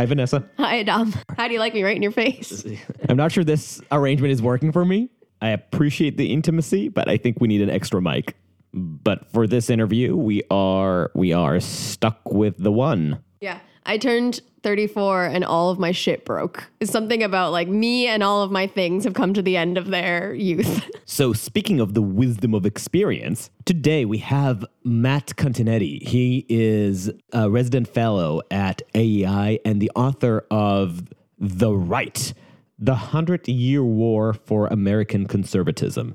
Hi, 0.00 0.06
Vanessa. 0.06 0.42
Hi, 0.56 0.82
Dom. 0.82 1.12
How 1.36 1.46
do 1.46 1.52
you 1.52 1.60
like 1.60 1.74
me 1.74 1.82
right 1.82 1.94
in 1.94 2.00
your 2.00 2.10
face? 2.10 2.64
I'm 3.10 3.18
not 3.18 3.32
sure 3.32 3.44
this 3.44 3.82
arrangement 3.92 4.32
is 4.32 4.40
working 4.40 4.72
for 4.72 4.82
me. 4.82 5.10
I 5.42 5.50
appreciate 5.50 6.16
the 6.16 6.32
intimacy, 6.32 6.88
but 6.88 7.06
I 7.06 7.18
think 7.18 7.38
we 7.38 7.48
need 7.48 7.60
an 7.60 7.68
extra 7.68 8.00
mic. 8.00 8.34
But 8.72 9.30
for 9.32 9.46
this 9.46 9.70
interview, 9.70 10.16
we 10.16 10.42
are 10.50 11.10
we 11.14 11.32
are 11.32 11.60
stuck 11.60 12.32
with 12.32 12.56
the 12.58 12.72
one. 12.72 13.22
Yeah. 13.40 13.60
I 13.86 13.98
turned 13.98 14.40
34 14.62 15.24
and 15.26 15.44
all 15.44 15.70
of 15.70 15.78
my 15.78 15.90
shit 15.90 16.24
broke. 16.24 16.70
It's 16.80 16.92
something 16.92 17.22
about 17.22 17.52
like 17.52 17.68
me 17.68 18.06
and 18.06 18.22
all 18.22 18.42
of 18.42 18.50
my 18.50 18.66
things 18.66 19.04
have 19.04 19.14
come 19.14 19.34
to 19.34 19.42
the 19.42 19.56
end 19.56 19.78
of 19.78 19.88
their 19.88 20.34
youth. 20.34 20.88
So, 21.06 21.32
speaking 21.32 21.80
of 21.80 21.94
the 21.94 22.02
wisdom 22.02 22.54
of 22.54 22.64
experience, 22.64 23.50
today 23.64 24.04
we 24.04 24.18
have 24.18 24.64
Matt 24.84 25.34
Continetti. 25.34 26.00
He 26.06 26.46
is 26.48 27.10
a 27.32 27.50
resident 27.50 27.88
fellow 27.88 28.42
at 28.48 28.80
AEI 28.94 29.58
and 29.64 29.82
the 29.82 29.90
author 29.96 30.46
of 30.52 31.02
The 31.36 31.72
Right 31.72 32.32
The 32.78 32.94
Hundred 32.94 33.48
Year 33.48 33.82
War 33.82 34.34
for 34.34 34.68
American 34.68 35.26
Conservatism. 35.26 36.14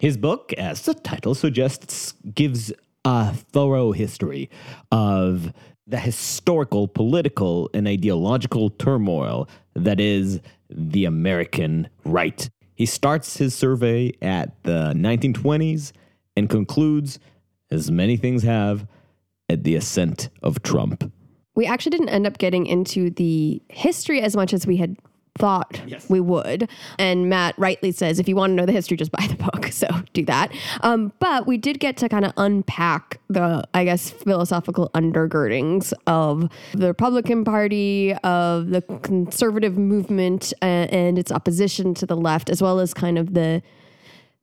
His 0.00 0.16
book, 0.16 0.54
as 0.54 0.80
the 0.80 0.94
title 0.94 1.34
suggests, 1.34 2.14
gives 2.34 2.72
a 3.04 3.34
thorough 3.34 3.92
history 3.92 4.48
of 4.90 5.52
the 5.86 5.98
historical, 5.98 6.88
political, 6.88 7.68
and 7.74 7.86
ideological 7.86 8.70
turmoil 8.70 9.46
that 9.74 10.00
is 10.00 10.40
the 10.70 11.04
American 11.04 11.86
right. 12.06 12.48
He 12.76 12.86
starts 12.86 13.36
his 13.36 13.54
survey 13.54 14.14
at 14.22 14.62
the 14.62 14.94
1920s 14.94 15.92
and 16.34 16.48
concludes, 16.48 17.18
as 17.70 17.90
many 17.90 18.16
things 18.16 18.42
have, 18.42 18.86
at 19.50 19.64
the 19.64 19.74
ascent 19.74 20.30
of 20.42 20.62
Trump. 20.62 21.12
We 21.54 21.66
actually 21.66 21.90
didn't 21.90 22.08
end 22.08 22.26
up 22.26 22.38
getting 22.38 22.64
into 22.64 23.10
the 23.10 23.60
history 23.68 24.22
as 24.22 24.34
much 24.34 24.54
as 24.54 24.66
we 24.66 24.78
had 24.78 24.96
thought 25.38 25.80
Yes. 25.86 26.08
we 26.10 26.20
would. 26.20 26.68
And 26.98 27.28
Matt 27.28 27.54
rightly 27.58 27.92
says, 27.92 28.18
if 28.18 28.28
you 28.28 28.36
want 28.36 28.50
to 28.50 28.54
know 28.54 28.66
the 28.66 28.72
history, 28.72 28.96
just 28.96 29.12
buy 29.12 29.26
the 29.26 29.36
book. 29.36 29.68
So 29.80 29.86
do 30.12 30.24
that. 30.26 30.52
Um, 30.82 31.12
but 31.20 31.46
we 31.46 31.56
did 31.56 31.80
get 31.80 31.96
to 31.98 32.08
kind 32.08 32.24
of 32.26 32.32
unpack 32.36 33.18
the, 33.28 33.64
I 33.72 33.84
guess, 33.84 34.10
philosophical 34.10 34.90
undergirdings 34.94 35.94
of 36.06 36.50
the 36.74 36.88
Republican 36.88 37.44
Party, 37.44 38.12
of 38.24 38.70
the 38.70 38.82
conservative 39.02 39.78
movement, 39.78 40.52
uh, 40.60 40.64
and 40.90 41.18
its 41.18 41.32
opposition 41.32 41.94
to 41.94 42.04
the 42.04 42.16
left, 42.16 42.50
as 42.50 42.60
well 42.60 42.78
as 42.80 42.92
kind 42.92 43.16
of 43.16 43.32
the 43.32 43.62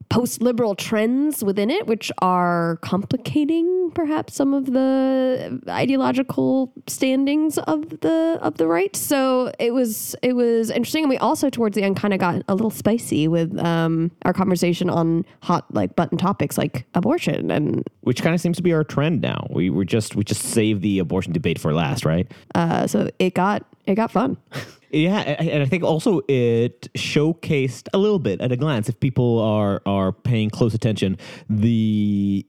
post 0.08 0.40
liberal 0.40 0.74
trends 0.74 1.44
within 1.44 1.70
it, 1.70 1.86
which 1.86 2.10
are 2.22 2.78
complicating 2.82 3.90
perhaps 3.94 4.34
some 4.34 4.54
of 4.54 4.72
the 4.72 5.60
ideological 5.68 6.72
standings 6.86 7.58
of 7.58 8.00
the 8.00 8.38
of 8.40 8.56
the 8.56 8.66
right. 8.66 8.94
So 8.96 9.52
it 9.58 9.72
was 9.72 10.16
it 10.22 10.34
was 10.34 10.70
interesting, 10.70 11.04
and 11.04 11.10
we 11.10 11.18
also 11.18 11.50
towards 11.50 11.74
the 11.74 11.82
end 11.82 11.96
kind 11.96 12.14
of 12.14 12.20
got 12.20 12.42
a 12.48 12.54
little 12.54 12.70
spicy 12.70 13.28
with 13.28 13.58
um, 13.58 14.10
our 14.22 14.32
conversation 14.32 14.88
on 14.90 15.24
hot 15.42 15.72
like 15.74 15.96
button 15.96 16.18
topics 16.18 16.56
like 16.56 16.86
abortion 16.94 17.50
and 17.50 17.84
Which 18.02 18.22
kind 18.22 18.34
of 18.34 18.40
seems 18.40 18.56
to 18.56 18.62
be 18.62 18.72
our 18.72 18.84
trend 18.84 19.20
now. 19.20 19.46
We 19.50 19.70
were 19.70 19.84
just 19.84 20.16
we 20.16 20.24
just 20.24 20.42
save 20.42 20.80
the 20.80 20.98
abortion 20.98 21.32
debate 21.32 21.58
for 21.58 21.72
last, 21.72 22.04
right? 22.04 22.30
uh, 22.54 22.86
so 22.86 23.08
it 23.18 23.34
got 23.34 23.64
it 23.86 23.94
got 23.94 24.10
fun. 24.10 24.36
Yeah, 24.90 25.18
and 25.18 25.62
I 25.62 25.66
think 25.66 25.84
also 25.84 26.22
it 26.28 26.92
showcased 26.94 27.88
a 27.92 27.98
little 27.98 28.18
bit 28.18 28.40
at 28.40 28.52
a 28.52 28.56
glance, 28.56 28.88
if 28.88 28.98
people 29.00 29.38
are 29.38 29.82
are 29.84 30.12
paying 30.12 30.50
close 30.50 30.74
attention, 30.74 31.18
the 31.48 32.46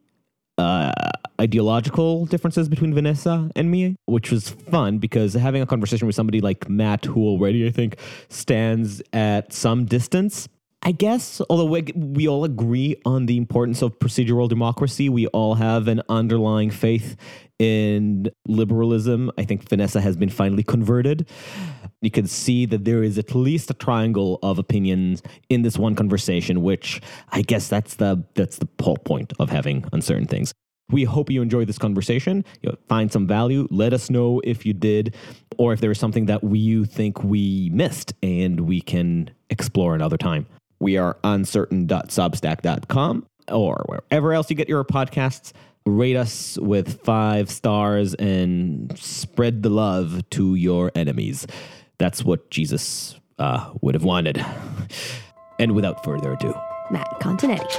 uh, 0.58 0.92
ideological 1.40 2.26
differences 2.26 2.70
between 2.70 2.94
Vanessa 2.94 3.50
and 3.56 3.72
me, 3.72 3.96
which 4.06 4.32
was 4.32 4.50
fun 4.50 5.00
because 5.00 5.34
having 5.34 5.62
a 5.62 5.66
conversation 5.66 6.06
with 6.06 6.16
somebody 6.16 6.42
like 6.42 6.70
Matt, 6.70 7.06
who 7.06 7.26
already 7.26 7.68
I 7.68 7.72
think 7.72 7.98
stands 8.30 9.02
at 9.14 9.54
some 9.54 9.86
distance. 9.86 10.48
I 10.82 10.94
guess, 10.94 11.42
although 11.50 11.66
we, 11.66 11.82
we 11.94 12.26
all 12.30 12.46
agree 12.46 12.96
on 13.04 13.26
the 13.26 13.36
importance 13.36 13.82
of 13.82 14.00
procedural 14.00 14.48
democracy, 14.48 15.10
we 15.10 15.28
all 15.28 15.56
have 15.56 15.90
an 15.90 16.02
underlying 16.08 16.70
faith 16.70 17.18
in 17.60 18.32
liberalism. 18.48 19.30
I 19.38 19.44
think 19.44 19.70
Vanessa 19.70 20.02
has 20.02 20.18
been 20.18 20.30
finally 20.30 20.64
converted. 20.64 21.30
You 22.02 22.10
can 22.10 22.28
see 22.28 22.66
that 22.66 22.86
there 22.86 23.04
is 23.04 23.18
at 23.18 23.36
least 23.36 23.70
a 23.70 23.74
triangle 23.74 24.40
of 24.42 24.58
opinions 24.58 25.22
in 25.50 25.64
this 25.64 25.78
one 25.78 25.96
conversation, 25.96 26.64
which 26.64 27.02
I 27.32 27.42
guess 27.42 27.68
that's 27.68 27.96
the 27.96 28.24
that's 28.36 28.58
the 28.58 28.70
whole 28.82 28.98
point 28.98 29.34
of 29.40 29.50
having 29.50 29.84
uncertain 29.92 30.26
things. 30.26 30.54
We 30.92 31.04
hope 31.04 31.30
you 31.30 31.42
enjoyed 31.42 31.68
this 31.68 31.78
conversation. 31.78 32.46
You 32.62 32.76
find 32.88 33.12
some 33.12 33.28
value. 33.28 33.68
Let 33.70 33.94
us 33.94 34.10
know 34.10 34.42
if 34.44 34.66
you 34.66 34.74
did, 34.74 35.14
or 35.58 35.74
if 35.74 35.82
there 35.82 35.92
is 35.92 36.00
something 36.00 36.26
that 36.28 36.44
we, 36.44 36.58
you 36.58 36.86
think 36.86 37.24
we 37.24 37.70
missed, 37.72 38.14
and 38.24 38.62
we 38.62 38.82
can 38.82 39.30
explore 39.52 39.94
another 39.94 40.18
time. 40.18 40.48
We 40.80 40.98
are 40.98 41.18
uncertain.substack.com 41.24 43.28
or 43.52 43.84
wherever 43.88 44.34
else 44.34 44.50
you 44.50 44.56
get 44.56 44.70
your 44.70 44.84
podcasts. 44.84 45.52
Rate 45.86 46.16
us 46.16 46.58
with 46.60 47.02
five 47.04 47.50
stars 47.50 48.14
and 48.16 48.98
spread 48.98 49.64
the 49.64 49.70
love 49.70 50.22
to 50.32 50.56
your 50.56 50.92
enemies. 50.94 51.48
That's 51.98 52.24
what 52.24 52.52
Jesus 52.52 53.20
uh, 53.40 53.72
would 53.82 53.96
have 53.96 54.04
wanted. 54.04 54.46
And 55.60 55.74
without 55.74 56.04
further 56.04 56.34
ado, 56.34 56.54
Matt 56.92 57.08
Continetti. 57.20 57.76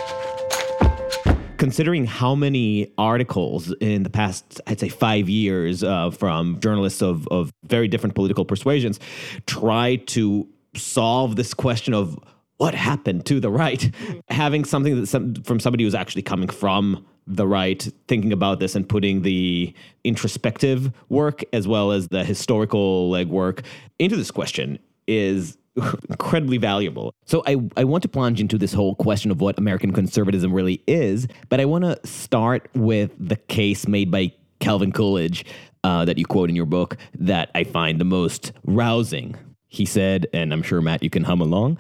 considering 1.57 2.07
how 2.07 2.35
many 2.35 2.93
articles 2.97 3.73
in 3.81 4.03
the 4.03 4.11
past, 4.11 4.61
I'd 4.67 4.81
say 4.81 4.89
five 4.89 5.29
years, 5.29 5.85
uh, 5.85 6.11
from 6.11 6.59
journalists 6.61 7.03
of, 7.03 7.29
of 7.29 7.53
very 7.65 7.87
different 7.87 8.15
political 8.15 8.45
persuasions 8.45 8.99
try 9.47 9.97
to 9.97 10.49
solve 10.75 11.37
this 11.37 11.53
question 11.55 11.95
of 11.95 12.19
what 12.57 12.75
happened 12.75 13.25
to 13.27 13.41
the 13.41 13.51
right, 13.51 13.91
having 14.29 14.65
something 14.65 15.01
that 15.01 15.07
some, 15.07 15.35
from 15.35 15.61
somebody 15.61 15.85
who's 15.85 15.95
actually 15.95 16.23
coming 16.23 16.49
from 16.49 17.07
the 17.31 17.47
right, 17.47 17.87
thinking 18.09 18.33
about 18.33 18.59
this 18.59 18.75
and 18.75 18.89
putting 18.89 19.23
the 19.23 19.73
introspective 20.05 20.93
work 21.09 21.43
as 21.53 21.69
well 21.69 21.93
as 21.93 22.09
the 22.09 22.25
historical 22.25 23.11
legwork 23.11 23.65
into 23.99 24.17
this 24.17 24.31
question 24.31 24.79
is 25.07 25.57
incredibly 26.09 26.59
valuable. 26.59 27.15
So 27.27 27.43
I, 27.47 27.57
I 27.77 27.85
want 27.85 28.03
to 28.03 28.09
plunge 28.09 28.41
into 28.41 28.59
this 28.59 28.73
whole 28.73 28.95
question 28.97 29.31
of 29.31 29.41
what 29.41 29.59
American 29.59 29.93
conservatism 29.93 30.53
really 30.53 30.83
is, 30.87 31.29
but 31.49 31.61
I 31.61 31.65
want 31.65 31.85
to 31.85 31.99
start 32.07 32.69
with 32.75 33.13
the 33.19 33.37
case 33.37 33.87
made 33.87 34.11
by 34.11 34.33
Calvin 34.59 34.93
Coolidge 34.93 35.45
uh, 35.85 36.05
that 36.05 36.19
you 36.19 36.27
quote 36.27 36.51
in 36.51 36.57
your 36.57 36.67
book 36.67 36.97
that 37.15 37.51
I 37.55 37.65
find 37.65 38.01
the 38.01 38.05
most 38.05 38.53
rousing. 38.65 39.37
He 39.69 39.85
said, 39.85 40.27
and 40.33 40.53
I'm 40.53 40.63
sure 40.63 40.81
Matt, 40.81 41.03
you 41.03 41.11
can 41.11 41.25
hum 41.25 41.41
along, 41.41 41.79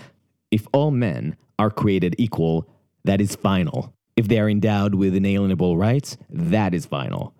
if 0.50 0.67
all 0.72 0.91
men 0.91 1.37
are 1.59 1.71
created 1.71 2.15
equal, 2.19 2.69
that 3.05 3.21
is 3.21 3.34
final. 3.34 3.93
If 4.20 4.28
they 4.28 4.38
are 4.38 4.50
endowed 4.50 4.97
with 4.97 5.14
inalienable 5.14 5.78
rights, 5.78 6.19
that 6.28 6.75
is 6.75 6.84
final. 6.84 7.32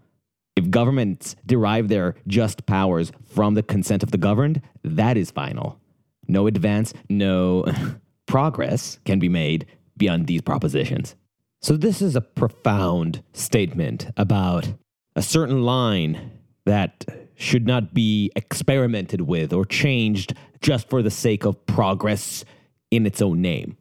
If 0.57 0.71
governments 0.71 1.37
derive 1.45 1.89
their 1.89 2.15
just 2.27 2.65
powers 2.65 3.13
from 3.27 3.53
the 3.53 3.63
consent 3.63 4.03
of 4.03 4.13
the 4.13 4.17
governed, 4.17 4.63
that 4.83 5.19
is 5.19 5.31
final. 5.31 5.79
No 6.27 6.47
advance, 6.47 6.95
no 7.11 7.67
progress 8.27 8.99
can 9.05 9.19
be 9.19 9.29
made 9.29 9.67
beyond 9.99 10.27
these 10.27 10.41
propositions. 10.41 11.17
So, 11.61 11.77
this 11.77 12.01
is 12.01 12.17
a 12.17 12.23
profound 12.23 13.23
statement 13.35 14.07
about 14.17 14.73
a 15.15 15.21
certain 15.21 15.65
line 15.65 16.31
that 16.65 17.05
should 17.35 17.67
not 17.67 17.93
be 17.93 18.33
experimented 18.35 19.21
with 19.21 19.53
or 19.53 19.67
changed 19.67 20.33
just 20.63 20.89
for 20.89 21.03
the 21.03 21.11
sake 21.11 21.45
of 21.45 21.67
progress 21.67 22.43
in 22.91 23.05
its 23.05 23.21
own 23.21 23.43
name. 23.43 23.77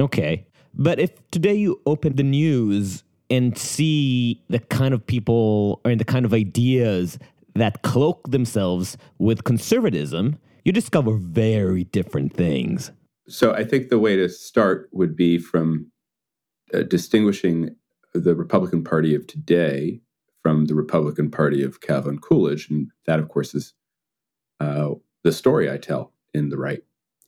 Okay. 0.00 0.46
But 0.74 0.98
if 0.98 1.10
today 1.30 1.54
you 1.54 1.80
open 1.86 2.16
the 2.16 2.22
news 2.22 3.02
and 3.28 3.56
see 3.56 4.42
the 4.48 4.58
kind 4.58 4.94
of 4.94 5.06
people 5.06 5.80
or 5.84 5.94
the 5.94 6.04
kind 6.04 6.24
of 6.24 6.34
ideas 6.34 7.18
that 7.54 7.82
cloak 7.82 8.30
themselves 8.30 8.96
with 9.18 9.44
conservatism, 9.44 10.38
you 10.64 10.72
discover 10.72 11.12
very 11.14 11.84
different 11.84 12.34
things. 12.34 12.92
So 13.28 13.52
I 13.52 13.64
think 13.64 13.88
the 13.88 13.98
way 13.98 14.16
to 14.16 14.28
start 14.28 14.88
would 14.92 15.16
be 15.16 15.38
from 15.38 15.90
uh, 16.74 16.82
distinguishing 16.82 17.76
the 18.12 18.34
Republican 18.34 18.82
Party 18.82 19.14
of 19.14 19.26
today 19.26 20.00
from 20.42 20.66
the 20.66 20.74
Republican 20.74 21.30
Party 21.30 21.62
of 21.62 21.80
Calvin 21.80 22.18
Coolidge, 22.18 22.68
and 22.70 22.90
that, 23.06 23.20
of 23.20 23.28
course, 23.28 23.54
is 23.54 23.74
uh, 24.58 24.90
the 25.22 25.32
story 25.32 25.70
I 25.70 25.76
tell 25.76 26.12
in 26.34 26.48
the 26.48 26.56
right. 26.56 26.82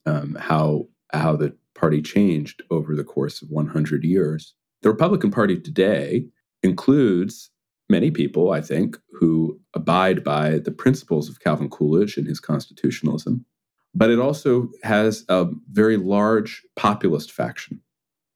Um, 0.06 0.36
how 0.40 0.88
how 1.12 1.36
the 1.36 1.56
party 1.82 2.00
changed 2.00 2.62
over 2.70 2.94
the 2.94 3.02
course 3.02 3.42
of 3.42 3.50
100 3.50 4.04
years. 4.04 4.54
The 4.82 4.88
Republican 4.88 5.32
Party 5.32 5.58
today 5.58 6.26
includes 6.62 7.50
many 7.90 8.12
people, 8.12 8.52
I 8.52 8.60
think, 8.60 8.96
who 9.10 9.60
abide 9.74 10.22
by 10.22 10.58
the 10.58 10.70
principles 10.70 11.28
of 11.28 11.40
Calvin 11.40 11.68
Coolidge 11.68 12.16
and 12.16 12.26
his 12.28 12.38
constitutionalism. 12.38 13.44
But 13.96 14.10
it 14.10 14.20
also 14.20 14.70
has 14.84 15.24
a 15.28 15.48
very 15.72 15.96
large 15.96 16.62
populist 16.76 17.32
faction, 17.32 17.82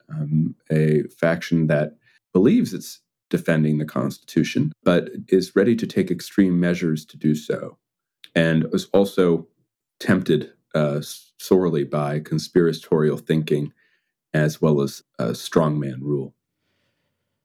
um, 0.09 0.53
a 0.69 1.03
faction 1.17 1.67
that 1.67 1.95
believes 2.33 2.73
it's 2.73 2.99
defending 3.29 3.77
the 3.77 3.85
Constitution, 3.85 4.73
but 4.83 5.09
is 5.29 5.55
ready 5.55 5.75
to 5.77 5.87
take 5.87 6.11
extreme 6.11 6.59
measures 6.59 7.05
to 7.05 7.17
do 7.17 7.33
so, 7.33 7.77
and 8.35 8.67
is 8.73 8.87
also 8.91 9.47
tempted 10.01 10.51
uh, 10.75 10.99
sorely 11.37 11.83
by 11.83 12.19
conspiratorial 12.19 13.17
thinking 13.17 13.73
as 14.33 14.61
well 14.61 14.81
as 14.81 15.03
uh, 15.19 15.29
strongman 15.29 16.01
rule. 16.01 16.33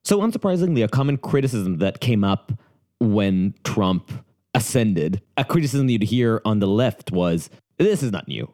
So, 0.05 0.21
unsurprisingly, 0.21 0.85
a 0.85 0.89
common 0.89 1.17
criticism 1.17 1.79
that 1.79 2.01
came 2.01 2.25
up 2.25 2.53
when 2.99 3.55
Trump 3.65 4.11
ascended, 4.55 5.23
a 5.37 5.45
criticism 5.45 5.89
you'd 5.89 6.03
hear 6.03 6.41
on 6.45 6.59
the 6.59 6.67
left 6.67 7.13
was 7.13 7.51
this 7.79 8.03
is 8.03 8.13
not 8.13 8.29
new. 8.29 8.53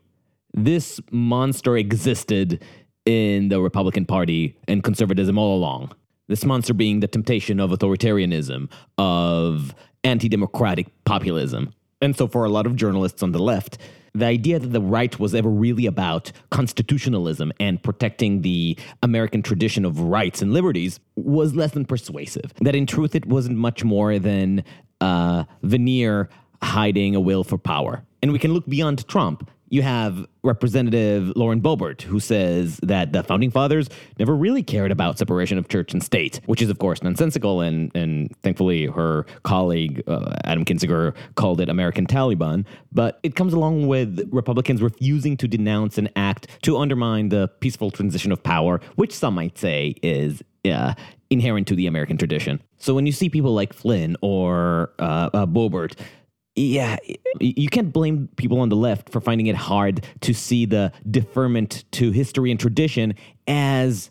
This 0.54 1.00
monster 1.10 1.76
existed 1.76 2.62
in 3.06 3.48
the 3.48 3.60
Republican 3.60 4.04
Party 4.04 4.56
and 4.66 4.82
conservatism 4.82 5.38
all 5.38 5.56
along. 5.56 5.92
This 6.28 6.44
monster 6.44 6.74
being 6.74 7.00
the 7.00 7.08
temptation 7.08 7.58
of 7.58 7.70
authoritarianism, 7.70 8.70
of 8.98 9.74
anti 10.04 10.28
democratic 10.28 10.88
populism. 11.04 11.72
And 12.00 12.16
so, 12.16 12.28
for 12.28 12.44
a 12.44 12.48
lot 12.48 12.66
of 12.66 12.76
journalists 12.76 13.22
on 13.22 13.32
the 13.32 13.38
left, 13.38 13.78
the 14.14 14.26
idea 14.26 14.58
that 14.58 14.68
the 14.68 14.80
right 14.80 15.18
was 15.18 15.34
ever 15.34 15.48
really 15.48 15.86
about 15.86 16.32
constitutionalism 16.50 17.52
and 17.60 17.82
protecting 17.82 18.42
the 18.42 18.76
American 19.02 19.42
tradition 19.42 19.84
of 19.84 20.00
rights 20.00 20.42
and 20.42 20.52
liberties 20.52 21.00
was 21.16 21.54
less 21.54 21.72
than 21.72 21.84
persuasive. 21.84 22.52
That 22.60 22.74
in 22.74 22.86
truth, 22.86 23.14
it 23.14 23.26
wasn't 23.26 23.58
much 23.58 23.84
more 23.84 24.18
than 24.18 24.64
a 25.00 25.46
veneer 25.62 26.28
hiding 26.62 27.14
a 27.14 27.20
will 27.20 27.44
for 27.44 27.58
power. 27.58 28.04
And 28.22 28.32
we 28.32 28.38
can 28.38 28.52
look 28.52 28.66
beyond 28.66 29.06
Trump 29.06 29.48
you 29.70 29.82
have 29.82 30.26
Representative 30.42 31.32
Lauren 31.36 31.60
Boebert, 31.60 32.02
who 32.02 32.20
says 32.20 32.78
that 32.82 33.12
the 33.12 33.22
founding 33.22 33.50
fathers 33.50 33.88
never 34.18 34.34
really 34.34 34.62
cared 34.62 34.90
about 34.90 35.18
separation 35.18 35.58
of 35.58 35.68
church 35.68 35.92
and 35.92 36.02
state, 36.02 36.40
which 36.46 36.62
is, 36.62 36.70
of 36.70 36.78
course, 36.78 37.02
nonsensical. 37.02 37.60
And, 37.60 37.94
and 37.94 38.34
thankfully, 38.42 38.86
her 38.86 39.26
colleague, 39.42 40.02
uh, 40.06 40.34
Adam 40.44 40.64
Kinzinger, 40.64 41.14
called 41.34 41.60
it 41.60 41.68
American 41.68 42.06
Taliban. 42.06 42.64
But 42.92 43.20
it 43.22 43.34
comes 43.34 43.52
along 43.52 43.88
with 43.88 44.28
Republicans 44.32 44.80
refusing 44.80 45.36
to 45.36 45.48
denounce 45.48 45.98
an 45.98 46.08
act 46.16 46.46
to 46.62 46.78
undermine 46.78 47.28
the 47.28 47.48
peaceful 47.60 47.90
transition 47.90 48.32
of 48.32 48.42
power, 48.42 48.80
which 48.96 49.12
some 49.12 49.34
might 49.34 49.58
say 49.58 49.94
is 50.02 50.42
uh, 50.64 50.94
inherent 51.30 51.68
to 51.68 51.74
the 51.74 51.86
American 51.86 52.16
tradition. 52.16 52.60
So 52.78 52.94
when 52.94 53.06
you 53.06 53.12
see 53.12 53.28
people 53.28 53.54
like 53.54 53.72
Flynn 53.72 54.16
or 54.22 54.92
uh, 54.98 55.30
uh, 55.32 55.46
Boebert 55.46 55.98
yeah, 56.58 56.96
you 57.40 57.68
can't 57.68 57.92
blame 57.92 58.28
people 58.36 58.60
on 58.60 58.68
the 58.68 58.76
left 58.76 59.10
for 59.10 59.20
finding 59.20 59.46
it 59.46 59.54
hard 59.54 60.04
to 60.20 60.34
see 60.34 60.66
the 60.66 60.92
deferment 61.08 61.84
to 61.92 62.10
history 62.10 62.50
and 62.50 62.58
tradition 62.58 63.14
as 63.46 64.10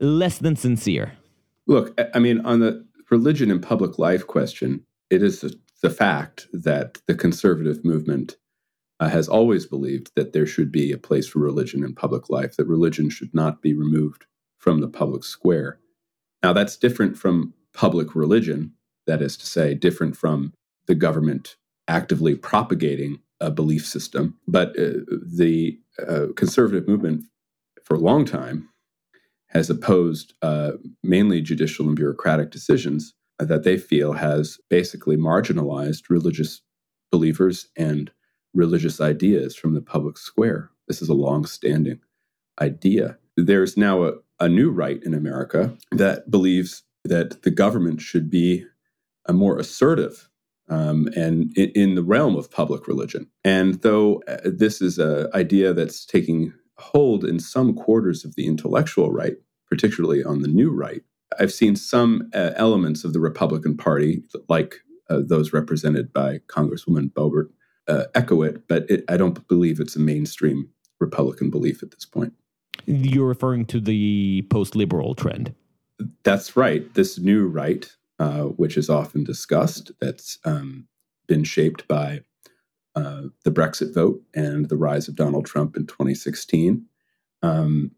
less 0.00 0.38
than 0.38 0.56
sincere. 0.56 1.12
Look, 1.66 1.98
I 2.14 2.18
mean, 2.18 2.40
on 2.40 2.60
the 2.60 2.84
religion 3.10 3.50
and 3.50 3.62
public 3.62 3.98
life 3.98 4.26
question, 4.26 4.84
it 5.10 5.22
is 5.22 5.44
the 5.82 5.90
fact 5.90 6.48
that 6.52 6.98
the 7.06 7.14
conservative 7.14 7.84
movement 7.84 8.36
uh, 8.98 9.08
has 9.08 9.28
always 9.28 9.66
believed 9.66 10.12
that 10.16 10.32
there 10.32 10.46
should 10.46 10.72
be 10.72 10.92
a 10.92 10.98
place 10.98 11.28
for 11.28 11.40
religion 11.40 11.84
in 11.84 11.94
public 11.94 12.30
life, 12.30 12.56
that 12.56 12.66
religion 12.66 13.10
should 13.10 13.34
not 13.34 13.60
be 13.60 13.74
removed 13.74 14.24
from 14.58 14.80
the 14.80 14.88
public 14.88 15.24
square. 15.24 15.78
Now, 16.42 16.52
that's 16.52 16.76
different 16.76 17.18
from 17.18 17.52
public 17.74 18.14
religion, 18.14 18.72
that 19.06 19.20
is 19.20 19.36
to 19.36 19.46
say, 19.46 19.74
different 19.74 20.16
from 20.16 20.54
the 20.86 20.94
government 20.94 21.56
actively 21.88 22.34
propagating 22.34 23.18
a 23.40 23.50
belief 23.50 23.86
system. 23.86 24.38
But 24.46 24.70
uh, 24.78 25.04
the 25.36 25.78
uh, 26.08 26.26
conservative 26.36 26.88
movement 26.88 27.24
for 27.84 27.94
a 27.94 28.00
long 28.00 28.24
time 28.24 28.68
has 29.48 29.68
opposed 29.68 30.32
uh, 30.42 30.72
mainly 31.02 31.40
judicial 31.40 31.86
and 31.86 31.96
bureaucratic 31.96 32.50
decisions 32.50 33.14
that 33.38 33.64
they 33.64 33.76
feel 33.76 34.12
has 34.12 34.58
basically 34.70 35.16
marginalized 35.16 36.08
religious 36.08 36.62
believers 37.10 37.68
and 37.76 38.10
religious 38.54 39.00
ideas 39.00 39.56
from 39.56 39.74
the 39.74 39.80
public 39.80 40.16
square. 40.16 40.70
This 40.88 41.02
is 41.02 41.08
a 41.08 41.14
long-standing 41.14 42.00
idea. 42.60 43.18
There's 43.36 43.76
now 43.76 44.04
a, 44.04 44.12
a 44.40 44.48
new 44.48 44.70
right 44.70 45.02
in 45.02 45.14
America 45.14 45.76
that 45.90 46.30
believes 46.30 46.82
that 47.04 47.42
the 47.42 47.50
government 47.50 48.00
should 48.00 48.30
be 48.30 48.64
a 49.26 49.32
more 49.32 49.58
assertive 49.58 50.28
um, 50.68 51.08
and 51.16 51.56
in, 51.56 51.70
in, 51.70 51.94
the 51.94 52.02
realm 52.02 52.36
of 52.36 52.50
public 52.50 52.86
religion. 52.86 53.28
And 53.44 53.80
though 53.82 54.22
uh, 54.28 54.38
this 54.44 54.80
is 54.80 54.98
an 54.98 55.28
idea 55.34 55.72
that's 55.72 56.04
taking 56.06 56.52
hold 56.78 57.24
in 57.24 57.38
some 57.40 57.74
quarters 57.74 58.24
of 58.24 58.36
the 58.36 58.46
intellectual 58.46 59.10
right, 59.10 59.36
particularly 59.68 60.24
on 60.24 60.42
the 60.42 60.48
new 60.48 60.70
right, 60.70 61.02
I've 61.38 61.52
seen 61.52 61.76
some 61.76 62.30
uh, 62.34 62.52
elements 62.56 63.04
of 63.04 63.12
the 63.12 63.20
Republican 63.20 63.76
Party, 63.76 64.22
like 64.48 64.76
uh, 65.08 65.20
those 65.24 65.52
represented 65.52 66.12
by 66.12 66.38
Congresswoman 66.46 67.12
Boebert, 67.12 67.50
uh, 67.88 68.04
echo 68.14 68.42
it, 68.42 68.68
but 68.68 68.88
it, 68.88 69.04
I 69.08 69.16
don't 69.16 69.46
believe 69.48 69.80
it's 69.80 69.96
a 69.96 70.00
mainstream 70.00 70.68
Republican 71.00 71.50
belief 71.50 71.82
at 71.82 71.90
this 71.90 72.04
point. 72.04 72.32
You're 72.86 73.26
referring 73.26 73.66
to 73.66 73.80
the 73.80 74.46
post 74.50 74.76
liberal 74.76 75.14
trend. 75.14 75.54
That's 76.22 76.56
right. 76.56 76.92
This 76.94 77.18
new 77.18 77.46
right 77.46 77.90
uh, 78.22 78.44
which 78.44 78.76
is 78.76 78.88
often 78.88 79.24
discussed, 79.24 79.90
that's 80.00 80.38
um, 80.44 80.86
been 81.26 81.42
shaped 81.42 81.88
by 81.88 82.20
uh, 82.94 83.22
the 83.44 83.50
Brexit 83.50 83.92
vote 83.92 84.22
and 84.32 84.68
the 84.68 84.76
rise 84.76 85.08
of 85.08 85.16
Donald 85.16 85.44
Trump 85.44 85.76
in 85.76 85.88
2016. 85.88 86.86
Um, 87.42 87.90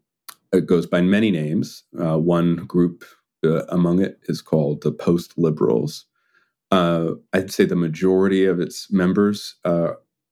it 0.51 0.65
goes 0.65 0.87
by 0.87 1.01
many 1.01 1.29
names. 1.29 1.83
Uh, 2.01 2.17
one 2.17 2.55
group 2.55 3.05
uh, 3.45 3.65
among 3.65 4.01
it 4.01 4.19
is 4.23 4.41
called 4.41 4.81
the 4.81 4.91
post 4.91 5.37
liberals. 5.37 6.05
Uh, 6.71 7.11
I'd 7.31 7.51
say 7.51 7.65
the 7.65 7.75
majority 7.75 8.45
of 8.45 8.59
its 8.59 8.91
members 8.91 9.57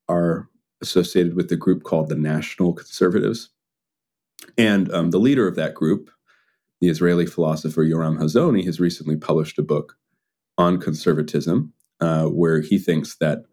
are 0.08 0.48
associated 0.82 1.36
with 1.36 1.50
the 1.50 1.56
group 1.56 1.84
called 1.84 2.08
the 2.08 2.16
National 2.16 2.72
Conservatives. 2.72 3.50
And 4.58 4.92
um, 4.92 5.12
the 5.12 5.20
leader 5.20 5.46
of 5.46 5.54
that 5.54 5.74
group, 5.74 6.10
the 6.80 6.88
Israeli 6.88 7.26
philosopher 7.26 7.84
Yoram 7.84 8.18
Hazony 8.18 8.64
has 8.64 8.80
recently 8.80 9.16
published 9.16 9.58
a 9.58 9.62
book 9.62 9.96
on 10.58 10.78
conservatism, 10.78 11.72
uh, 12.00 12.26
where 12.26 12.60
he 12.60 12.78
thinks 12.78 13.16
that 13.16 13.44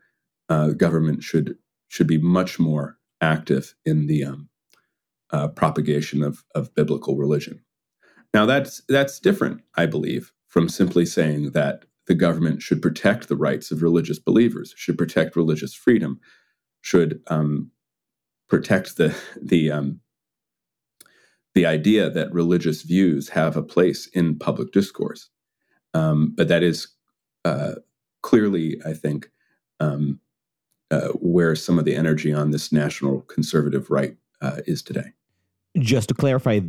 uh, 0.49 0.69
government 0.69 1.23
should 1.23 1.55
should 1.87 2.07
be 2.07 2.17
much 2.17 2.59
more 2.59 2.97
active 3.19 3.75
in 3.85 4.07
the 4.07 4.23
um, 4.23 4.49
uh, 5.31 5.47
propagation 5.49 6.23
of, 6.23 6.43
of 6.55 6.73
biblical 6.75 7.17
religion. 7.17 7.61
Now 8.33 8.45
that's 8.45 8.81
that's 8.87 9.19
different, 9.19 9.61
I 9.75 9.85
believe, 9.85 10.31
from 10.47 10.69
simply 10.69 11.05
saying 11.05 11.51
that 11.51 11.85
the 12.07 12.15
government 12.15 12.61
should 12.61 12.81
protect 12.81 13.27
the 13.27 13.35
rights 13.35 13.71
of 13.71 13.81
religious 13.81 14.19
believers, 14.19 14.73
should 14.75 14.97
protect 14.97 15.35
religious 15.35 15.73
freedom, 15.73 16.19
should 16.81 17.21
um, 17.27 17.71
protect 18.49 18.97
the 18.97 19.15
the 19.41 19.71
um, 19.71 19.99
the 21.53 21.65
idea 21.65 22.09
that 22.09 22.33
religious 22.33 22.81
views 22.81 23.29
have 23.29 23.57
a 23.57 23.63
place 23.63 24.07
in 24.07 24.37
public 24.37 24.71
discourse. 24.71 25.29
Um, 25.93 26.33
but 26.35 26.47
that 26.47 26.63
is 26.63 26.87
uh, 27.43 27.73
clearly, 28.21 28.79
I 28.85 28.93
think, 28.93 29.29
um, 29.79 30.19
uh, 30.89 31.09
where 31.19 31.55
some 31.55 31.79
of 31.79 31.85
the 31.85 31.95
energy 31.95 32.33
on 32.33 32.51
this 32.51 32.71
national 32.71 33.21
conservative 33.21 33.89
right 33.89 34.15
uh, 34.41 34.57
is 34.65 34.81
today. 34.81 35.13
Just 35.77 36.09
to 36.09 36.13
clarify 36.13 36.61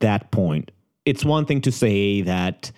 that 0.00 0.30
point, 0.30 0.70
it's 1.04 1.24
one 1.24 1.46
thing 1.46 1.60
to 1.62 1.72
say 1.72 2.20
that 2.22 2.70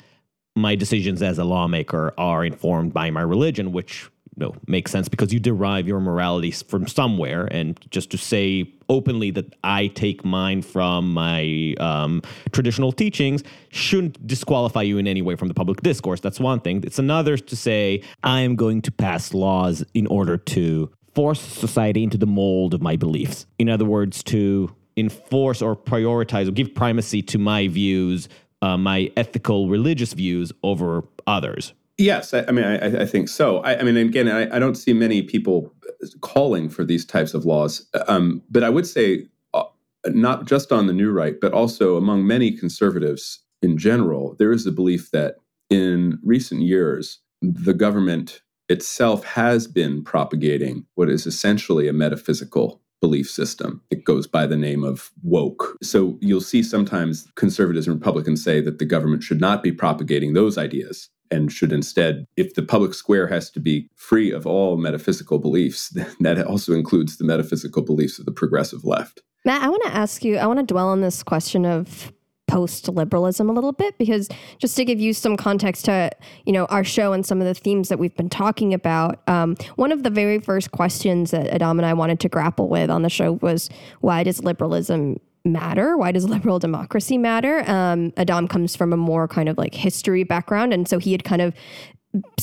my 0.54 0.74
decisions 0.74 1.22
as 1.22 1.38
a 1.38 1.44
lawmaker 1.44 2.12
are 2.18 2.44
informed 2.44 2.92
by 2.92 3.10
my 3.10 3.22
religion, 3.22 3.72
which 3.72 4.10
know 4.42 4.54
makes 4.66 4.90
sense 4.90 5.08
because 5.08 5.32
you 5.32 5.40
derive 5.40 5.86
your 5.86 6.00
morality 6.00 6.50
from 6.50 6.86
somewhere 6.86 7.46
and 7.46 7.80
just 7.90 8.10
to 8.10 8.18
say 8.18 8.70
openly 8.88 9.30
that 9.30 9.54
i 9.64 9.86
take 9.86 10.24
mine 10.24 10.60
from 10.60 11.12
my 11.12 11.74
um, 11.80 12.20
traditional 12.52 12.92
teachings 12.92 13.42
shouldn't 13.70 14.26
disqualify 14.26 14.82
you 14.82 14.98
in 14.98 15.06
any 15.06 15.22
way 15.22 15.34
from 15.34 15.48
the 15.48 15.54
public 15.54 15.80
discourse. 15.80 16.20
That's 16.20 16.38
one 16.38 16.60
thing. 16.60 16.82
It's 16.84 16.98
another 16.98 17.36
to 17.36 17.56
say 17.56 18.02
i 18.22 18.40
am 18.40 18.56
going 18.56 18.82
to 18.82 18.92
pass 18.92 19.32
laws 19.34 19.84
in 19.94 20.06
order 20.06 20.36
to 20.36 20.90
force 21.14 21.40
society 21.40 22.02
into 22.02 22.18
the 22.18 22.26
mold 22.26 22.74
of 22.74 22.80
my 22.82 22.96
beliefs. 22.96 23.46
In 23.58 23.68
other 23.68 23.84
words 23.84 24.22
to 24.24 24.74
enforce 24.96 25.62
or 25.62 25.74
prioritize 25.74 26.48
or 26.48 26.52
give 26.52 26.74
primacy 26.74 27.22
to 27.22 27.38
my 27.38 27.68
views 27.68 28.28
uh, 28.60 28.76
my 28.76 29.10
ethical 29.16 29.68
religious 29.68 30.12
views 30.12 30.52
over 30.62 31.02
others 31.26 31.72
Yes, 31.98 32.34
I, 32.34 32.44
I 32.48 32.52
mean, 32.52 32.64
I, 32.64 33.02
I, 33.02 33.06
think 33.06 33.28
so. 33.28 33.58
I, 33.58 33.78
I 33.78 33.82
mean, 33.82 33.96
again, 33.96 34.28
I, 34.28 34.58
don't 34.58 34.76
see 34.76 34.92
many 34.92 35.22
people 35.22 35.72
calling 36.20 36.68
for 36.68 36.84
these 36.84 37.04
types 37.04 37.34
of 37.34 37.44
laws, 37.44 37.86
um, 38.08 38.42
but 38.50 38.64
I 38.64 38.70
would 38.70 38.86
say 38.86 39.26
uh, 39.54 39.64
not 40.06 40.46
just 40.46 40.72
on 40.72 40.86
the 40.86 40.92
new 40.92 41.10
right, 41.10 41.34
but 41.40 41.52
also 41.52 41.96
among 41.96 42.26
many 42.26 42.50
conservatives 42.50 43.40
in 43.62 43.78
general, 43.78 44.34
there 44.38 44.52
is 44.52 44.66
a 44.66 44.72
belief 44.72 45.10
that 45.12 45.36
in 45.70 46.18
recent 46.24 46.62
years, 46.62 47.20
the 47.40 47.74
government 47.74 48.42
itself 48.68 49.24
has 49.24 49.66
been 49.66 50.02
propagating 50.02 50.86
what 50.94 51.08
is 51.08 51.26
essentially 51.26 51.88
a 51.88 51.92
metaphysical 51.92 52.81
belief 53.02 53.28
system. 53.28 53.82
It 53.90 54.04
goes 54.04 54.26
by 54.26 54.46
the 54.46 54.56
name 54.56 54.84
of 54.84 55.10
woke. 55.22 55.76
So 55.82 56.16
you'll 56.22 56.40
see 56.40 56.62
sometimes 56.62 57.28
conservatives 57.34 57.86
and 57.86 57.98
Republicans 57.98 58.42
say 58.42 58.62
that 58.62 58.78
the 58.78 58.86
government 58.86 59.24
should 59.24 59.40
not 59.40 59.62
be 59.62 59.72
propagating 59.72 60.32
those 60.32 60.56
ideas 60.56 61.10
and 61.30 61.50
should 61.50 61.72
instead, 61.72 62.26
if 62.36 62.54
the 62.54 62.62
public 62.62 62.94
square 62.94 63.26
has 63.26 63.50
to 63.50 63.60
be 63.60 63.88
free 63.96 64.30
of 64.30 64.46
all 64.46 64.76
metaphysical 64.76 65.38
beliefs, 65.38 65.88
that 66.20 66.46
also 66.46 66.72
includes 66.72 67.18
the 67.18 67.24
metaphysical 67.24 67.82
beliefs 67.82 68.18
of 68.18 68.24
the 68.24 68.32
progressive 68.32 68.84
left. 68.84 69.20
Matt, 69.44 69.62
I 69.62 69.68
want 69.68 69.82
to 69.84 69.94
ask 69.94 70.24
you, 70.24 70.36
I 70.36 70.46
want 70.46 70.60
to 70.60 70.64
dwell 70.64 70.88
on 70.88 71.00
this 71.00 71.22
question 71.22 71.66
of 71.66 72.12
post 72.48 72.88
liberalism 72.88 73.48
a 73.48 73.52
little 73.52 73.72
bit 73.72 73.96
because 73.98 74.28
just 74.58 74.76
to 74.76 74.84
give 74.84 75.00
you 75.00 75.12
some 75.12 75.36
context 75.36 75.86
to 75.86 76.10
you 76.44 76.52
know 76.52 76.66
our 76.66 76.84
show 76.84 77.12
and 77.12 77.24
some 77.24 77.40
of 77.40 77.46
the 77.46 77.54
themes 77.54 77.88
that 77.88 77.98
we've 77.98 78.16
been 78.16 78.28
talking 78.28 78.74
about 78.74 79.26
um, 79.28 79.56
one 79.76 79.90
of 79.92 80.02
the 80.02 80.10
very 80.10 80.38
first 80.38 80.70
questions 80.70 81.30
that 81.30 81.46
adam 81.48 81.78
and 81.78 81.86
i 81.86 81.94
wanted 81.94 82.20
to 82.20 82.28
grapple 82.28 82.68
with 82.68 82.90
on 82.90 83.02
the 83.02 83.08
show 83.08 83.32
was 83.40 83.70
why 84.00 84.22
does 84.22 84.42
liberalism 84.42 85.18
matter? 85.44 85.96
Why 85.96 86.12
does 86.12 86.24
liberal 86.24 86.58
democracy 86.58 87.18
matter? 87.18 87.68
Um, 87.68 88.12
Adam 88.16 88.48
comes 88.48 88.76
from 88.76 88.92
a 88.92 88.96
more 88.96 89.26
kind 89.28 89.48
of 89.48 89.58
like 89.58 89.74
history 89.74 90.24
background. 90.24 90.72
And 90.72 90.88
so 90.88 90.98
he 90.98 91.12
had 91.12 91.24
kind 91.24 91.42
of 91.42 91.54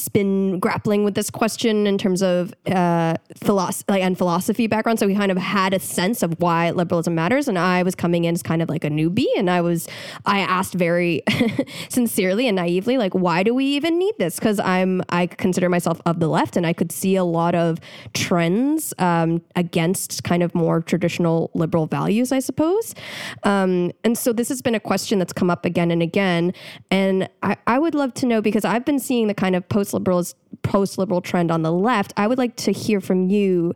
been 0.10 0.60
grappling 0.60 1.04
with 1.04 1.14
this 1.14 1.30
question 1.30 1.86
in 1.86 1.98
terms 1.98 2.22
of 2.22 2.54
uh, 2.68 3.14
philosophy 3.38 4.02
and 4.02 4.18
philosophy 4.18 4.68
background. 4.68 5.00
So 5.00 5.08
he 5.08 5.16
kind 5.16 5.32
of 5.32 5.38
had 5.38 5.74
a 5.74 5.80
sense 5.80 6.24
of 6.24 6.40
why 6.40 6.72
liberalism 6.72 7.16
matters. 7.16 7.48
And 7.48 7.58
I 7.58 7.84
was 7.84 7.96
coming 7.96 8.26
in 8.26 8.34
as 8.34 8.44
kind 8.44 8.62
of 8.62 8.70
like 8.70 8.84
a 8.84 8.90
newbie, 8.90 9.28
and 9.38 9.50
I 9.50 9.62
was 9.62 9.88
I 10.26 10.40
asked 10.40 10.74
very 10.74 11.22
sincerely 11.90 12.48
and 12.48 12.56
naively, 12.56 12.98
like, 12.98 13.14
why 13.14 13.44
do 13.44 13.54
we 13.54 13.66
even 13.66 14.00
need 14.00 14.16
this? 14.18 14.36
Because 14.36 14.60
I'm 14.60 15.02
I 15.10 15.28
consider 15.28 15.70
myself 15.70 16.02
of 16.06 16.20
the 16.20 16.28
left, 16.28 16.58
and 16.58 16.66
I 16.66 16.74
could 16.74 16.92
see 16.92 17.16
a 17.16 17.24
lot 17.24 17.56
of 17.56 17.80
trends 18.14 18.94
um, 18.98 19.42
against 19.56 20.24
kind 20.24 20.42
of 20.42 20.56
more 20.56 20.82
traditional 20.82 21.52
liberal 21.54 21.86
values, 21.86 22.32
I 22.32 22.40
suppose. 22.40 22.96
Um, 23.44 23.92
and 24.04 24.18
so 24.18 24.34
this 24.34 24.50
has 24.50 24.62
been 24.62 24.76
a 24.76 24.80
question 24.80 25.20
that's 25.20 25.34
come 25.34 25.50
up 25.50 25.66
again 25.66 25.92
and 25.92 26.02
again, 26.02 26.54
and 26.90 27.30
I, 27.44 27.58
I 27.68 27.78
would 27.78 27.94
love 27.94 28.14
to 28.16 28.26
know 28.26 28.42
because 28.42 28.66
I've 28.66 28.86
been 28.86 29.00
seeing 29.00 29.28
the 29.28 29.34
kind 29.34 29.56
of 29.56 29.59
of 29.60 29.70
post 29.70 29.94
liberal 29.94 30.24
post 30.64 30.98
liberal 30.98 31.22
trend 31.22 31.52
on 31.52 31.62
the 31.62 31.72
left, 31.72 32.14
I 32.18 32.28
would 32.28 32.38
like 32.38 32.56
to 32.58 32.72
hear 32.72 33.00
from 33.00 33.30
you 33.30 33.76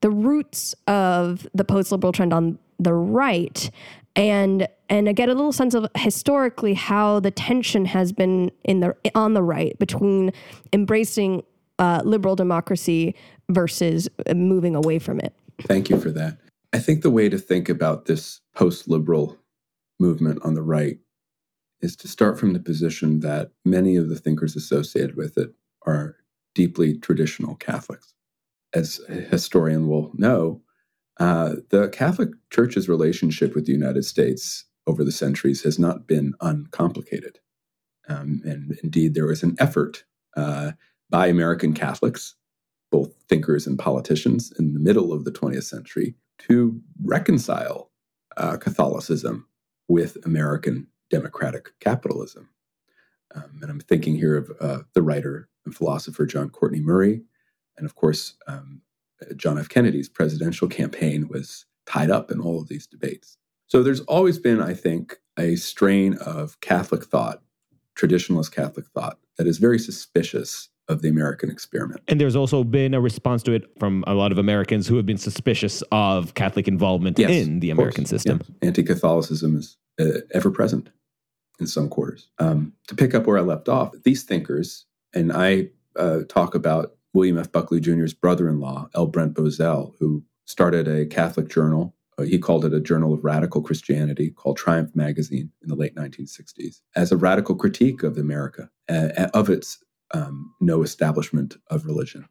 the 0.00 0.10
roots 0.10 0.74
of 0.88 1.46
the 1.54 1.64
post 1.64 1.92
liberal 1.92 2.12
trend 2.12 2.32
on 2.32 2.58
the 2.78 2.94
right 2.94 3.70
and 4.16 4.66
and 4.88 5.14
get 5.14 5.28
a 5.28 5.34
little 5.34 5.52
sense 5.52 5.74
of 5.74 5.86
historically 5.96 6.74
how 6.74 7.20
the 7.20 7.30
tension 7.30 7.84
has 7.84 8.12
been 8.12 8.50
in 8.64 8.80
the 8.80 8.96
on 9.14 9.34
the 9.34 9.42
right 9.42 9.78
between 9.78 10.32
embracing 10.72 11.42
uh, 11.78 12.02
liberal 12.04 12.36
democracy 12.36 13.14
versus 13.50 14.08
moving 14.34 14.74
away 14.74 14.98
from 14.98 15.20
it. 15.20 15.34
Thank 15.62 15.90
you 15.90 16.00
for 16.00 16.10
that. 16.10 16.38
I 16.72 16.78
think 16.78 17.02
the 17.02 17.10
way 17.10 17.28
to 17.28 17.38
think 17.38 17.68
about 17.68 18.06
this 18.06 18.40
post 18.54 18.88
liberal 18.88 19.36
movement 19.98 20.40
on 20.44 20.54
the 20.54 20.62
right 20.62 20.98
is 21.82 21.96
to 21.96 22.08
start 22.08 22.38
from 22.38 22.52
the 22.52 22.60
position 22.60 23.20
that 23.20 23.52
many 23.64 23.96
of 23.96 24.08
the 24.08 24.16
thinkers 24.16 24.56
associated 24.56 25.16
with 25.16 25.36
it 25.38 25.54
are 25.86 26.16
deeply 26.54 26.98
traditional 26.98 27.54
Catholics. 27.56 28.14
As 28.74 29.00
a 29.08 29.14
historian 29.14 29.88
will 29.88 30.10
know, 30.14 30.60
uh, 31.18 31.56
the 31.70 31.88
Catholic 31.88 32.30
Church's 32.50 32.88
relationship 32.88 33.54
with 33.54 33.66
the 33.66 33.72
United 33.72 34.04
States 34.04 34.64
over 34.86 35.04
the 35.04 35.12
centuries 35.12 35.62
has 35.62 35.78
not 35.78 36.06
been 36.06 36.34
uncomplicated. 36.40 37.38
Um, 38.08 38.42
and 38.44 38.78
indeed, 38.82 39.14
there 39.14 39.26
was 39.26 39.42
an 39.42 39.56
effort 39.58 40.04
uh, 40.36 40.72
by 41.10 41.26
American 41.26 41.74
Catholics, 41.74 42.34
both 42.90 43.14
thinkers 43.28 43.66
and 43.66 43.78
politicians, 43.78 44.52
in 44.58 44.72
the 44.72 44.80
middle 44.80 45.12
of 45.12 45.24
the 45.24 45.30
20th 45.30 45.64
century 45.64 46.14
to 46.38 46.80
reconcile 47.04 47.90
uh, 48.36 48.56
Catholicism 48.56 49.46
with 49.88 50.16
American 50.24 50.86
democratic 51.10 51.78
capitalism. 51.80 52.48
Um, 53.34 53.60
and 53.62 53.70
I'm 53.70 53.80
thinking 53.80 54.16
here 54.16 54.36
of 54.36 54.50
uh, 54.60 54.78
the 54.94 55.02
writer 55.02 55.48
and 55.64 55.74
philosopher 55.74 56.26
John 56.26 56.48
Courtney 56.48 56.80
Murray. 56.80 57.22
And 57.76 57.86
of 57.86 57.94
course, 57.94 58.36
um, 58.46 58.82
John 59.36 59.58
F. 59.58 59.68
Kennedy's 59.68 60.08
presidential 60.08 60.68
campaign 60.68 61.28
was 61.28 61.66
tied 61.86 62.10
up 62.10 62.30
in 62.30 62.40
all 62.40 62.60
of 62.60 62.68
these 62.68 62.86
debates. 62.86 63.36
So 63.66 63.82
there's 63.82 64.00
always 64.00 64.38
been, 64.38 64.60
I 64.60 64.74
think, 64.74 65.18
a 65.38 65.56
strain 65.56 66.14
of 66.14 66.60
Catholic 66.60 67.04
thought, 67.04 67.42
traditionalist 67.96 68.52
Catholic 68.52 68.86
thought, 68.88 69.18
that 69.38 69.46
is 69.46 69.58
very 69.58 69.78
suspicious 69.78 70.68
of 70.88 71.02
the 71.02 71.08
American 71.08 71.50
experiment. 71.50 72.00
And 72.08 72.20
there's 72.20 72.34
also 72.34 72.64
been 72.64 72.94
a 72.94 73.00
response 73.00 73.44
to 73.44 73.52
it 73.52 73.70
from 73.78 74.02
a 74.08 74.14
lot 74.14 74.32
of 74.32 74.38
Americans 74.38 74.88
who 74.88 74.96
have 74.96 75.06
been 75.06 75.18
suspicious 75.18 75.82
of 75.92 76.34
Catholic 76.34 76.66
involvement 76.66 77.18
yes, 77.18 77.30
in 77.30 77.60
the 77.60 77.70
American 77.70 78.06
system. 78.06 78.40
Yes. 78.42 78.56
Anti 78.62 78.82
Catholicism 78.82 79.56
is 79.56 79.76
uh, 80.00 80.20
ever 80.34 80.50
present 80.50 80.90
in 81.60 81.66
some 81.66 81.88
quarters. 81.88 82.28
Um, 82.38 82.72
to 82.88 82.94
pick 82.94 83.14
up 83.14 83.26
where 83.26 83.38
I 83.38 83.42
left 83.42 83.68
off, 83.68 83.92
these 84.04 84.22
thinkers, 84.22 84.86
and 85.14 85.32
I 85.32 85.68
uh, 85.96 86.20
talk 86.28 86.54
about 86.54 86.96
William 87.12 87.38
F. 87.38 87.52
Buckley 87.52 87.80
Jr.'s 87.80 88.14
brother 88.14 88.48
in 88.48 88.60
law, 88.60 88.88
L. 88.94 89.06
Brent 89.06 89.34
Bozell, 89.34 89.94
who 89.98 90.24
started 90.46 90.88
a 90.88 91.06
Catholic 91.06 91.48
journal. 91.48 91.94
Uh, 92.18 92.22
he 92.22 92.38
called 92.38 92.64
it 92.64 92.74
a 92.74 92.80
journal 92.80 93.12
of 93.12 93.24
radical 93.24 93.62
Christianity 93.62 94.30
called 94.30 94.56
Triumph 94.56 94.94
Magazine 94.94 95.50
in 95.62 95.68
the 95.68 95.76
late 95.76 95.94
1960s 95.94 96.80
as 96.96 97.12
a 97.12 97.16
radical 97.16 97.54
critique 97.54 98.02
of 98.02 98.18
America, 98.18 98.70
uh, 98.88 99.28
of 99.34 99.48
its 99.48 99.82
um, 100.12 100.54
no 100.60 100.82
establishment 100.82 101.56
of 101.68 101.84
religion, 101.84 102.28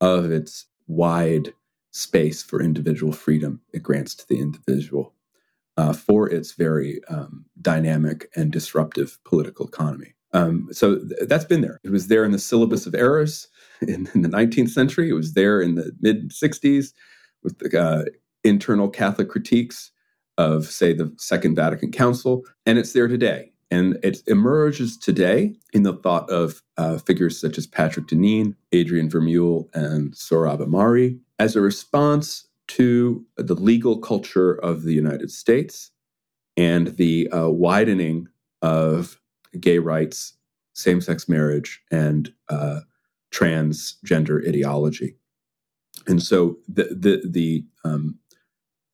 of 0.00 0.30
its 0.30 0.66
wide 0.86 1.52
space 1.92 2.42
for 2.42 2.62
individual 2.62 3.12
freedom 3.12 3.60
it 3.72 3.82
grants 3.82 4.14
to 4.14 4.28
the 4.28 4.38
individual, 4.38 5.14
uh, 5.76 5.92
for 5.92 6.28
its 6.28 6.52
very 6.52 7.00
um, 7.08 7.44
dynamic 7.60 8.30
and 8.36 8.52
disruptive 8.52 9.18
political 9.24 9.66
economy. 9.66 10.14
Um, 10.32 10.68
so 10.72 10.98
th- 10.98 11.28
that's 11.28 11.44
been 11.44 11.60
there. 11.60 11.80
It 11.84 11.90
was 11.90 12.08
there 12.08 12.24
in 12.24 12.32
the 12.32 12.38
syllabus 12.38 12.86
of 12.86 12.94
errors 12.94 13.48
in, 13.82 14.08
in 14.14 14.22
the 14.22 14.28
19th 14.28 14.70
century. 14.70 15.08
It 15.08 15.14
was 15.14 15.34
there 15.34 15.60
in 15.60 15.74
the 15.74 15.92
mid 16.00 16.30
60s 16.30 16.92
with 17.42 17.58
the 17.58 17.80
uh, 17.80 18.04
internal 18.44 18.88
Catholic 18.88 19.28
critiques 19.28 19.90
of, 20.38 20.66
say, 20.66 20.92
the 20.92 21.12
Second 21.18 21.56
Vatican 21.56 21.92
Council, 21.92 22.42
and 22.64 22.78
it's 22.78 22.92
there 22.92 23.08
today. 23.08 23.52
And 23.70 23.98
it 24.02 24.18
emerges 24.26 24.98
today 24.98 25.54
in 25.72 25.82
the 25.82 25.94
thought 25.94 26.28
of 26.28 26.62
uh, 26.76 26.98
figures 26.98 27.40
such 27.40 27.56
as 27.56 27.66
Patrick 27.66 28.06
Deneen, 28.06 28.54
Adrian 28.72 29.08
Vermeule, 29.08 29.68
and 29.74 30.12
Sohrab 30.12 30.60
Ahmari 30.60 31.18
as 31.38 31.56
a 31.56 31.60
response 31.60 32.46
to 32.68 33.24
the 33.36 33.54
legal 33.54 33.98
culture 33.98 34.54
of 34.54 34.82
the 34.82 34.94
United 34.94 35.30
States 35.30 35.90
and 36.56 36.88
the 36.96 37.28
uh, 37.28 37.48
widening 37.48 38.28
of 38.60 39.20
gay 39.58 39.78
rights, 39.78 40.34
same 40.74 41.00
sex 41.00 41.28
marriage, 41.28 41.80
and 41.90 42.32
uh, 42.48 42.80
transgender 43.32 44.46
ideology. 44.46 45.16
And 46.06 46.22
so 46.22 46.58
the, 46.68 46.84
the, 46.84 47.22
the, 47.28 47.64
um, 47.84 48.18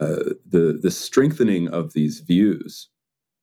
uh, 0.00 0.34
the, 0.46 0.78
the 0.80 0.90
strengthening 0.90 1.68
of 1.68 1.92
these 1.92 2.20
views 2.20 2.88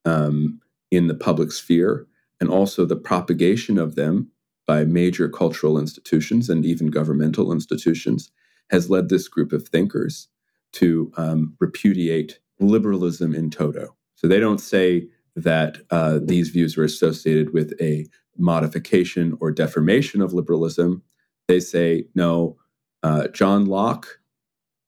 um, 0.06 0.60
in 0.92 1.08
the 1.08 1.16
public 1.16 1.52
sphere 1.52 2.08
and 2.40 2.50
also 2.50 2.86
the 2.86 2.96
propagation 2.96 3.78
of 3.78 3.96
them 3.96 4.32
by 4.68 4.84
major 4.84 5.30
cultural 5.30 5.78
institutions 5.78 6.50
and 6.50 6.66
even 6.66 6.88
governmental 6.88 7.52
institutions 7.52 8.32
has 8.70 8.90
led 8.90 9.10
this 9.10 9.28
group 9.28 9.52
of 9.52 9.68
thinkers 9.68 10.28
to 10.74 11.12
um, 11.18 11.56
repudiate 11.60 12.40
liberalism 12.60 13.34
in 13.34 13.50
toto. 13.50 13.96
So 14.16 14.28
they 14.28 14.40
don't 14.40 14.60
say 14.60 15.08
that 15.36 15.78
uh, 15.92 16.20
these 16.24 16.50
views 16.50 16.78
are 16.78 16.84
associated 16.84 17.54
with 17.54 17.74
a 17.82 18.08
modification 18.38 19.38
or 19.40 19.52
deformation 19.52 20.22
of 20.22 20.34
liberalism. 20.34 21.04
They 21.48 21.60
say, 21.60 22.06
no, 22.16 22.58
uh, 23.04 23.28
John 23.30 23.66
Locke, 23.66 24.20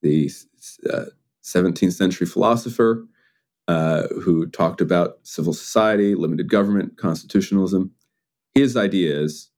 the 0.01 0.31
uh, 0.89 1.05
17th 1.43 1.93
century 1.93 2.27
philosopher 2.27 3.05
uh, 3.67 4.07
who 4.21 4.47
talked 4.47 4.81
about 4.81 5.19
civil 5.23 5.53
society, 5.53 6.15
limited 6.15 6.49
government, 6.49 6.97
constitutionalism, 6.97 7.91
his 8.53 8.77
ideas 8.77 9.49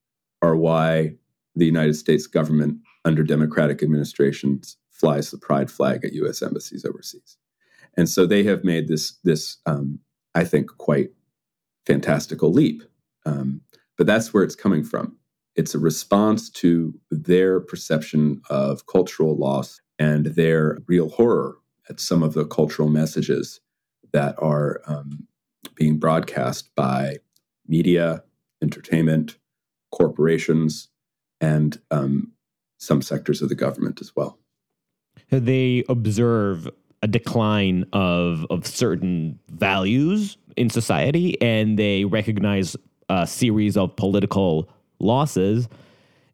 are 0.41 0.55
why 0.55 1.13
the 1.55 1.65
United 1.65 1.95
States 1.95 2.27
government 2.27 2.79
under 3.09 3.23
democratic 3.23 3.83
administrations 3.83 4.77
flies 4.91 5.31
the 5.31 5.37
pride 5.37 5.69
flag 5.69 6.05
at 6.05 6.13
U.S. 6.13 6.41
embassies 6.41 6.85
overseas. 6.85 7.37
And 7.97 8.07
so 8.07 8.25
they 8.25 8.43
have 8.43 8.63
made 8.63 8.87
this 8.87 9.17
this 9.23 9.57
um, 9.65 9.99
I 10.35 10.45
think 10.45 10.69
quite 10.77 11.09
fantastical 11.85 12.53
leap. 12.53 12.83
Um, 13.25 13.61
but 13.97 14.07
that's 14.07 14.33
where 14.33 14.43
it's 14.43 14.55
coming 14.55 14.83
from. 14.83 15.17
It's 15.55 15.75
a 15.75 15.79
response 15.79 16.49
to 16.51 16.93
their 17.09 17.59
perception 17.59 18.41
of 18.49 18.85
cultural 18.85 19.35
loss 19.35 19.81
and 19.97 20.27
their 20.27 20.77
real 20.87 21.09
horror 21.09 21.57
at 21.89 21.99
some 21.99 22.23
of 22.23 22.33
the 22.33 22.45
cultural 22.45 22.87
messages 22.87 23.59
that 24.13 24.35
are 24.37 24.81
um, 24.85 25.27
being 25.75 25.97
broadcast 25.97 26.73
by 26.75 27.17
media, 27.67 28.23
entertainment, 28.61 29.37
corporations, 29.91 30.89
and 31.41 31.81
um, 31.91 32.31
some 32.79 33.01
sectors 33.01 33.41
of 33.41 33.50
the 33.50 33.55
government 33.55 34.01
as 34.01 34.15
well. 34.15 34.39
They 35.29 35.83
observe 35.88 36.67
a 37.01 37.07
decline 37.07 37.86
of 37.93 38.45
of 38.50 38.65
certain 38.65 39.39
values 39.50 40.38
in 40.57 40.69
society, 40.69 41.39
and 41.41 41.77
they 41.77 42.05
recognize 42.05 42.75
a 43.09 43.27
series 43.27 43.77
of 43.77 43.95
political 43.95 44.69
losses. 45.00 45.67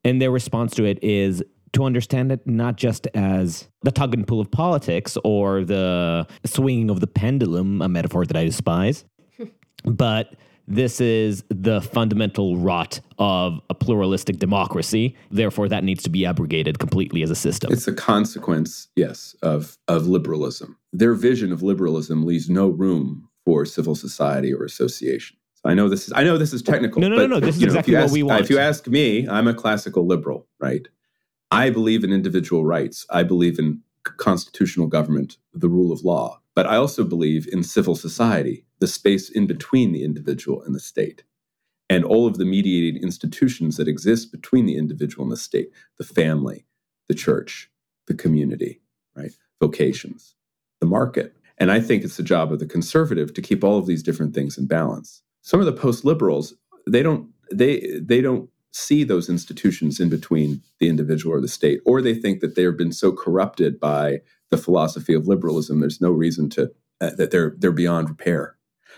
And 0.04 0.22
their 0.22 0.32
response 0.32 0.75
to 0.75 0.86
it 0.86 1.04
is 1.04 1.44
to 1.74 1.84
understand 1.84 2.32
it 2.32 2.46
not 2.48 2.78
just 2.78 3.08
as 3.08 3.68
the 3.82 3.92
tug 3.92 4.14
and 4.14 4.25
pull 4.25 4.40
of 4.40 4.50
politics 4.50 5.18
or 5.24 5.64
the 5.66 6.25
swinging 6.46 6.90
of 6.90 7.00
the 7.02 7.08
pendulum, 7.08 7.82
a 7.82 7.90
metaphor 7.90 8.25
that 8.25 8.38
I 8.38 8.46
despise, 8.46 9.04
but 9.84 10.36
this 10.68 11.00
is 11.00 11.44
the 11.50 11.82
fundamental 11.82 12.58
rot 12.58 13.00
of 13.20 13.60
a 13.70 13.74
pluralistic 13.74 14.38
democracy. 14.38 15.16
Therefore, 15.32 15.70
that 15.70 15.84
needs 15.84 16.04
to 16.04 16.10
be 16.10 16.26
abrogated 16.26 16.80
completely 16.80 17.22
as 17.22 17.30
a 17.30 17.36
system. 17.36 17.72
It's 17.72 17.88
a 17.88 17.94
consequence, 17.94 18.88
yes, 18.96 19.36
of, 19.42 19.78
of 19.88 20.08
liberalism. 20.08 20.78
Their 20.92 21.14
vision 21.14 21.52
of 21.52 21.62
liberalism 21.62 22.26
leaves 22.26 22.50
no 22.50 22.68
room 22.68 23.30
for 23.44 23.66
civil 23.66 23.96
society 23.96 24.54
or 24.54 24.64
association. 24.64 25.38
So 25.56 25.70
I 25.70 25.74
know 25.74 25.88
this 25.88 26.08
is 26.08 26.14
I 26.16 26.24
know 26.24 26.38
this 26.38 26.54
is 26.54 26.62
technical. 26.62 27.02
No, 27.02 27.10
no, 27.10 27.16
but, 27.16 27.22
no, 27.22 27.36
no. 27.36 27.40
This 27.40 27.56
is 27.56 27.62
know, 27.62 27.68
exactly 27.68 27.94
what 27.94 28.04
ask, 28.04 28.14
we 28.14 28.24
want. 28.24 28.42
If 28.42 28.50
you 28.50 28.60
ask 28.60 28.88
me, 28.88 29.28
I'm 29.28 29.48
a 29.48 29.54
classical 29.54 30.06
liberal, 30.06 30.48
right? 30.60 30.88
I 31.52 31.70
believe 31.70 32.04
in 32.04 32.12
individual 32.12 32.66
rights. 32.66 33.06
I 33.10 33.24
believe 33.24 33.60
in 33.60 33.82
constitutional 34.04 34.88
government, 34.88 35.38
the 35.54 35.70
rule 35.70 35.92
of 35.92 36.04
law. 36.04 36.42
But 36.56 36.66
I 36.68 36.78
also 36.78 37.04
believe 37.04 37.48
in 37.52 37.64
civil 37.64 37.96
society, 37.96 38.66
the 38.80 38.88
space 38.88 39.30
in 39.30 39.46
between 39.46 39.92
the 39.92 40.04
individual 40.04 40.62
and 40.64 40.74
the 40.74 40.80
state, 40.80 41.24
and 41.90 42.04
all 42.04 42.26
of 42.26 42.38
the 42.38 42.46
mediating 42.46 43.02
institutions 43.04 43.78
that 43.78 43.88
exist 43.88 44.32
between 44.32 44.66
the 44.66 44.78
individual 44.78 45.24
and 45.24 45.32
the 45.32 45.38
state, 45.38 45.70
the 45.98 46.04
family, 46.04 46.66
the 47.08 47.14
church, 47.14 47.70
the 48.08 48.14
community, 48.16 48.82
right? 49.16 49.32
Vocations, 49.62 50.36
the 50.80 50.88
market. 50.88 51.36
And 51.58 51.72
I 51.72 51.80
think 51.80 52.04
it's 52.04 52.18
the 52.18 52.24
job 52.24 52.52
of 52.52 52.60
the 52.60 52.66
conservative 52.66 53.34
to 53.34 53.42
keep 53.42 53.64
all 53.64 53.78
of 53.78 53.86
these 53.86 54.04
different 54.04 54.34
things 54.34 54.58
in 54.58 54.66
balance. 54.66 55.22
Some 55.42 55.60
of 55.60 55.66
the 55.66 55.74
post-liberals, 55.74 56.56
they 56.88 57.04
don't 57.04 57.30
they 57.52 58.00
they 58.02 58.22
don't 58.22 58.50
see 58.72 59.04
those 59.04 59.30
institutions 59.30 60.00
in 60.00 60.10
between 60.10 60.62
the 60.80 60.90
individual 60.90 61.36
or 61.36 61.40
the 61.42 61.48
state, 61.48 61.80
or 61.86 62.02
they 62.02 62.14
think 62.14 62.42
that 62.42 62.56
they 62.56 62.64
have 62.64 62.78
been 62.78 62.92
so 62.92 63.12
corrupted 63.12 63.80
by 63.80 64.20
the 64.56 64.62
philosophy 64.64 65.14
of 65.14 65.28
liberalism, 65.28 65.80
there's 65.80 66.02
no 66.02 66.12
reason 66.12 66.50
to 66.52 66.72
uh, 67.02 67.12
that 67.18 67.32
they're 67.32 67.56
they're 67.58 67.72
beyond 67.72 68.10
repair. 68.10 68.56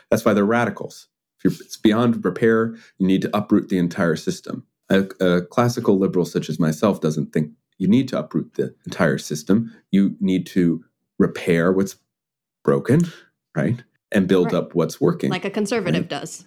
That's 0.09 0.23
why 0.25 0.33
they're 0.33 0.45
radicals. 0.45 1.07
If 1.43 1.61
it's 1.61 1.77
beyond 1.77 2.23
repair, 2.23 2.75
you 2.97 3.07
need 3.07 3.21
to 3.23 3.37
uproot 3.37 3.69
the 3.69 3.77
entire 3.77 4.15
system. 4.15 4.65
A, 4.89 5.05
a 5.19 5.41
classical 5.41 5.97
liberal 5.99 6.25
such 6.25 6.49
as 6.49 6.59
myself 6.59 7.01
doesn't 7.01 7.33
think 7.33 7.51
you 7.77 7.87
need 7.87 8.07
to 8.09 8.19
uproot 8.19 8.53
the 8.55 8.73
entire 8.85 9.17
system. 9.17 9.73
You 9.91 10.15
need 10.19 10.45
to 10.47 10.83
repair 11.19 11.71
what's 11.71 11.95
broken, 12.63 13.01
right, 13.55 13.83
and 14.11 14.27
build 14.27 14.47
Right. 14.47 14.55
up 14.55 14.75
what's 14.75 14.99
working. 15.01 15.29
like 15.29 15.45
a 15.45 15.49
conservative 15.49 16.07
does. 16.07 16.43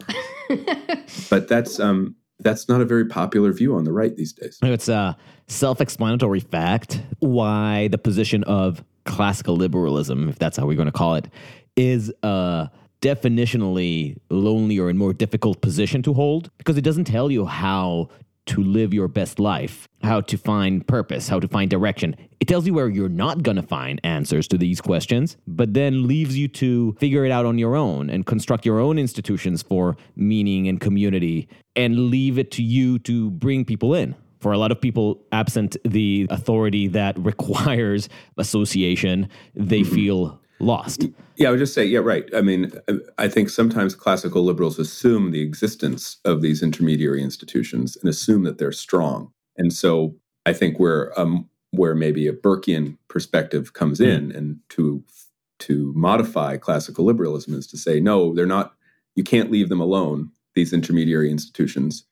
but 1.31 1.49
that's 1.49 1.79
um, 1.81 2.17
that's 2.41 2.69
not 2.69 2.81
a 2.81 2.85
very 2.85 3.05
popular 3.07 3.53
view 3.53 3.75
on 3.77 3.85
the 3.85 3.93
right 3.93 4.17
these 4.17 4.33
days. 4.33 4.59
It's 4.63 4.89
a 4.89 5.17
self 5.49 5.81
explanatory 5.81 6.41
fact 6.41 7.01
why 7.21 7.89
the 7.89 7.99
position 7.99 8.43
of 8.45 8.83
classical 9.05 9.57
liberalism, 9.57 10.29
if 10.29 10.39
that's 10.39 10.57
how 10.57 10.67
we're 10.67 10.77
going 10.77 10.87
to 10.87 10.93
call 10.93 11.15
it, 11.15 11.29
is 11.77 12.13
a 12.23 12.71
definitionally 13.01 14.19
lonelier 14.29 14.89
and 14.89 14.99
more 14.99 15.13
difficult 15.13 15.61
position 15.61 16.03
to 16.03 16.13
hold 16.13 16.51
because 16.59 16.77
it 16.77 16.83
doesn't 16.83 17.05
tell 17.05 17.31
you 17.31 17.47
how 17.47 18.09
to 18.47 18.63
live 18.63 18.93
your 18.93 19.07
best 19.07 19.39
life, 19.39 19.87
how 20.03 20.21
to 20.21 20.37
find 20.37 20.87
purpose, 20.87 21.29
how 21.29 21.39
to 21.39 21.47
find 21.47 21.71
direction. 21.71 22.17
It 22.41 22.49
tells 22.49 22.67
you 22.67 22.75
where 22.75 22.89
you're 22.89 23.09
not 23.09 23.43
going 23.43 23.57
to 23.57 23.63
find 23.63 24.01
answers 24.03 24.49
to 24.49 24.59
these 24.59 24.81
questions, 24.81 25.37
but 25.47 25.75
then 25.75 26.07
leaves 26.07 26.37
you 26.37 26.49
to 26.49 26.97
figure 26.99 27.25
it 27.25 27.31
out 27.31 27.47
on 27.47 27.59
your 27.59 27.77
own 27.77 28.11
and 28.11 28.27
construct 28.27 28.67
your 28.67 28.81
own 28.81 28.99
institutions 28.99 29.63
for 29.63 29.97
meaning 30.17 30.67
and 30.67 30.81
community 30.81 31.49
and 31.77 32.11
leave 32.11 32.39
it 32.39 32.51
to 32.53 32.63
you 32.63 32.99
to 33.01 33.31
bring 33.31 33.65
people 33.65 33.95
in. 33.95 34.17
For 34.41 34.53
a 34.53 34.59
lot 34.59 34.73
of 34.73 34.81
people, 34.81 35.23
absent 35.33 35.77
the 35.85 36.27
authority 36.31 36.89
that 36.89 37.19
requires 37.25 38.09
association, 38.39 39.29
they 39.55 39.85
feel 39.85 40.41
lost. 40.61 41.07
Yeah, 41.37 41.49
I 41.49 41.51
would 41.53 41.59
just 41.59 41.75
say, 41.75 41.85
yeah, 41.85 42.01
right. 42.01 42.29
I 42.35 42.43
mean, 42.43 42.71
I 43.19 43.29
think 43.29 43.49
sometimes 43.49 43.95
classical 43.95 44.43
liberals 44.45 44.79
assume 44.79 45.31
the 45.31 45.41
existence 45.41 46.19
of 46.25 46.43
these 46.43 46.63
intermediary 46.63 47.23
institutions 47.23 47.97
and 47.97 48.09
assume 48.09 48.45
that 48.45 48.59
they're 48.59 48.73
strong. 48.73 49.33
And 49.57 49.73
so 49.73 50.15
I 50.47 50.53
think 50.53 50.79
where 50.79 51.19
um, 51.19 51.49
where 51.71 51.95
maybe 51.95 52.27
a 52.27 52.33
Burkean 52.33 52.97
perspective 53.09 53.73
comes 53.73 54.01
in, 54.01 54.33
and 54.33 54.59
to 54.71 55.03
to 55.61 55.93
modify 55.95 56.57
classical 56.57 57.05
liberalism 57.05 57.55
is 57.55 57.67
to 57.69 57.77
say, 57.77 58.01
no, 58.01 58.35
they're 58.35 58.47
not. 58.47 58.75
You 59.15 59.25
can't 59.25 59.51
leave 59.51 59.69
them 59.69 59.81
alone. 59.81 60.31
These 60.55 60.73
intermediary 60.73 61.31
institutions, 61.31 62.05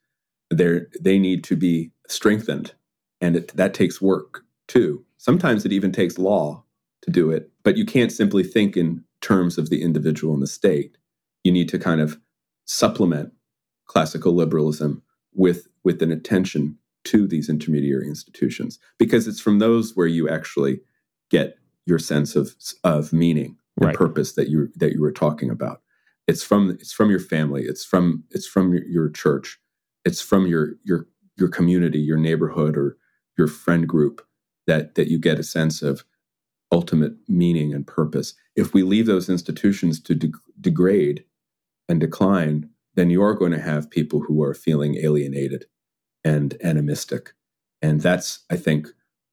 they 0.51 0.81
they 0.99 1.19
need 1.19 1.43
to 1.45 1.55
be 1.55 1.91
strengthened, 2.09 2.73
and 3.21 3.37
it, 3.37 3.55
that 3.57 3.75
takes 3.75 4.01
work 4.01 4.43
too. 4.67 5.05
Sometimes 5.17 5.65
it 5.65 5.73
even 5.73 5.93
takes 5.93 6.19
law 6.19 6.65
to 7.03 7.11
do 7.11 7.31
it, 7.31 7.51
but 7.63 7.77
you 7.77 7.85
can't 7.85 8.13
simply 8.13 8.43
think 8.43 8.77
in 8.77 9.05
terms 9.21 9.57
of 9.59 9.71
the 9.71 9.83
individual 9.83 10.33
and 10.35 10.43
the 10.43 10.47
state. 10.47 10.97
You 11.45 11.53
need 11.53 11.69
to 11.69 11.79
kind 11.79 12.01
of 12.01 12.19
supplement 12.65 13.33
classical 13.87 14.33
liberalism 14.33 15.03
with 15.35 15.67
with 15.85 16.03
an 16.03 16.11
attention 16.11 16.77
to 17.05 17.27
these 17.27 17.49
intermediary 17.49 18.07
institutions 18.07 18.79
because 18.99 19.27
it's 19.27 19.41
from 19.41 19.59
those 19.59 19.95
where 19.95 20.07
you 20.07 20.29
actually 20.29 20.81
get 21.31 21.57
your 21.87 21.99
sense 21.99 22.35
of 22.37 22.55
of 22.85 23.13
meaning 23.13 23.57
and 23.81 23.87
Right. 23.87 23.95
purpose 23.95 24.33
that 24.33 24.49
you 24.49 24.69
that 24.77 24.93
you 24.93 25.01
were 25.01 25.13
talking 25.13 25.51
about. 25.51 25.81
It's 26.27 26.43
from 26.43 26.71
it's 26.71 26.93
from 26.93 27.11
your 27.11 27.19
family. 27.21 27.63
It's 27.65 27.85
from 27.85 28.25
it's 28.31 28.47
from 28.47 28.73
your, 28.73 28.85
your 28.85 29.09
church. 29.09 29.59
It's 30.05 30.21
from 30.21 30.47
your 30.47 30.75
your 30.85 31.07
your 31.39 31.49
community, 31.49 31.99
your 31.99 32.17
neighborhood, 32.17 32.77
or 32.77 32.97
your 33.37 33.47
friend 33.47 33.87
group 33.87 34.25
that 34.67 34.95
that 34.95 35.07
you 35.07 35.19
get 35.19 35.39
a 35.39 35.43
sense 35.43 35.81
of 35.81 36.03
ultimate 36.71 37.13
meaning 37.27 37.73
and 37.73 37.87
purpose. 37.87 38.35
If 38.55 38.73
we 38.73 38.83
leave 38.83 39.05
those 39.05 39.29
institutions 39.29 39.99
to 40.01 40.15
de- 40.15 40.31
degrade 40.61 41.25
and 41.87 41.99
decline, 41.99 42.69
then 42.95 43.09
you 43.09 43.23
are 43.23 43.33
going 43.33 43.51
to 43.51 43.61
have 43.61 43.89
people 43.89 44.21
who 44.21 44.43
are 44.43 44.53
feeling 44.53 44.95
alienated 44.97 45.65
and 46.23 46.55
animistic, 46.63 47.33
and 47.81 48.01
that's 48.01 48.43
I 48.49 48.57
think 48.57 48.87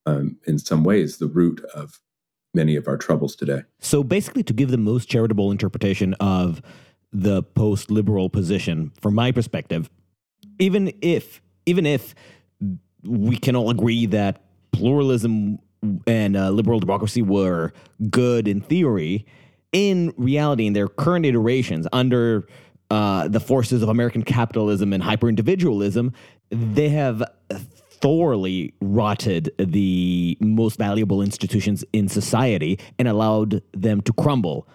um, 0.06 0.38
in 0.46 0.58
some 0.58 0.84
ways 0.84 1.18
the 1.18 1.26
root 1.26 1.64
of 1.74 2.00
many 2.54 2.76
of 2.76 2.88
our 2.88 2.96
troubles 2.96 3.36
today. 3.36 3.62
So 3.80 4.02
basically, 4.02 4.42
to 4.44 4.52
give 4.52 4.70
the 4.70 4.78
most 4.78 5.08
charitable 5.08 5.50
interpretation 5.50 6.14
of 6.14 6.62
the 7.12 7.42
post-liberal 7.42 8.30
position, 8.30 8.92
from 9.00 9.14
my 9.14 9.32
perspective, 9.32 9.90
even 10.58 10.92
if 11.02 11.40
even 11.66 11.84
if 11.84 12.14
we 13.02 13.36
can 13.36 13.54
all 13.54 13.70
agree 13.70 14.06
that 14.06 14.42
pluralism 14.72 15.58
and 16.06 16.36
uh, 16.36 16.50
liberal 16.50 16.80
democracy 16.80 17.22
were 17.22 17.72
good 18.10 18.48
in 18.48 18.60
theory, 18.60 19.26
in 19.72 20.12
reality, 20.16 20.66
in 20.66 20.72
their 20.72 20.88
current 20.88 21.26
iterations, 21.26 21.86
under 21.92 22.48
uh, 22.90 23.28
the 23.28 23.40
forces 23.40 23.82
of 23.82 23.88
American 23.88 24.22
capitalism 24.22 24.92
and 24.92 25.02
hyper 25.02 25.28
individualism, 25.28 26.12
they 26.50 26.88
have 26.88 27.22
thoroughly 28.00 28.74
rotted 28.80 29.50
the 29.58 30.36
most 30.40 30.78
valuable 30.78 31.22
institutions 31.22 31.84
in 31.92 32.08
society 32.08 32.78
and 32.98 33.08
allowed 33.08 33.62
them 33.72 34.00
to 34.02 34.12
crumble. 34.12 34.68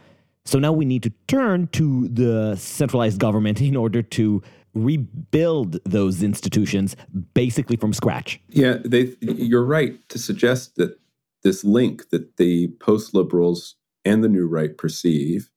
So 0.44 0.58
now 0.60 0.72
we 0.72 0.86
need 0.86 1.04
to 1.04 1.12
turn 1.28 1.68
to 1.68 2.08
the 2.08 2.56
centralized 2.56 3.20
government 3.20 3.62
in 3.62 3.76
order 3.76 4.02
to 4.02 4.42
rebuild 4.74 5.84
those 5.84 6.24
institutions 6.24 6.96
basically 7.34 7.76
from 7.76 7.94
scratch. 7.94 8.40
Yeah, 8.50 8.78
they, 8.84 9.16
you're 9.22 9.66
right 9.66 9.98
to 10.10 10.20
suggest 10.20 10.76
that 10.78 10.98
this 11.44 11.64
link 11.64 12.10
that 12.10 12.38
the 12.38 12.70
post 12.80 13.14
liberals 13.14 13.76
and 14.06 14.24
the 14.24 14.30
new 14.30 14.48
right 14.48 14.78
perceive 14.78 15.50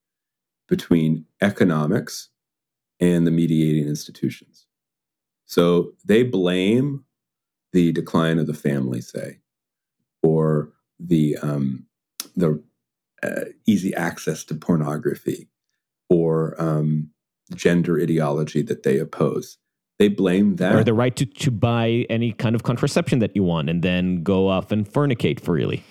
between 0.69 1.27
economics 1.41 2.31
and 3.01 3.27
the 3.27 3.31
mediating 3.31 3.87
institutions. 3.87 4.67
So 5.47 5.93
they 6.05 6.23
blame 6.23 7.05
the 7.73 7.93
decline 7.93 8.39
of 8.39 8.47
the 8.47 8.55
family, 8.55 9.01
say, 9.01 9.41
or 10.23 10.73
the 10.99 11.37
um, 11.43 11.87
the 12.37 12.63
uh, 13.23 13.45
easy 13.67 13.95
access 13.95 14.45
to 14.45 14.55
pornography, 14.55 15.49
or 16.09 16.61
um, 16.61 17.11
gender 17.55 18.01
ideology 18.01 18.63
that 18.63 18.83
they 18.83 18.99
oppose. 18.99 19.59
They 19.99 20.09
blame 20.09 20.57
that. 20.57 20.75
Or 20.75 20.83
the 20.83 20.93
right 20.93 21.15
to, 21.17 21.25
to 21.25 21.51
buy 21.53 22.05
any 22.11 22.33
kind 22.33 22.57
of 22.57 22.65
contraception 22.65 23.21
that 23.21 23.37
you 23.37 23.45
want 23.45 23.71
and 23.71 23.83
then 23.83 24.25
go 24.25 24.49
off 24.49 24.73
and 24.73 24.89
fornicate 24.89 25.39
freely. 25.39 25.85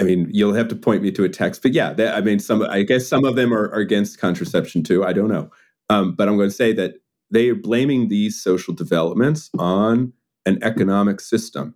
I 0.00 0.02
mean, 0.02 0.28
you'll 0.32 0.54
have 0.54 0.66
to 0.68 0.76
point 0.76 1.02
me 1.02 1.12
to 1.12 1.22
a 1.22 1.28
text, 1.28 1.62
but 1.62 1.72
yeah, 1.72 1.92
that, 1.92 2.16
I 2.16 2.20
mean, 2.20 2.40
some. 2.40 2.62
I 2.62 2.82
guess 2.82 3.06
some 3.06 3.24
of 3.24 3.36
them 3.36 3.54
are, 3.54 3.70
are 3.70 3.78
against 3.78 4.18
contraception 4.18 4.82
too. 4.82 5.04
I 5.04 5.12
don't 5.12 5.28
know, 5.28 5.50
um, 5.90 6.14
but 6.16 6.28
I'm 6.28 6.36
going 6.36 6.48
to 6.48 6.54
say 6.54 6.72
that 6.72 6.94
they 7.30 7.48
are 7.48 7.54
blaming 7.54 8.08
these 8.08 8.42
social 8.42 8.74
developments 8.74 9.48
on 9.58 10.12
an 10.44 10.58
economic 10.62 11.20
system. 11.20 11.74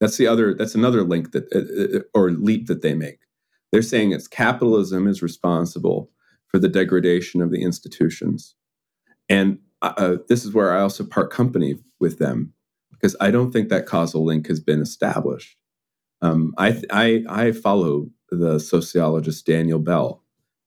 That's 0.00 0.16
the 0.16 0.26
other. 0.26 0.54
That's 0.54 0.74
another 0.74 1.04
link 1.04 1.30
that 1.32 1.44
uh, 1.54 1.98
uh, 1.98 2.02
or 2.14 2.32
leap 2.32 2.66
that 2.66 2.82
they 2.82 2.94
make. 2.94 3.20
They're 3.70 3.82
saying 3.82 4.10
it's 4.10 4.28
capitalism 4.28 5.06
is 5.06 5.22
responsible 5.22 6.10
for 6.56 6.60
the 6.60 6.68
degradation 6.70 7.42
of 7.42 7.50
the 7.50 7.60
institutions, 7.60 8.54
and 9.28 9.58
uh, 9.82 9.92
uh 9.98 10.16
this 10.26 10.42
is 10.42 10.54
where 10.54 10.74
I 10.74 10.80
also 10.80 11.04
part 11.04 11.30
company 11.30 11.74
with 12.00 12.18
them 12.18 12.54
because 12.90 13.14
I 13.20 13.30
don't 13.30 13.52
think 13.52 13.68
that 13.68 13.84
causal 13.84 14.24
link 14.24 14.46
has 14.46 14.58
been 14.58 14.80
established. 14.80 15.58
Um, 16.22 16.54
I, 16.56 16.80
I 16.90 17.24
I 17.28 17.52
follow 17.52 18.08
the 18.30 18.58
sociologist 18.58 19.44
Daniel 19.44 19.78
Bell, 19.78 20.22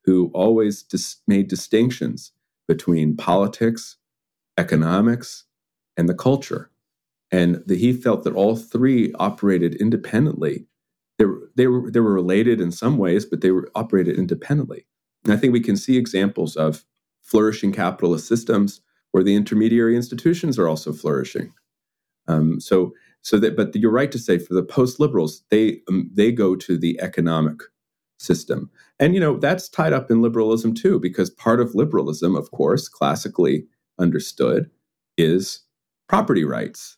who 0.06 0.30
always 0.36 0.84
dis- 0.84 1.24
made 1.28 1.48
distinctions 1.48 2.34
between 2.68 3.18
politics, 3.18 3.98
economics, 4.60 5.46
and 5.98 6.08
the 6.08 6.14
culture. 6.14 6.70
And 7.32 7.64
the, 7.66 7.76
he 7.78 7.94
felt 7.94 8.24
that 8.26 8.36
all 8.36 8.56
three 8.56 9.12
operated 9.14 9.74
independently. 9.74 10.68
They 11.18 11.26
were, 11.26 11.50
they, 11.56 11.66
were, 11.66 11.90
they 11.90 12.00
were 12.00 12.14
related 12.14 12.62
in 12.62 12.72
some 12.72 13.00
ways, 13.00 13.26
but 13.26 13.42
they 13.42 13.50
were 13.50 13.72
operated 13.74 14.20
independently. 14.20 14.86
And 15.24 15.34
I 15.34 15.38
think 15.38 15.54
we 15.54 15.60
can 15.60 15.78
see 15.78 15.98
examples 15.98 16.56
of 16.56 16.86
flourishing 17.22 17.72
capitalist 17.72 18.28
systems 18.28 18.82
where 19.12 19.24
the 19.24 19.36
intermediary 19.36 19.96
institutions 19.96 20.58
are 20.58 20.68
also 20.68 20.94
flourishing. 20.94 21.54
Um, 22.28 22.60
so, 22.60 22.94
so 23.22 23.38
that, 23.40 23.56
but 23.56 23.76
you're 23.76 23.92
right 23.92 24.12
to 24.12 24.20
say 24.20 24.38
for 24.38 24.54
the 24.54 24.64
post 24.64 25.00
liberals, 25.00 25.44
they 25.50 25.82
um, 25.90 26.10
they 26.14 26.32
go 26.32 26.56
to 26.56 26.78
the 26.78 27.00
economic 27.02 27.60
system, 28.18 28.70
and 29.00 29.14
you 29.14 29.20
know 29.20 29.38
that's 29.38 29.68
tied 29.68 29.94
up 29.94 30.10
in 30.10 30.22
liberalism 30.22 30.74
too, 30.74 31.00
because 31.00 31.30
part 31.30 31.60
of 31.60 31.76
liberalism, 31.76 32.36
of 32.36 32.52
course, 32.52 32.88
classically 32.88 33.66
understood, 34.00 34.70
is 35.18 35.62
property 36.08 36.46
rights 36.46 36.98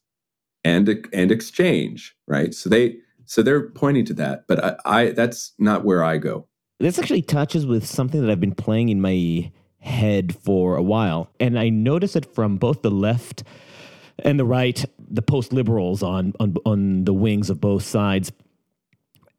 and 0.64 1.08
and 1.12 1.32
exchange, 1.32 2.16
right? 2.28 2.54
So 2.54 2.70
they 2.70 2.98
so 3.26 3.42
they're 3.42 3.70
pointing 3.70 4.06
to 4.06 4.14
that, 4.16 4.44
but 4.48 4.64
I, 4.64 4.76
I 4.86 5.12
that's 5.12 5.54
not 5.58 5.86
where 5.86 6.04
I 6.04 6.18
go. 6.18 6.48
This 6.82 6.98
actually 6.98 7.22
touches 7.22 7.68
with 7.68 7.86
something 7.86 8.22
that 8.22 8.32
I've 8.32 8.40
been 8.40 8.56
playing 8.56 8.90
in 8.90 9.02
my 9.02 9.52
head 9.78 10.36
for 10.36 10.76
a 10.76 10.82
while, 10.82 11.30
and 11.40 11.60
I 11.60 11.70
notice 11.70 12.16
it 12.16 12.34
from 12.34 12.58
both 12.58 12.82
the 12.82 12.90
left 12.90 13.44
and 14.18 14.40
the 14.40 14.46
right, 14.46 14.84
the 14.98 15.22
post 15.22 15.54
liberals 15.54 16.02
on 16.02 16.34
on 16.40 16.56
on 16.66 17.06
the 17.06 17.14
wings 17.14 17.52
of 17.52 17.62
both 17.62 17.84
sides. 17.84 18.32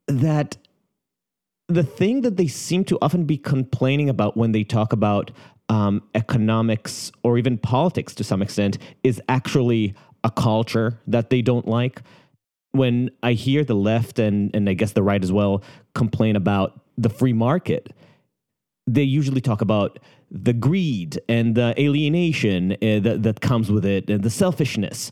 That 0.07 0.55
the 1.67 1.83
thing 1.83 2.21
that 2.21 2.37
they 2.37 2.47
seem 2.47 2.85
to 2.85 2.97
often 3.01 3.25
be 3.25 3.37
complaining 3.37 4.07
about 4.07 4.37
when 4.37 4.53
they 4.53 4.63
talk 4.63 4.93
about 4.93 5.31
um, 5.67 6.01
economics 6.15 7.11
or 7.23 7.37
even 7.37 7.57
politics 7.57 8.15
to 8.15 8.23
some 8.23 8.41
extent 8.41 8.77
is 9.03 9.21
actually 9.27 9.95
a 10.23 10.31
culture 10.31 10.97
that 11.07 11.29
they 11.29 11.41
don't 11.41 11.67
like. 11.67 12.03
When 12.71 13.11
I 13.21 13.33
hear 13.33 13.65
the 13.65 13.75
left 13.75 14.17
and, 14.17 14.49
and 14.55 14.69
I 14.69 14.75
guess 14.75 14.93
the 14.93 15.03
right 15.03 15.21
as 15.21 15.31
well 15.31 15.61
complain 15.93 16.37
about 16.37 16.82
the 16.97 17.09
free 17.09 17.33
market, 17.33 17.93
they 18.87 19.03
usually 19.03 19.41
talk 19.41 19.61
about 19.61 19.99
the 20.29 20.53
greed 20.53 21.19
and 21.29 21.55
the 21.55 21.73
alienation 21.79 22.73
uh, 22.73 22.99
that, 22.99 23.23
that 23.23 23.41
comes 23.41 23.71
with 23.71 23.85
it 23.85 24.09
and 24.09 24.23
the 24.23 24.29
selfishness. 24.29 25.11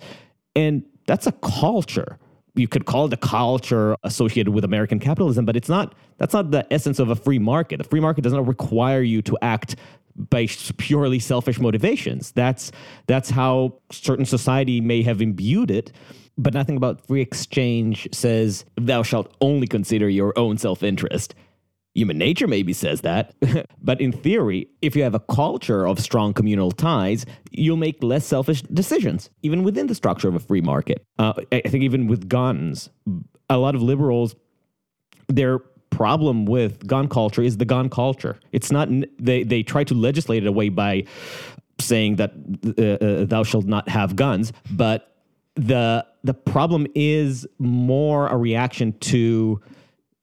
And 0.55 0.83
that's 1.05 1.27
a 1.27 1.31
culture. 1.31 2.17
You 2.55 2.67
could 2.67 2.85
call 2.85 3.05
it 3.05 3.13
a 3.13 3.17
culture 3.17 3.95
associated 4.03 4.51
with 4.51 4.65
American 4.65 4.99
capitalism, 4.99 5.45
but 5.45 5.55
it's 5.55 5.69
not. 5.69 5.95
That's 6.17 6.33
not 6.33 6.51
the 6.51 6.71
essence 6.71 6.99
of 6.99 7.09
a 7.09 7.15
free 7.15 7.39
market. 7.39 7.79
A 7.79 7.83
free 7.83 8.01
market 8.01 8.21
does 8.21 8.33
not 8.33 8.45
require 8.45 9.01
you 9.01 9.21
to 9.23 9.37
act 9.41 9.75
by 10.15 10.47
purely 10.77 11.19
selfish 11.19 11.59
motivations. 11.59 12.31
That's 12.31 12.71
that's 13.07 13.29
how 13.29 13.79
certain 13.91 14.25
society 14.25 14.81
may 14.81 15.01
have 15.03 15.21
imbued 15.21 15.71
it. 15.71 15.91
But 16.37 16.53
nothing 16.53 16.77
about 16.77 17.05
free 17.07 17.21
exchange 17.21 18.07
says 18.11 18.65
thou 18.75 19.03
shalt 19.03 19.33
only 19.41 19.67
consider 19.67 20.09
your 20.09 20.37
own 20.37 20.57
self 20.57 20.83
interest. 20.83 21.35
Human 21.93 22.17
nature 22.17 22.47
maybe 22.47 22.71
says 22.71 23.01
that, 23.01 23.35
but 23.81 23.99
in 23.99 24.11
theory, 24.13 24.67
if 24.81 24.95
you 24.95 25.03
have 25.03 25.13
a 25.13 25.19
culture 25.19 25.85
of 25.85 25.99
strong 25.99 26.33
communal 26.33 26.71
ties, 26.71 27.25
you'll 27.51 27.75
make 27.75 28.01
less 28.01 28.25
selfish 28.25 28.61
decisions, 28.61 29.29
even 29.43 29.63
within 29.63 29.87
the 29.87 29.95
structure 29.95 30.29
of 30.29 30.35
a 30.35 30.39
free 30.39 30.61
market. 30.61 31.05
Uh, 31.19 31.33
I 31.51 31.61
think 31.61 31.83
even 31.83 32.07
with 32.07 32.29
guns, 32.29 32.89
a 33.49 33.57
lot 33.57 33.75
of 33.75 33.81
liberals, 33.81 34.35
their 35.27 35.59
problem 35.89 36.45
with 36.45 36.87
gun 36.87 37.07
culture 37.07 37.41
is 37.43 37.57
the 37.57 37.65
gun 37.65 37.89
culture. 37.89 38.39
It's 38.51 38.71
not 38.71 38.89
they 39.19 39.43
they 39.43 39.61
try 39.61 39.83
to 39.83 39.93
legislate 39.93 40.43
it 40.43 40.47
away 40.47 40.69
by 40.69 41.03
saying 41.79 42.15
that 42.15 42.31
uh, 42.77 43.05
uh, 43.05 43.25
thou 43.25 43.43
shalt 43.43 43.65
not 43.65 43.89
have 43.89 44.15
guns, 44.15 44.53
but 44.71 45.15
the 45.55 46.05
the 46.23 46.33
problem 46.33 46.87
is 46.95 47.45
more 47.59 48.27
a 48.27 48.37
reaction 48.37 48.93
to 48.99 49.61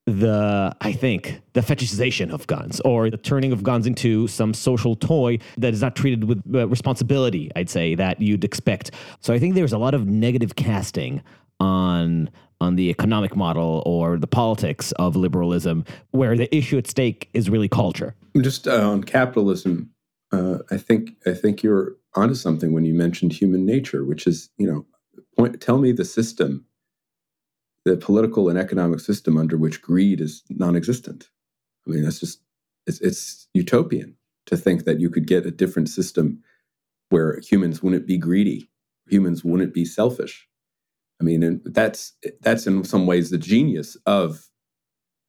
the 0.08 0.74
I 0.80 0.92
think 0.92 1.40
the 1.52 1.60
fetishization 1.60 2.32
of 2.32 2.46
guns 2.46 2.80
or 2.80 3.10
the 3.10 3.16
turning 3.16 3.52
of 3.52 3.62
guns 3.62 3.86
into 3.86 4.26
some 4.26 4.54
social 4.54 4.96
toy 4.96 5.38
that 5.58 5.74
is 5.74 5.82
not 5.82 5.94
treated 5.94 6.24
with 6.24 6.42
uh, 6.54 6.66
responsibility 6.68 7.50
I'd 7.54 7.68
say 7.68 7.94
that 7.96 8.20
you'd 8.20 8.44
expect. 8.44 8.92
So 9.20 9.34
I 9.34 9.38
think 9.38 9.54
there's 9.54 9.72
a 9.72 9.78
lot 9.78 9.94
of 9.94 10.06
negative 10.06 10.56
casting 10.56 11.22
on 11.60 12.30
on 12.60 12.76
the 12.76 12.90
economic 12.90 13.36
model 13.36 13.82
or 13.86 14.16
the 14.16 14.26
politics 14.26 14.90
of 14.92 15.14
liberalism 15.14 15.84
where 16.10 16.36
the 16.36 16.54
issue 16.54 16.76
at 16.76 16.88
stake 16.88 17.28
is 17.32 17.48
really 17.48 17.68
culture. 17.68 18.16
Just 18.40 18.66
uh, 18.66 18.90
on 18.90 19.04
capitalism 19.04 19.90
uh, 20.32 20.58
I 20.70 20.76
think 20.76 21.10
I 21.26 21.32
think 21.32 21.62
you're 21.62 21.96
onto 22.14 22.34
something 22.34 22.72
when 22.72 22.84
you 22.84 22.94
mentioned 22.94 23.32
human 23.32 23.66
nature 23.66 24.04
which 24.04 24.26
is, 24.26 24.50
you 24.56 24.66
know, 24.66 24.86
point 25.36 25.60
tell 25.60 25.78
me 25.78 25.92
the 25.92 26.04
system 26.04 26.64
the 27.88 27.96
political 27.96 28.48
and 28.48 28.59
economic 28.59 29.01
system 29.01 29.37
under 29.37 29.57
which 29.57 29.83
greed 29.83 30.20
is 30.20 30.42
non-existent. 30.51 31.29
I 31.87 31.90
mean, 31.90 32.03
that's 32.03 32.20
just 32.20 32.40
it's, 32.87 33.01
it's 33.01 33.48
utopian 33.55 34.16
to 34.46 34.57
think 34.57 34.85
that 34.85 35.01
you 35.01 35.11
could 35.11 35.27
get 35.27 35.46
a 35.46 35.51
different 35.51 35.88
system 35.88 36.42
where 37.11 37.40
humans 37.40 37.83
wouldn't 37.83 38.07
be 38.07 38.18
greedy, 38.18 38.70
humans 39.09 39.44
wouldn't 39.44 39.74
be 39.74 39.85
selfish. 39.85 40.48
I 41.20 41.24
mean, 41.24 41.42
and 41.42 41.61
that's 41.64 42.14
that's 42.40 42.66
in 42.66 42.85
some 42.85 43.07
ways 43.07 43.31
the 43.31 43.38
genius 43.38 43.96
of 44.07 44.48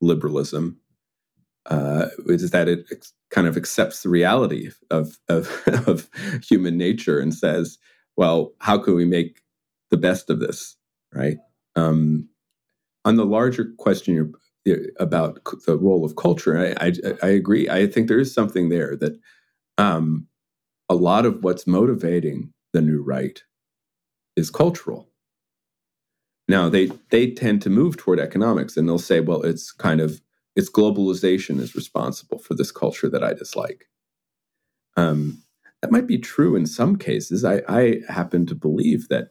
liberalism 0.02 0.80
uh, 1.65 2.08
is 2.26 2.52
that 2.52 2.67
it 2.67 3.08
kind 3.30 3.48
of 3.48 3.56
accepts 3.56 4.02
the 4.02 4.10
reality 4.10 4.72
of, 4.89 5.19
of, 5.28 5.62
of 5.88 6.10
human 6.43 6.78
nature 6.78 7.19
and 7.19 7.34
says, 7.34 7.78
well, 8.17 8.54
how 8.60 8.78
can 8.78 8.95
we 8.95 9.06
make 9.06 9.41
the 9.91 9.98
best 9.98 10.30
of 10.30 10.39
this, 10.39 10.76
right? 11.13 11.38
Um, 11.76 12.28
on 13.05 13.15
the 13.15 13.25
larger 13.25 13.73
question 13.77 14.33
about 14.99 15.39
the 15.65 15.77
role 15.77 16.05
of 16.05 16.15
culture, 16.15 16.57
I, 16.57 16.88
I, 16.88 16.93
I, 17.23 17.27
agree. 17.29 17.69
I 17.69 17.88
think 17.88 18.07
there 18.07 18.19
is 18.19 18.33
something 18.33 18.69
there 18.69 18.95
that 18.97 19.19
um, 19.77 20.27
a 20.89 20.95
lot 20.95 21.25
of 21.25 21.43
what's 21.43 21.65
motivating 21.65 22.53
the 22.73 22.81
new 22.81 23.01
right 23.01 23.41
is 24.35 24.51
cultural. 24.51 25.09
Now 26.47 26.67
they 26.67 26.91
they 27.09 27.31
tend 27.31 27.62
to 27.62 27.69
move 27.69 27.97
toward 27.97 28.19
economics, 28.19 28.75
and 28.75 28.88
they'll 28.88 28.97
say, 28.97 29.19
well, 29.19 29.43
it's 29.43 29.71
kind 29.71 30.01
of 30.01 30.21
it's 30.55 30.69
globalization 30.69 31.59
is 31.59 31.75
responsible 31.75 32.39
for 32.39 32.55
this 32.55 32.71
culture 32.71 33.09
that 33.09 33.23
I 33.23 33.33
dislike. 33.33 33.85
Um, 34.97 35.43
that 35.81 35.91
might 35.91 36.07
be 36.07 36.17
true 36.17 36.55
in 36.55 36.65
some 36.65 36.97
cases. 36.97 37.45
I, 37.45 37.62
I 37.69 38.01
happen 38.09 38.45
to 38.47 38.55
believe 38.55 39.07
that 39.09 39.29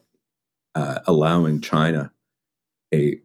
uh, 0.75 0.99
allowing 1.05 1.61
China 1.61 2.11
a 2.93 3.19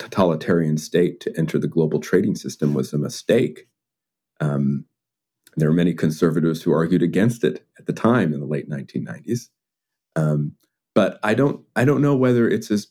totalitarian 0.00 0.78
state 0.78 1.20
to 1.20 1.32
enter 1.36 1.58
the 1.58 1.68
global 1.68 2.00
trading 2.00 2.34
system 2.34 2.72
was 2.72 2.92
a 2.92 2.98
mistake. 2.98 3.68
Um, 4.40 4.86
there 5.56 5.68
are 5.68 5.74
many 5.74 5.92
conservatives 5.92 6.62
who 6.62 6.72
argued 6.72 7.02
against 7.02 7.44
it 7.44 7.64
at 7.78 7.86
the 7.86 7.92
time 7.92 8.32
in 8.32 8.40
the 8.40 8.46
late 8.46 8.68
1990s. 8.68 9.48
Um, 10.16 10.56
but 10.94 11.20
I 11.22 11.34
don't, 11.34 11.60
I 11.76 11.84
don't 11.84 12.00
know 12.00 12.16
whether 12.16 12.48
it's 12.48 12.70
as 12.70 12.88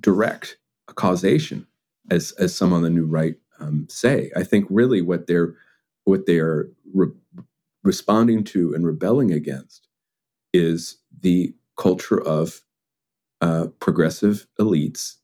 direct 0.00 0.56
a 0.88 0.94
causation 0.94 1.66
as, 2.10 2.32
as 2.32 2.54
some 2.54 2.72
on 2.72 2.82
the 2.82 2.90
new 2.90 3.06
right 3.06 3.34
um, 3.58 3.86
say. 3.90 4.30
I 4.36 4.44
think 4.44 4.66
really 4.70 5.02
what 5.02 5.26
they're, 5.26 5.56
what 6.04 6.26
they 6.26 6.38
are 6.38 6.70
re- 6.92 7.08
responding 7.82 8.44
to 8.44 8.72
and 8.72 8.86
rebelling 8.86 9.32
against 9.32 9.88
is 10.52 10.98
the 11.20 11.54
culture 11.76 12.20
of 12.20 12.60
uh, 13.40 13.66
progressive 13.80 14.46
elites 14.60 15.16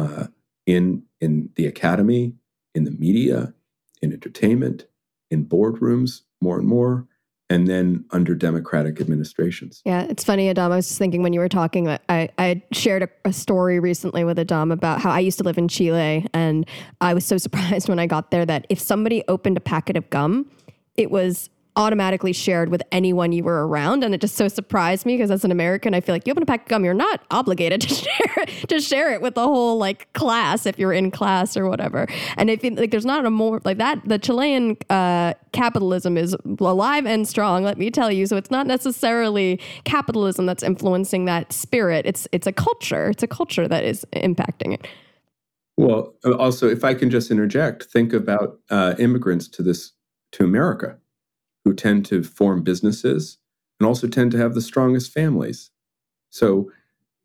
uh, 0.00 0.26
in 0.66 1.02
in 1.20 1.50
the 1.56 1.66
academy, 1.66 2.34
in 2.74 2.84
the 2.84 2.90
media, 2.90 3.52
in 4.00 4.12
entertainment, 4.12 4.86
in 5.30 5.44
boardrooms, 5.44 6.22
more 6.40 6.58
and 6.58 6.66
more, 6.66 7.06
and 7.50 7.66
then 7.66 8.04
under 8.10 8.34
democratic 8.34 9.00
administrations. 9.00 9.82
Yeah, 9.84 10.02
it's 10.02 10.24
funny, 10.24 10.48
Adam. 10.48 10.72
I 10.72 10.76
was 10.76 10.96
thinking 10.96 11.22
when 11.22 11.32
you 11.32 11.40
were 11.40 11.48
talking, 11.48 11.88
I, 11.88 12.28
I 12.38 12.62
shared 12.72 13.02
a, 13.02 13.08
a, 13.26 13.32
story 13.32 13.80
recently 13.80 14.24
with 14.24 14.38
Adam 14.38 14.70
about 14.70 15.00
how 15.00 15.10
I 15.10 15.18
used 15.18 15.36
to 15.38 15.44
live 15.44 15.58
in 15.58 15.68
Chile, 15.68 16.26
and 16.32 16.66
I 17.00 17.12
was 17.12 17.26
so 17.26 17.36
surprised 17.46 17.88
when 17.88 17.98
I 17.98 18.06
got 18.06 18.30
there 18.30 18.46
that 18.46 18.66
if 18.70 18.80
somebody 18.80 19.24
opened 19.28 19.56
a 19.56 19.60
packet 19.60 19.96
of 19.96 20.08
gum, 20.10 20.50
it 20.96 21.10
was 21.10 21.50
automatically 21.80 22.34
shared 22.34 22.68
with 22.68 22.82
anyone 22.92 23.32
you 23.32 23.42
were 23.42 23.66
around. 23.66 24.04
And 24.04 24.14
it 24.14 24.20
just 24.20 24.36
so 24.36 24.48
surprised 24.48 25.06
me 25.06 25.16
because 25.16 25.30
as 25.30 25.44
an 25.46 25.50
American, 25.50 25.94
I 25.94 26.00
feel 26.00 26.14
like 26.14 26.26
you 26.26 26.30
open 26.30 26.42
a 26.42 26.46
pack 26.46 26.62
of 26.62 26.68
gum, 26.68 26.84
you're 26.84 26.92
not 26.92 27.22
obligated 27.30 27.80
to 27.88 27.88
share 27.88 28.46
to 28.68 28.80
share 28.80 29.12
it 29.12 29.22
with 29.22 29.34
the 29.34 29.42
whole 29.42 29.78
like 29.78 30.12
class 30.12 30.66
if 30.66 30.78
you're 30.78 30.92
in 30.92 31.10
class 31.10 31.56
or 31.56 31.68
whatever. 31.68 32.06
And 32.36 32.50
if 32.50 32.62
like 32.62 32.90
there's 32.90 33.06
not 33.06 33.24
a 33.24 33.30
more 33.30 33.62
like 33.64 33.78
that, 33.78 34.06
the 34.06 34.18
Chilean 34.18 34.76
uh, 34.90 35.34
capitalism 35.52 36.18
is 36.18 36.36
alive 36.60 37.06
and 37.06 37.26
strong. 37.26 37.64
Let 37.64 37.78
me 37.78 37.90
tell 37.90 38.12
you. 38.12 38.26
So 38.26 38.36
it's 38.36 38.50
not 38.50 38.66
necessarily 38.66 39.58
capitalism 39.84 40.44
that's 40.44 40.62
influencing 40.62 41.24
that 41.24 41.52
spirit. 41.52 42.04
It's 42.04 42.28
it's 42.30 42.46
a 42.46 42.52
culture. 42.52 43.08
It's 43.08 43.22
a 43.22 43.28
culture 43.28 43.66
that 43.66 43.84
is 43.84 44.04
impacting 44.12 44.74
it. 44.74 44.86
Well, 45.78 46.14
also, 46.38 46.68
if 46.68 46.84
I 46.84 46.92
can 46.92 47.08
just 47.08 47.30
interject, 47.30 47.84
think 47.84 48.12
about 48.12 48.58
uh, 48.68 48.96
immigrants 48.98 49.48
to 49.48 49.62
this 49.62 49.92
to 50.32 50.44
America 50.44 50.99
who 51.64 51.74
tend 51.74 52.06
to 52.06 52.22
form 52.22 52.62
businesses 52.62 53.38
and 53.78 53.86
also 53.86 54.06
tend 54.06 54.30
to 54.32 54.38
have 54.38 54.54
the 54.54 54.60
strongest 54.60 55.12
families. 55.12 55.70
So 56.30 56.70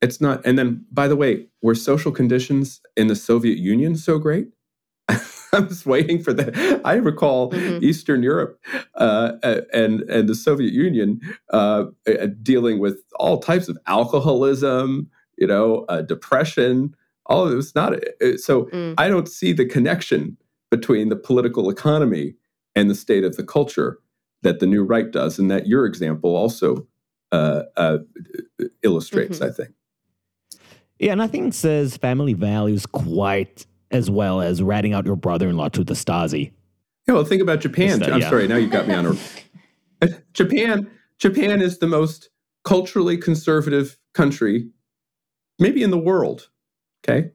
it's 0.01 0.19
not, 0.19 0.45
and 0.45 0.57
then 0.57 0.85
by 0.91 1.07
the 1.07 1.15
way, 1.15 1.47
were 1.61 1.75
social 1.75 2.11
conditions 2.11 2.81
in 2.95 3.07
the 3.07 3.15
Soviet 3.15 3.57
Union 3.57 3.95
so 3.95 4.19
great? 4.19 4.47
I 5.09 5.59
was 5.59 5.85
waiting 5.85 6.21
for 6.21 6.33
that. 6.33 6.81
I 6.83 6.95
recall 6.95 7.51
mm-hmm. 7.51 7.83
Eastern 7.83 8.23
Europe 8.23 8.59
uh, 8.95 9.33
and 9.73 10.01
and 10.01 10.27
the 10.27 10.35
Soviet 10.35 10.73
Union 10.73 11.21
uh, 11.51 11.85
dealing 12.41 12.79
with 12.79 12.97
all 13.15 13.37
types 13.37 13.69
of 13.69 13.77
alcoholism, 13.87 15.09
you 15.37 15.47
know, 15.47 15.85
uh, 15.87 16.01
depression. 16.01 16.93
All 17.27 17.45
of 17.45 17.53
it 17.53 17.55
was 17.55 17.73
not 17.73 17.93
so. 18.37 18.65
Mm. 18.65 18.95
I 18.97 19.07
don't 19.07 19.29
see 19.29 19.53
the 19.53 19.65
connection 19.65 20.37
between 20.71 21.09
the 21.09 21.15
political 21.15 21.69
economy 21.69 22.35
and 22.75 22.89
the 22.89 22.95
state 22.95 23.23
of 23.23 23.37
the 23.37 23.43
culture 23.43 23.99
that 24.45 24.59
the 24.59 24.67
new 24.67 24.83
right 24.83 25.11
does, 25.11 25.37
and 25.39 25.51
that 25.51 25.67
your 25.67 25.85
example 25.85 26.35
also 26.35 26.87
uh, 27.31 27.63
uh, 27.75 27.97
illustrates. 28.83 29.39
Mm-hmm. 29.39 29.49
I 29.49 29.51
think. 29.51 29.69
Yeah, 30.99 31.15
nothing 31.15 31.51
says 31.51 31.97
family 31.97 32.33
values 32.33 32.85
quite 32.85 33.65
as 33.91 34.09
well 34.09 34.41
as 34.41 34.61
ratting 34.63 34.93
out 34.93 35.05
your 35.05 35.17
brother-in-law 35.17 35.69
to 35.69 35.83
the 35.83 35.93
Stasi. 35.93 36.51
Yeah, 37.07 37.15
well, 37.15 37.25
think 37.25 37.41
about 37.41 37.59
Japan. 37.59 38.01
I'm 38.03 38.21
yeah. 38.21 38.29
sorry, 38.29 38.47
now 38.47 38.55
you've 38.55 38.71
got 38.71 38.87
me 38.87 38.93
on 38.93 39.17
a. 40.01 40.07
Japan. 40.33 40.89
Japan 41.17 41.61
is 41.61 41.79
the 41.79 41.87
most 41.87 42.29
culturally 42.63 43.17
conservative 43.17 43.97
country, 44.13 44.69
maybe 45.59 45.81
in 45.81 45.89
the 45.89 45.97
world. 45.97 46.49
Okay, 47.03 47.31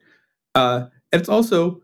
uh, 0.55 0.87
and 1.13 1.21
it's 1.21 1.29
also 1.29 1.83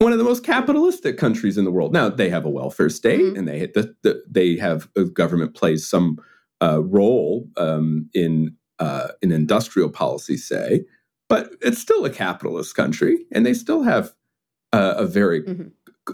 one 0.00 0.12
of 0.12 0.18
the 0.18 0.24
most 0.24 0.44
capitalistic 0.44 1.18
countries 1.18 1.58
in 1.58 1.64
the 1.64 1.70
world. 1.70 1.92
Now 1.92 2.08
they 2.08 2.30
have 2.30 2.44
a 2.44 2.50
welfare 2.50 2.88
state, 2.88 3.20
mm-hmm. 3.20 3.36
and 3.36 3.46
they 3.46 3.66
the, 3.66 3.94
the, 4.02 4.22
they 4.28 4.56
have 4.56 4.88
a 4.96 5.04
government 5.04 5.54
plays 5.54 5.86
some 5.88 6.18
uh, 6.62 6.82
role 6.82 7.48
um, 7.56 8.08
in 8.14 8.56
uh, 8.78 9.08
in 9.22 9.30
industrial 9.30 9.90
policy, 9.90 10.36
say, 10.36 10.84
but 11.28 11.50
it's 11.60 11.78
still 11.78 12.04
a 12.04 12.10
capitalist 12.10 12.74
country, 12.74 13.18
and 13.30 13.44
they 13.44 13.54
still 13.54 13.82
have 13.82 14.14
uh, 14.72 14.94
a 14.96 15.06
very 15.06 15.42
mm-hmm. 15.42 15.68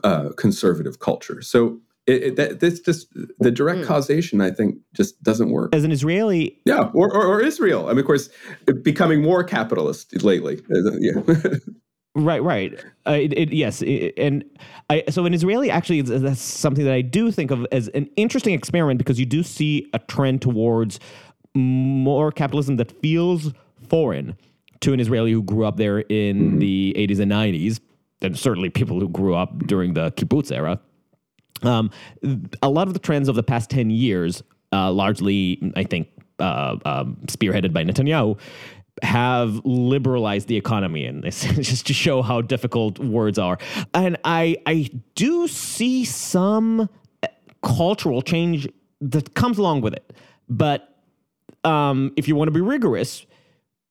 Uh, 0.04 0.30
conservative 0.36 0.98
culture. 0.98 1.40
So 1.40 1.80
it, 2.06 2.22
it, 2.22 2.36
that, 2.36 2.60
this 2.60 2.80
just 2.80 3.08
the 3.38 3.50
direct 3.50 3.80
mm. 3.80 3.86
causation, 3.86 4.40
I 4.40 4.50
think, 4.50 4.76
just 4.94 5.22
doesn't 5.22 5.50
work. 5.50 5.74
As 5.74 5.84
an 5.84 5.92
Israeli, 5.92 6.58
yeah, 6.66 6.90
or, 6.92 7.10
or, 7.10 7.24
or 7.24 7.40
Israel. 7.40 7.86
I 7.86 7.90
mean, 7.90 8.00
of 8.00 8.04
course, 8.04 8.28
becoming 8.82 9.22
more 9.22 9.42
capitalist 9.42 10.22
lately. 10.22 10.60
Yeah. 11.00 11.22
Right, 12.16 12.42
right. 12.42 12.72
Uh, 13.06 13.10
it, 13.10 13.38
it, 13.38 13.52
yes, 13.52 13.82
it, 13.82 14.14
and 14.16 14.42
I, 14.88 15.04
so 15.10 15.26
an 15.26 15.34
Israeli 15.34 15.70
actually 15.70 16.00
that's 16.00 16.40
something 16.40 16.82
that 16.86 16.94
I 16.94 17.02
do 17.02 17.30
think 17.30 17.50
of 17.50 17.66
as 17.72 17.88
an 17.88 18.08
interesting 18.16 18.54
experiment 18.54 18.96
because 18.96 19.20
you 19.20 19.26
do 19.26 19.42
see 19.42 19.86
a 19.92 19.98
trend 19.98 20.40
towards 20.40 20.98
more 21.54 22.32
capitalism 22.32 22.76
that 22.76 22.90
feels 23.02 23.52
foreign 23.90 24.34
to 24.80 24.94
an 24.94 25.00
Israeli 25.00 25.30
who 25.32 25.42
grew 25.42 25.66
up 25.66 25.76
there 25.76 26.00
in 26.00 26.52
mm-hmm. 26.52 26.58
the 26.58 26.94
80s 26.96 27.20
and 27.20 27.30
90s, 27.30 27.80
and 28.22 28.38
certainly 28.38 28.70
people 28.70 28.98
who 28.98 29.10
grew 29.10 29.34
up 29.34 29.66
during 29.66 29.92
the 29.92 30.10
kibbutz 30.12 30.50
era. 30.50 30.80
Um, 31.62 31.90
a 32.62 32.70
lot 32.70 32.88
of 32.88 32.94
the 32.94 33.00
trends 33.00 33.28
of 33.28 33.34
the 33.34 33.42
past 33.42 33.68
10 33.68 33.90
years, 33.90 34.42
uh, 34.72 34.90
largely, 34.90 35.72
I 35.76 35.84
think, 35.84 36.08
uh, 36.38 36.76
um, 36.84 37.16
spearheaded 37.26 37.72
by 37.72 37.84
Netanyahu, 37.84 38.38
have 39.02 39.60
liberalized 39.64 40.48
the 40.48 40.56
economy 40.56 41.04
and 41.04 41.22
this 41.22 41.44
just 41.56 41.86
to 41.86 41.94
show 41.94 42.22
how 42.22 42.40
difficult 42.40 42.98
words 42.98 43.38
are. 43.38 43.58
And 43.94 44.16
i 44.24 44.56
i 44.66 44.88
do 45.14 45.48
see 45.48 46.04
some 46.04 46.88
cultural 47.62 48.22
change 48.22 48.68
that 49.00 49.34
comes 49.34 49.58
along 49.58 49.82
with 49.82 49.92
it. 49.92 50.12
But 50.48 50.94
um, 51.64 52.12
if 52.16 52.28
you 52.28 52.36
want 52.36 52.48
to 52.48 52.52
be 52.52 52.60
rigorous 52.60 53.26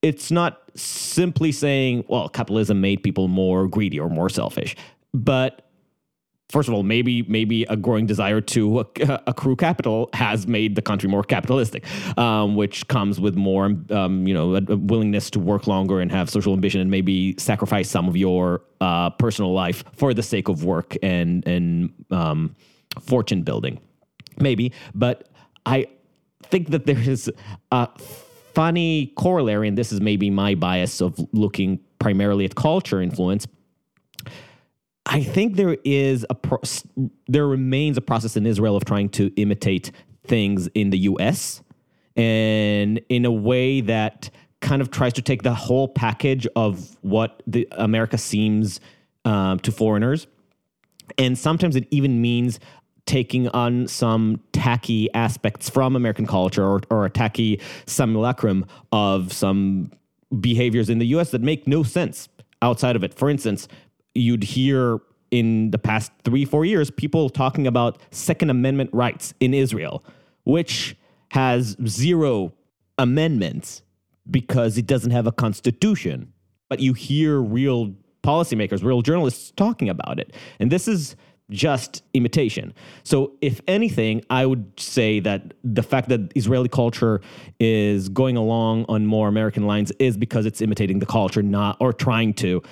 it's 0.01 0.29
not 0.29 0.61
simply 0.75 1.51
saying 1.51 2.05
well 2.07 2.29
capitalism 2.29 2.79
made 2.79 3.01
people 3.01 3.27
more 3.27 3.67
greedy 3.67 3.99
or 3.99 4.07
more 4.07 4.29
selfish 4.29 4.75
but 5.13 5.64
first 6.49 6.67
of 6.67 6.73
all, 6.73 6.84
maybe 6.84 7.23
maybe 7.23 7.63
a 7.63 7.75
growing 7.75 8.05
desire 8.05 8.41
to 8.41 8.79
accrue 9.27 9.55
capital 9.55 10.10
has 10.13 10.47
made 10.47 10.75
the 10.75 10.81
country 10.81 11.10
more 11.10 11.23
capitalistic, 11.23 11.86
um, 12.17 12.55
which 12.55 12.88
comes 12.88 13.19
with 13.19 13.36
more, 13.36 13.75
um, 13.89 14.27
you 14.27 14.34
know, 14.34 14.55
a, 14.55 14.62
a, 14.67 14.77
willingness 14.77 15.29
to 15.31 15.39
work 15.39 15.67
longer 15.67 15.99
and 15.99 16.12
have 16.12 16.29
social 16.29 16.53
ambition 16.53 16.81
and 16.81 16.91
maybe 16.91 17.36
sacrifice 17.38 17.89
some 17.89 18.08
of 18.08 18.15
your 18.15 18.62
uh, 18.81 19.10
personal 19.12 19.53
life 19.53 19.84
for 19.93 20.13
the 20.13 20.23
sake 20.23 20.47
of 20.47 20.63
work 20.63 20.95
and 21.01 21.45
and 21.47 21.91
um, 22.12 22.55
fortune 23.01 23.41
building, 23.41 23.79
maybe. 24.39 24.71
But 24.93 25.29
I 25.65 25.88
think 26.43 26.69
that 26.69 26.86
there 26.86 26.99
is 26.99 27.31
a 27.71 27.89
funny 28.53 29.13
corollary, 29.17 29.67
and 29.67 29.77
this 29.77 29.91
is 29.91 29.99
maybe 29.99 30.29
my 30.29 30.55
bias 30.55 31.01
of 31.01 31.19
looking 31.34 31.79
primarily 31.99 32.45
at 32.45 32.55
culture 32.55 33.01
influence 33.01 33.47
I 35.05 35.21
think 35.21 35.55
there 35.55 35.77
is 35.83 36.25
a 36.29 36.35
pro- 36.35 36.61
there 37.27 37.47
remains 37.47 37.97
a 37.97 38.01
process 38.01 38.35
in 38.35 38.45
Israel 38.45 38.75
of 38.75 38.85
trying 38.85 39.09
to 39.09 39.31
imitate 39.35 39.91
things 40.25 40.67
in 40.73 40.89
the 40.89 40.97
U.S. 40.99 41.61
and 42.15 42.99
in 43.09 43.25
a 43.25 43.31
way 43.31 43.81
that 43.81 44.29
kind 44.61 44.81
of 44.81 44.89
tries 44.89 45.13
to 45.13 45.21
take 45.21 45.43
the 45.43 45.53
whole 45.53 45.87
package 45.87 46.47
of 46.55 46.97
what 47.01 47.43
the 47.45 47.67
America 47.71 48.17
seems 48.17 48.79
um, 49.25 49.59
to 49.59 49.71
foreigners, 49.71 50.25
and 51.17 51.37
sometimes 51.37 51.75
it 51.75 51.87
even 51.91 52.21
means 52.21 52.59
taking 53.05 53.47
on 53.49 53.87
some 53.87 54.41
tacky 54.51 55.13
aspects 55.13 55.69
from 55.69 55.95
American 55.95 56.25
culture 56.25 56.65
or, 56.65 56.81
or 56.89 57.05
a 57.05 57.09
tacky 57.09 57.61
simulacrum 57.85 58.65
of 58.91 59.31
some 59.31 59.91
behaviors 60.39 60.89
in 60.89 60.97
the 60.97 61.05
U.S. 61.07 61.29
that 61.29 61.41
make 61.41 61.67
no 61.67 61.83
sense 61.83 62.27
outside 62.63 62.95
of 62.95 63.03
it. 63.03 63.13
For 63.13 63.29
instance, 63.29 63.67
you'd 64.15 64.43
hear 64.43 64.99
in 65.32 65.71
the 65.71 65.78
past 65.78 66.12
three, 66.23 66.45
four 66.45 66.65
years 66.65 66.89
people 66.89 67.30
talking 67.30 67.67
about 67.67 67.99
Second 68.12 68.49
Amendment 68.49 68.89
rights 68.93 69.34
in 69.39 69.54
Israel, 69.54 70.04
which 70.43 70.95
has 71.32 71.75
zero 71.86 72.54
amendments 72.97 73.82
because 74.30 74.78
it 74.78 74.88
doesn't 74.88 75.12
have 75.12 75.28
a 75.28 75.32
constitution. 75.32 76.32
But 76.69 76.80
you 76.80 76.93
hear 76.93 77.39
real 77.39 77.95
policymakers, 78.23 78.84
real 78.84 79.01
journalists 79.01 79.51
talking 79.56 79.89
about 79.89 80.19
it. 80.19 80.34
And 80.60 80.71
this 80.71 80.88
is 80.88 81.15
just 81.51 82.01
imitation. 82.13 82.73
So, 83.04 83.34
if 83.41 83.62
anything, 83.67 84.23
I 84.32 84.47
would 84.47 84.80
say 84.80 85.19
that 85.19 85.54
the 85.63 85.84
fact 85.84 86.10
that 86.10 86.32
Israeli 86.36 86.69
culture 86.69 87.21
is 87.60 88.10
going 88.10 88.36
along 88.36 88.86
on 88.89 89.06
more 89.06 89.28
American 89.28 89.67
lines 89.67 89.91
is 89.99 90.17
because 90.17 90.47
it's 90.47 90.60
imitating 90.60 90.99
the 90.99 91.06
culture, 91.06 91.43
not 91.43 91.78
or 91.80 91.93
trying 91.93 92.34
to, 92.36 92.63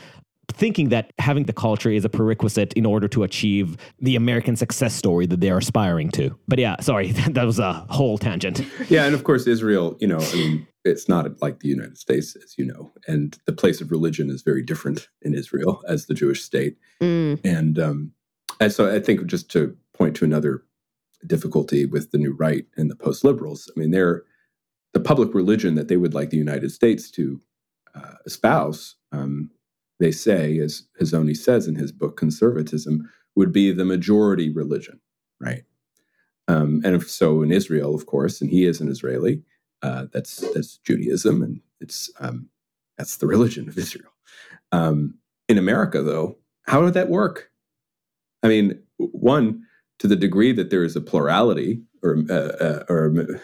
thinking 0.51 0.89
that 0.89 1.11
having 1.19 1.43
the 1.43 1.53
culture 1.53 1.89
is 1.89 2.05
a 2.05 2.09
prerequisite 2.09 2.73
in 2.73 2.85
order 2.85 3.07
to 3.07 3.23
achieve 3.23 3.77
the 3.99 4.15
American 4.15 4.55
success 4.55 4.93
story 4.93 5.25
that 5.25 5.41
they're 5.41 5.57
aspiring 5.57 6.09
to. 6.11 6.37
But 6.47 6.59
yeah, 6.59 6.79
sorry, 6.81 7.11
that 7.29 7.45
was 7.45 7.59
a 7.59 7.73
whole 7.89 8.17
tangent. 8.17 8.65
Yeah, 8.89 9.05
and 9.05 9.15
of 9.15 9.23
course, 9.23 9.47
Israel, 9.47 9.97
you 9.99 10.07
know, 10.07 10.19
I 10.19 10.35
mean, 10.35 10.67
it's 10.85 11.07
not 11.07 11.41
like 11.41 11.59
the 11.59 11.69
United 11.69 11.97
States, 11.97 12.35
as 12.35 12.55
you 12.57 12.65
know, 12.65 12.91
and 13.07 13.37
the 13.45 13.53
place 13.53 13.81
of 13.81 13.91
religion 13.91 14.29
is 14.29 14.41
very 14.41 14.61
different 14.61 15.07
in 15.21 15.33
Israel 15.33 15.81
as 15.87 16.05
the 16.05 16.13
Jewish 16.13 16.43
state. 16.43 16.77
Mm. 17.01 17.39
And, 17.43 17.79
um, 17.79 18.11
and 18.59 18.71
so 18.71 18.93
I 18.93 18.99
think 18.99 19.25
just 19.25 19.49
to 19.51 19.75
point 19.93 20.15
to 20.17 20.25
another 20.25 20.63
difficulty 21.25 21.85
with 21.85 22.11
the 22.11 22.17
new 22.17 22.33
right 22.33 22.65
and 22.75 22.91
the 22.91 22.95
post 22.95 23.23
liberals, 23.23 23.71
I 23.75 23.79
mean, 23.79 23.91
they're 23.91 24.23
the 24.93 24.99
public 24.99 25.33
religion 25.33 25.75
that 25.75 25.87
they 25.87 25.97
would 25.97 26.13
like 26.13 26.29
the 26.29 26.37
United 26.37 26.71
States 26.71 27.09
to 27.11 27.41
uh, 27.95 28.15
espouse. 28.25 28.95
Um, 29.11 29.49
they 30.03 30.11
say, 30.11 30.59
as 30.59 30.83
Hazony 31.01 31.35
says 31.35 31.65
in 31.65 31.75
his 31.75 31.93
book, 31.93 32.17
conservatism 32.17 33.09
would 33.35 33.53
be 33.53 33.71
the 33.71 33.85
majority 33.85 34.49
religion, 34.49 34.99
right? 35.39 35.63
Um, 36.49 36.81
and 36.83 36.93
if 36.93 37.09
so, 37.09 37.41
in 37.41 37.53
Israel, 37.53 37.95
of 37.95 38.05
course, 38.05 38.41
and 38.41 38.49
he 38.49 38.65
is 38.65 38.81
an 38.81 38.89
Israeli, 38.89 39.41
uh, 39.81 40.07
that's 40.11 40.43
that's 40.53 40.77
Judaism, 40.79 41.41
and 41.41 41.61
it's 41.79 42.11
um, 42.19 42.49
that's 42.97 43.15
the 43.17 43.27
religion 43.27 43.69
of 43.69 43.77
Israel. 43.77 44.11
Um, 44.73 45.19
in 45.47 45.57
America, 45.57 46.01
though, 46.01 46.37
how 46.63 46.81
would 46.81 46.95
that 46.95 47.09
work? 47.09 47.49
I 48.43 48.49
mean, 48.49 48.83
one 48.97 49.63
to 49.99 50.07
the 50.07 50.17
degree 50.17 50.51
that 50.51 50.69
there 50.69 50.83
is 50.83 50.97
a 50.97 51.01
plurality, 51.01 51.81
or 52.03 52.17
uh, 52.29 52.33
uh, 52.33 52.83
or 52.89 53.39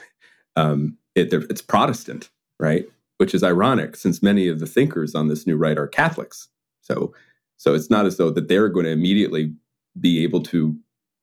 um, 0.58 0.98
it, 1.16 1.32
it's 1.32 1.62
Protestant, 1.62 2.30
right? 2.60 2.86
Which 3.20 3.36
is 3.36 3.44
ironic, 3.44 3.96
since 3.96 4.24
many 4.24 4.48
of 4.48 4.60
the 4.60 4.66
thinkers 4.66 5.14
on 5.14 5.28
this 5.28 5.46
new 5.46 5.58
right 5.58 5.78
are 5.78 5.88
Catholics. 5.88 6.48
So, 6.82 7.14
so 7.58 7.74
it's 7.74 7.90
not 7.90 8.06
as 8.06 8.18
though 8.18 8.32
that 8.32 8.48
they're 8.48 8.70
going 8.70 8.86
to 8.86 8.92
immediately 8.92 9.54
be 10.00 10.24
able 10.24 10.42
to 10.44 10.76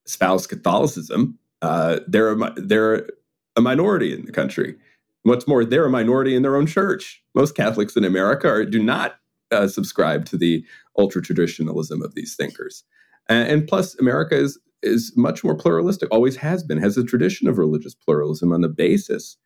espouse 0.07 0.47
Catholicism. 0.47 1.39
Uh, 1.63 2.01
they're 2.07 2.33
a, 2.33 2.53
they're 2.57 3.09
a 3.57 3.61
minority 3.61 4.13
in 4.13 4.27
the 4.27 4.33
country. 4.33 4.77
What's 5.23 5.49
more, 5.49 5.65
they're 5.65 5.87
a 5.87 5.91
minority 5.91 6.37
in 6.37 6.43
their 6.43 6.57
own 6.57 6.67
church. 6.67 7.25
Most 7.35 7.57
Catholics 7.57 7.97
in 7.97 8.05
America 8.05 8.49
are, 8.49 8.65
do 8.65 8.83
not 8.83 9.17
uh, 9.51 9.67
subscribe 9.67 10.27
to 10.27 10.37
the 10.37 10.65
ultra 10.99 11.23
traditionalism 11.23 12.03
of 12.03 12.15
these 12.15 12.37
thinkers. 12.37 12.85
And, 13.29 13.49
and, 13.49 13.69
plus, 13.69 13.99
America 13.99 14.37
is 14.37 14.59
is 14.83 15.13
much 15.17 15.43
more 15.43 15.57
pluralistic. 15.57 16.09
Always 16.13 16.37
has 16.37 16.63
been. 16.63 16.79
Has 16.79 16.97
a 16.97 17.05
tradition 17.05 17.49
of 17.49 17.59
religious 17.59 17.95
pluralism 17.95 18.53
on 18.53 18.61
the 18.61 18.69
basis 18.69 19.37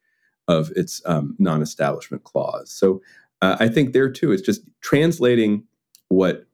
of 0.50 0.70
its 0.74 1.00
um, 1.06 1.36
non-establishment 1.38 2.24
clause. 2.24 2.70
So 2.72 3.00
uh, 3.40 3.56
I 3.60 3.68
think 3.68 3.92
there 3.92 4.10
too, 4.10 4.32
it's 4.32 4.42
just 4.42 4.62
translating 4.82 5.64
what 6.08 6.46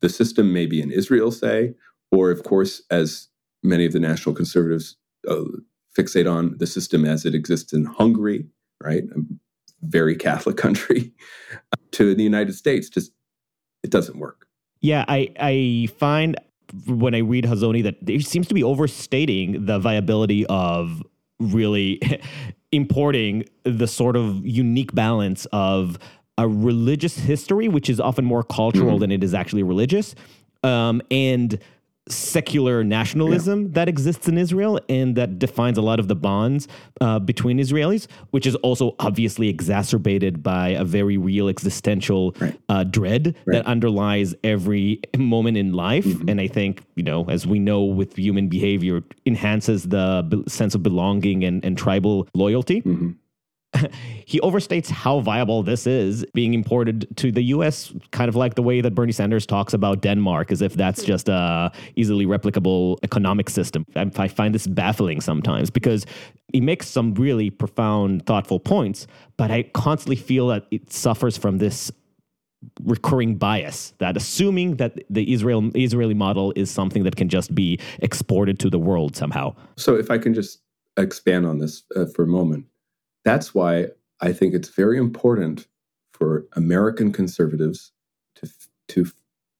the 0.00 0.08
system 0.08 0.52
maybe 0.52 0.80
in 0.80 0.90
Israel 0.90 1.30
say, 1.30 1.74
or 2.10 2.30
of 2.30 2.42
course, 2.44 2.82
as 2.90 3.28
many 3.62 3.84
of 3.84 3.92
the 3.92 4.00
national 4.00 4.34
conservatives 4.34 4.96
uh, 5.28 5.44
fixate 5.96 6.30
on 6.30 6.56
the 6.58 6.66
system 6.66 7.04
as 7.04 7.24
it 7.26 7.34
exists 7.34 7.72
in 7.72 7.84
Hungary, 7.84 8.46
right? 8.82 9.04
A 9.04 9.20
very 9.82 10.16
Catholic 10.16 10.56
country, 10.56 11.12
to 11.92 12.14
the 12.14 12.22
United 12.22 12.54
States. 12.54 12.88
Just 12.88 13.12
it 13.82 13.90
doesn't 13.90 14.18
work. 14.18 14.46
Yeah, 14.80 15.04
I 15.06 15.28
I 15.38 15.88
find 15.98 16.36
when 16.86 17.14
I 17.14 17.18
read 17.18 17.44
Hazony 17.44 17.82
that 17.82 17.96
he 18.06 18.20
seems 18.20 18.48
to 18.48 18.54
be 18.54 18.64
overstating 18.64 19.66
the 19.66 19.78
viability 19.78 20.46
of 20.46 21.02
really 21.42 22.00
importing 22.72 23.44
the 23.64 23.86
sort 23.86 24.16
of 24.16 24.46
unique 24.46 24.94
balance 24.94 25.46
of 25.52 25.98
a 26.38 26.48
religious 26.48 27.18
history, 27.18 27.68
which 27.68 27.90
is 27.90 28.00
often 28.00 28.24
more 28.24 28.42
cultural 28.42 28.96
mm. 28.96 29.00
than 29.00 29.12
it 29.12 29.22
is 29.22 29.34
actually 29.34 29.62
religious, 29.62 30.14
um, 30.62 31.02
and 31.10 31.58
secular 32.14 32.84
nationalism 32.84 33.62
yeah. 33.62 33.68
that 33.72 33.88
exists 33.88 34.28
in 34.28 34.38
Israel 34.38 34.80
and 34.88 35.16
that 35.16 35.38
defines 35.38 35.78
a 35.78 35.82
lot 35.82 35.98
of 35.98 36.08
the 36.08 36.14
bonds 36.14 36.68
uh, 37.00 37.18
between 37.18 37.58
Israelis, 37.58 38.06
which 38.30 38.46
is 38.46 38.54
also 38.56 38.94
obviously 38.98 39.48
exacerbated 39.48 40.42
by 40.42 40.68
a 40.68 40.84
very 40.84 41.16
real 41.16 41.48
existential 41.48 42.34
right. 42.38 42.58
uh, 42.68 42.84
dread 42.84 43.34
right. 43.46 43.54
that 43.54 43.66
underlies 43.66 44.34
every 44.44 45.00
moment 45.16 45.56
in 45.56 45.72
life. 45.72 46.04
Mm-hmm. 46.04 46.28
And 46.28 46.40
I 46.40 46.48
think, 46.48 46.82
you 46.94 47.02
know, 47.02 47.24
as 47.28 47.46
we 47.46 47.58
know 47.58 47.82
with 47.82 48.16
human 48.16 48.48
behavior, 48.48 49.02
enhances 49.26 49.84
the 49.88 50.26
be- 50.28 50.44
sense 50.48 50.74
of 50.74 50.82
belonging 50.82 51.44
and, 51.44 51.64
and 51.64 51.76
tribal 51.76 52.28
loyalty. 52.34 52.82
Mm-hmm. 52.82 53.10
he 54.26 54.40
overstates 54.40 54.90
how 54.90 55.20
viable 55.20 55.62
this 55.62 55.86
is 55.86 56.24
being 56.34 56.54
imported 56.54 57.06
to 57.16 57.32
the 57.32 57.42
US, 57.44 57.92
kind 58.10 58.28
of 58.28 58.36
like 58.36 58.54
the 58.54 58.62
way 58.62 58.80
that 58.80 58.94
Bernie 58.94 59.12
Sanders 59.12 59.46
talks 59.46 59.72
about 59.72 60.02
Denmark, 60.02 60.52
as 60.52 60.62
if 60.62 60.74
that's 60.74 61.02
just 61.04 61.28
a 61.28 61.72
easily 61.96 62.26
replicable 62.26 62.98
economic 63.02 63.48
system. 63.48 63.84
I 63.94 64.28
find 64.28 64.54
this 64.54 64.66
baffling 64.66 65.20
sometimes 65.20 65.70
because 65.70 66.06
he 66.52 66.60
makes 66.60 66.86
some 66.86 67.14
really 67.14 67.50
profound, 67.50 68.26
thoughtful 68.26 68.60
points, 68.60 69.06
but 69.36 69.50
I 69.50 69.64
constantly 69.74 70.16
feel 70.16 70.48
that 70.48 70.66
it 70.70 70.92
suffers 70.92 71.36
from 71.36 71.58
this 71.58 71.90
recurring 72.84 73.34
bias 73.34 73.92
that 73.98 74.16
assuming 74.16 74.76
that 74.76 74.96
the 75.10 75.32
Israel 75.32 75.68
Israeli 75.74 76.14
model 76.14 76.52
is 76.54 76.70
something 76.70 77.02
that 77.02 77.16
can 77.16 77.28
just 77.28 77.52
be 77.54 77.78
exported 77.98 78.60
to 78.60 78.70
the 78.70 78.78
world 78.78 79.16
somehow. 79.16 79.54
So 79.76 79.96
if 79.96 80.12
I 80.12 80.18
can 80.18 80.32
just 80.32 80.60
expand 80.96 81.44
on 81.44 81.58
this 81.58 81.82
uh, 81.96 82.06
for 82.14 82.22
a 82.22 82.26
moment 82.28 82.66
that's 83.24 83.54
why 83.54 83.88
I 84.20 84.32
think 84.32 84.54
it's 84.54 84.68
very 84.68 84.98
important 84.98 85.66
for 86.12 86.46
American 86.54 87.12
conservatives 87.12 87.92
to, 88.36 88.48
to, 88.88 89.10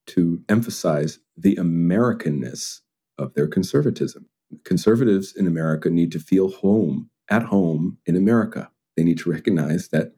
to 0.08 0.42
emphasize 0.48 1.18
the 1.36 1.56
Americanness 1.56 2.80
of 3.18 3.34
their 3.34 3.48
conservatism. 3.48 4.26
Conservatives 4.64 5.34
in 5.34 5.46
America 5.46 5.90
need 5.90 6.12
to 6.12 6.20
feel 6.20 6.50
home, 6.50 7.10
at 7.30 7.44
home 7.44 7.98
in 8.06 8.16
America. 8.16 8.70
They 8.96 9.04
need 9.04 9.18
to 9.18 9.30
recognize 9.30 9.88
that 9.88 10.12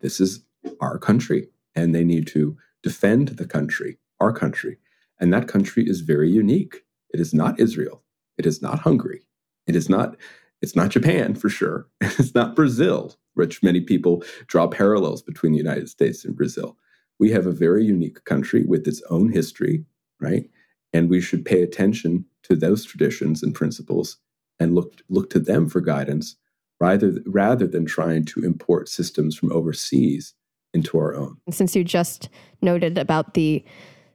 this 0.00 0.20
is 0.20 0.42
our 0.80 0.98
country 0.98 1.48
and 1.74 1.94
they 1.94 2.04
need 2.04 2.26
to 2.28 2.56
defend 2.82 3.28
the 3.28 3.46
country, 3.46 3.98
our 4.20 4.32
country. 4.32 4.78
And 5.20 5.32
that 5.32 5.48
country 5.48 5.84
is 5.88 6.00
very 6.00 6.30
unique. 6.30 6.84
It 7.12 7.20
is 7.20 7.34
not 7.34 7.60
Israel. 7.60 8.02
It 8.38 8.46
is 8.46 8.62
not 8.62 8.80
Hungary. 8.80 9.26
It 9.66 9.76
is 9.76 9.88
not 9.88 10.16
it's 10.64 10.74
not 10.74 10.88
Japan 10.88 11.34
for 11.34 11.50
sure. 11.50 11.86
It's 12.00 12.34
not 12.34 12.56
Brazil, 12.56 13.14
which 13.34 13.62
many 13.62 13.82
people 13.82 14.24
draw 14.46 14.66
parallels 14.66 15.20
between 15.20 15.52
the 15.52 15.58
United 15.58 15.90
States 15.90 16.24
and 16.24 16.34
Brazil. 16.34 16.78
We 17.18 17.30
have 17.32 17.46
a 17.46 17.52
very 17.52 17.84
unique 17.84 18.24
country 18.24 18.64
with 18.64 18.88
its 18.88 19.02
own 19.10 19.30
history, 19.30 19.84
right? 20.20 20.48
And 20.94 21.10
we 21.10 21.20
should 21.20 21.44
pay 21.44 21.62
attention 21.62 22.24
to 22.44 22.56
those 22.56 22.82
traditions 22.84 23.42
and 23.42 23.54
principles 23.54 24.16
and 24.58 24.74
look 24.74 25.02
look 25.10 25.28
to 25.30 25.38
them 25.38 25.68
for 25.68 25.82
guidance 25.82 26.36
rather 26.80 27.12
rather 27.26 27.66
than 27.66 27.84
trying 27.84 28.24
to 28.24 28.40
import 28.40 28.88
systems 28.88 29.36
from 29.36 29.52
overseas 29.52 30.34
into 30.72 30.96
our 30.98 31.14
own. 31.14 31.36
Since 31.50 31.76
you 31.76 31.84
just 31.84 32.30
noted 32.62 32.96
about 32.96 33.34
the 33.34 33.62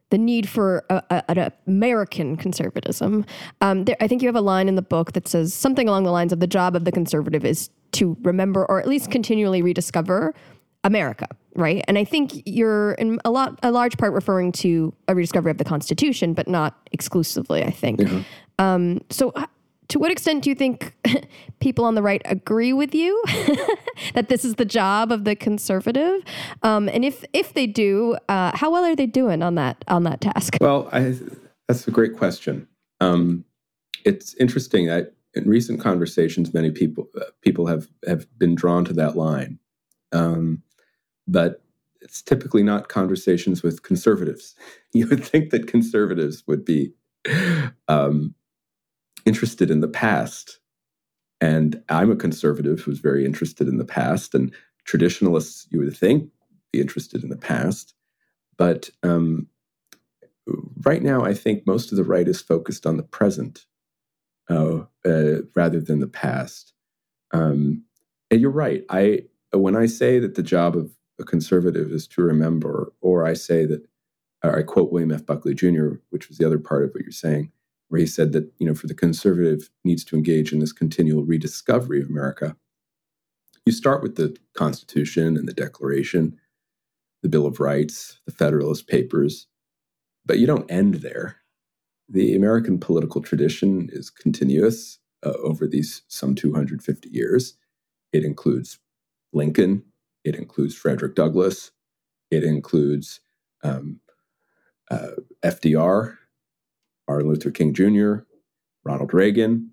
the 0.10 0.18
need 0.18 0.50
for 0.50 0.84
a, 0.90 1.04
a, 1.10 1.32
an 1.32 1.52
American 1.68 2.36
conservatism. 2.36 3.26
Um, 3.62 3.86
there, 3.86 3.98
I 4.00 4.08
think 4.08 4.22
you 4.22 4.28
have 4.28 4.36
a 4.36 4.42
line 4.42 4.68
in 4.68 4.76
the 4.76 4.82
book 4.82 5.14
that 5.14 5.28
says 5.28 5.54
something 5.54 5.88
along 5.88 6.04
the 6.04 6.12
lines 6.12 6.34
of 6.34 6.40
the 6.40 6.48
job 6.48 6.76
of 6.76 6.86
the 6.86 6.92
conservative 6.92 7.46
is 7.46 7.70
to 7.94 8.18
remember 8.22 8.66
or 8.66 8.80
at 8.80 8.88
least 8.88 9.12
continually 9.12 9.62
rediscover 9.62 10.34
America, 10.84 11.28
right? 11.56 11.84
And 11.88 11.98
I 11.98 12.04
think 12.04 12.42
you're 12.46 12.94
in 12.94 13.20
a 13.26 13.32
lot, 13.32 13.60
a 13.64 13.72
large 13.72 13.98
part 13.98 14.14
referring 14.14 14.52
to 14.54 14.94
a 15.08 15.16
rediscovery 15.16 15.52
of 15.52 15.58
the 15.58 15.66
Constitution, 15.66 16.34
but 16.34 16.48
not 16.48 16.90
exclusively. 16.92 17.64
I 17.64 17.72
think. 17.72 18.00
Mm-hmm. 18.00 18.22
Um, 18.60 19.02
so, 19.10 19.34
to 19.90 20.00
what 20.00 20.12
extent 20.12 20.44
do 20.44 20.50
you 20.50 20.56
think 20.56 20.94
people 21.60 21.84
on 21.84 21.96
the 21.96 22.02
right 22.02 22.22
agree 22.26 22.74
with 22.74 22.96
you 22.96 23.22
that 24.14 24.30
this 24.30 24.46
is 24.46 24.56
the 24.56 24.66
job 24.66 25.12
of 25.12 25.26
the 25.26 25.36
conservative? 25.36 26.22
Um, 26.64 26.88
and 26.90 27.04
if 27.04 27.26
if 27.34 27.54
they 27.54 27.68
do, 27.68 28.18
uh, 28.30 28.56
how 28.56 28.72
well 28.72 28.86
are 28.86 28.96
they 28.96 29.08
doing 29.08 29.44
on 29.44 29.56
that 29.56 29.84
on 29.88 30.04
that 30.04 30.22
task? 30.22 30.58
Well, 30.62 30.88
I, 30.92 31.16
that's 31.68 31.88
a 31.88 31.92
great 31.92 32.16
question. 32.16 32.68
Um, 33.02 33.46
it's 34.06 34.34
interesting 34.36 34.88
that 34.88 35.14
in 35.34 35.48
recent 35.48 35.80
conversations, 35.80 36.54
many 36.54 36.72
people 36.72 37.10
uh, 37.20 37.26
people 37.42 37.68
have 37.68 37.88
have 38.08 38.28
been 38.38 38.56
drawn 38.56 38.86
to 38.86 38.94
that 38.94 39.18
line, 39.18 39.60
um, 40.12 40.62
but 41.28 41.64
it's 42.02 42.22
typically 42.22 42.64
not 42.64 42.88
conversations 42.88 43.64
with 43.64 43.84
conservatives. 43.84 44.56
You 44.92 45.08
would 45.08 45.24
think 45.24 45.52
that 45.52 45.68
conservatives 45.68 46.44
would 46.48 46.66
be 46.66 46.94
um, 47.88 48.34
interested 49.30 49.72
in 49.72 49.80
the 49.80 49.88
past. 49.88 50.60
And 51.40 51.82
I'm 51.88 52.12
a 52.12 52.18
conservative 52.18 52.82
who's 52.82 53.00
very 53.00 53.24
interested 53.24 53.70
in 53.70 53.78
the 53.78 53.86
past, 53.86 54.36
and 54.36 54.54
traditionalists, 54.84 55.68
you 55.70 55.80
would 55.80 55.96
think, 55.96 56.30
be 56.74 56.82
interested 56.82 57.24
in 57.24 57.30
the 57.30 57.38
past. 57.38 57.94
But 58.58 58.90
um, 59.04 59.48
right 60.82 61.02
now, 61.02 61.24
I 61.24 61.34
think 61.34 61.66
most 61.66 61.92
of 61.92 61.98
the 61.98 62.04
right 62.04 62.28
is 62.28 62.42
focused 62.42 62.86
on 62.86 62.98
the 62.98 63.04
present 63.04 63.66
uh, 64.50 64.82
uh, 65.06 65.36
rather 65.56 65.80
than 65.80 66.00
the 66.00 66.08
past. 66.08 66.74
Um, 67.32 67.86
and 68.30 68.42
you're 68.42 68.52
right. 68.52 68.84
I 68.90 69.22
when 69.54 69.76
I 69.76 69.86
say 69.86 70.20
that 70.20 70.36
the 70.36 70.44
job 70.44 70.76
of 70.76 70.92
a 71.20 71.24
conservative 71.24 71.92
is 71.92 72.08
to 72.08 72.22
remember, 72.22 72.92
or 73.02 73.26
I 73.26 73.34
say 73.34 73.66
that, 73.66 73.88
or 74.44 74.58
I 74.60 74.64
quote 74.64 74.92
William 74.92 75.12
F. 75.12 75.26
Buckley 75.26 75.54
Jr., 75.54 75.94
which 76.10 76.28
was 76.28 76.38
the 76.38 76.46
other 76.46 76.60
part 76.60 76.84
of 76.84 76.92
what 76.92 77.04
you're 77.04 77.12
saying 77.12 77.52
where 77.90 78.00
he 78.00 78.08
said 78.08 78.32
that 78.32 78.52
you 78.60 78.68
know 78.68 78.74
for 78.74 78.88
the 78.88 78.94
conservative 78.94 79.70
needs 79.84 80.04
to 80.06 80.16
engage 80.16 80.54
in 80.54 80.60
this 80.60 80.72
continual 80.72 81.26
rediscovery 81.26 82.02
of 82.02 82.10
America. 82.10 82.56
You 83.66 83.74
start 83.74 84.02
with 84.02 84.16
the 84.16 84.36
Constitution 84.56 85.38
and 85.38 85.48
the 85.48 85.54
Declaration, 85.54 86.40
the 87.22 87.30
Bill 87.30 87.46
of 87.46 87.60
Rights, 87.60 88.20
the 88.26 88.32
Federalist 88.32 88.88
Papers, 88.88 89.48
but 90.26 90.40
you 90.40 90.48
don't 90.48 90.70
end 90.72 90.96
there. 90.96 91.38
The 92.08 92.36
American 92.36 92.80
political 92.80 93.22
tradition 93.22 93.90
is 93.92 94.10
continuous 94.10 95.00
uh, 95.24 95.34
over 95.44 95.68
these 95.68 96.04
some 96.08 96.34
250 96.34 97.10
years. 97.10 97.56
It 98.12 98.24
includes 98.24 98.80
Lincoln, 99.34 99.84
it 100.24 100.36
includes 100.36 100.76
Frederick 100.76 101.16
Douglass, 101.16 101.72
it 102.32 102.44
includes 102.44 103.20
um, 103.64 104.00
uh, 104.90 105.12
FDR, 105.44 106.18
Martin 107.10 107.28
Luther 107.28 107.50
King 107.50 107.74
Jr., 107.74 108.24
Ronald 108.86 109.14
Reagan, 109.14 109.72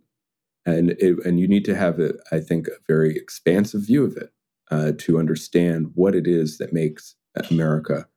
and 0.65 0.93
it, 0.93 1.25
and 1.25 1.39
you 1.39 1.47
need 1.47 1.67
to 1.67 1.77
have, 1.77 2.01
a, 2.01 2.15
I 2.33 2.41
think, 2.41 2.67
a 2.67 2.73
very 2.89 3.15
expansive 3.15 3.83
view 3.83 4.05
of 4.05 4.17
it 4.17 4.33
uh, 4.71 4.93
to 4.99 5.19
understand 5.19 5.93
what 5.95 6.15
it 6.15 6.27
is 6.27 6.57
that 6.57 6.73
makes 6.73 7.15
America 7.51 8.09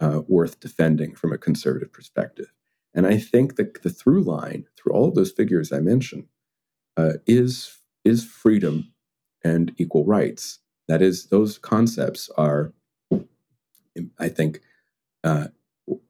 uh, 0.00 0.22
worth 0.28 0.60
defending 0.60 1.16
from 1.16 1.32
a 1.32 1.38
conservative 1.38 1.92
perspective. 1.92 2.52
And 2.94 3.08
I 3.08 3.18
think 3.18 3.56
that 3.56 3.82
the 3.82 3.90
through 3.90 4.22
line 4.22 4.66
through 4.76 4.92
all 4.92 5.08
of 5.08 5.16
those 5.16 5.32
figures 5.32 5.72
I 5.72 5.80
mentioned 5.80 6.28
uh, 6.96 7.14
is 7.26 7.76
is 8.04 8.24
freedom 8.24 8.92
and 9.44 9.74
equal 9.78 10.04
rights. 10.06 10.60
That 10.86 11.02
is, 11.02 11.26
those 11.26 11.58
concepts 11.58 12.30
are, 12.36 12.72
I 14.18 14.28
think, 14.28 14.60
uh, 15.22 15.48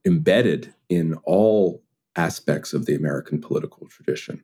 embedded 0.04 0.74
in 0.88 1.14
all 1.24 1.82
aspects 2.20 2.74
of 2.74 2.84
the 2.84 2.94
American 2.94 3.40
political 3.40 3.86
tradition. 3.88 4.42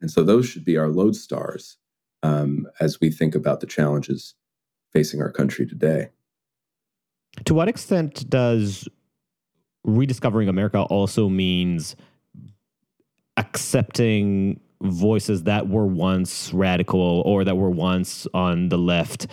And 0.00 0.10
so 0.10 0.22
those 0.22 0.46
should 0.46 0.64
be 0.64 0.76
our 0.76 0.88
lodestars 0.88 1.76
um, 2.22 2.66
as 2.80 3.00
we 3.00 3.10
think 3.10 3.34
about 3.34 3.60
the 3.60 3.66
challenges 3.66 4.34
facing 4.92 5.22
our 5.22 5.32
country 5.32 5.66
today. 5.66 6.10
To 7.46 7.54
what 7.54 7.68
extent 7.68 8.28
does 8.28 8.86
rediscovering 9.84 10.48
America 10.48 10.82
also 10.82 11.28
means 11.28 11.96
accepting 13.36 14.60
voices 14.82 15.44
that 15.44 15.68
were 15.68 15.86
once 15.86 16.52
radical 16.52 17.22
or 17.24 17.42
that 17.44 17.56
were 17.56 17.70
once 17.70 18.26
on 18.34 18.68
the 18.68 18.78
left, 18.78 19.26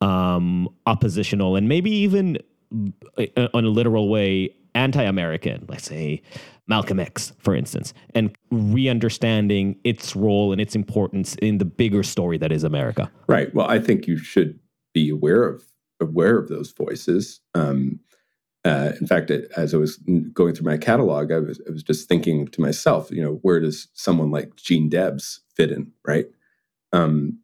um, 0.00 0.68
oppositional, 0.86 1.56
and 1.56 1.68
maybe 1.68 1.90
even 1.90 2.36
in 2.70 2.92
uh, 3.36 3.48
a 3.54 3.62
literal 3.62 4.08
way 4.08 4.54
anti-American, 4.78 5.66
let's 5.68 5.84
say 5.84 6.22
Malcolm 6.68 7.00
X, 7.00 7.32
for 7.38 7.54
instance, 7.54 7.92
and 8.14 8.36
re-understanding 8.50 9.76
its 9.84 10.14
role 10.14 10.52
and 10.52 10.60
its 10.60 10.74
importance 10.74 11.34
in 11.36 11.58
the 11.58 11.64
bigger 11.64 12.02
story 12.02 12.38
that 12.38 12.52
is 12.52 12.62
America. 12.62 13.10
Right. 13.26 13.52
Well, 13.54 13.68
I 13.68 13.78
think 13.78 14.06
you 14.06 14.16
should 14.16 14.58
be 14.94 15.10
aware 15.10 15.42
of 15.42 15.64
aware 16.00 16.38
of 16.38 16.48
those 16.48 16.70
voices. 16.70 17.40
Um, 17.54 17.98
uh, 18.64 18.92
in 19.00 19.06
fact, 19.06 19.30
it, 19.30 19.50
as 19.56 19.74
I 19.74 19.78
was 19.78 19.96
going 20.32 20.54
through 20.54 20.70
my 20.70 20.76
catalog, 20.76 21.32
I 21.32 21.38
was, 21.38 21.60
I 21.68 21.72
was 21.72 21.82
just 21.82 22.08
thinking 22.08 22.46
to 22.48 22.60
myself, 22.60 23.10
you 23.10 23.22
know, 23.22 23.40
where 23.42 23.58
does 23.58 23.88
someone 23.94 24.30
like 24.30 24.54
Gene 24.56 24.88
Debs 24.88 25.40
fit 25.56 25.72
in, 25.72 25.90
right? 26.06 26.26
Um, 26.92 27.38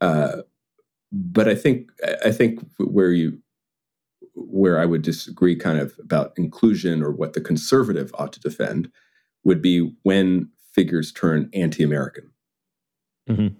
uh, 0.00 0.42
but 1.12 1.48
I 1.48 1.54
think 1.54 1.90
I 2.24 2.32
think 2.32 2.60
where 2.78 3.12
you 3.12 3.38
where 4.34 4.80
I 4.80 4.84
would 4.84 5.02
disagree 5.02 5.56
kind 5.56 5.78
of 5.78 5.94
about 5.98 6.32
inclusion 6.36 7.02
or 7.02 7.10
what 7.10 7.32
the 7.32 7.40
conservative 7.40 8.10
ought 8.18 8.32
to 8.32 8.40
defend 8.40 8.90
would 9.44 9.62
be 9.62 9.92
when 10.02 10.48
figures 10.72 11.12
turn 11.12 11.48
anti-American. 11.54 12.30
Mm-hmm. 13.28 13.54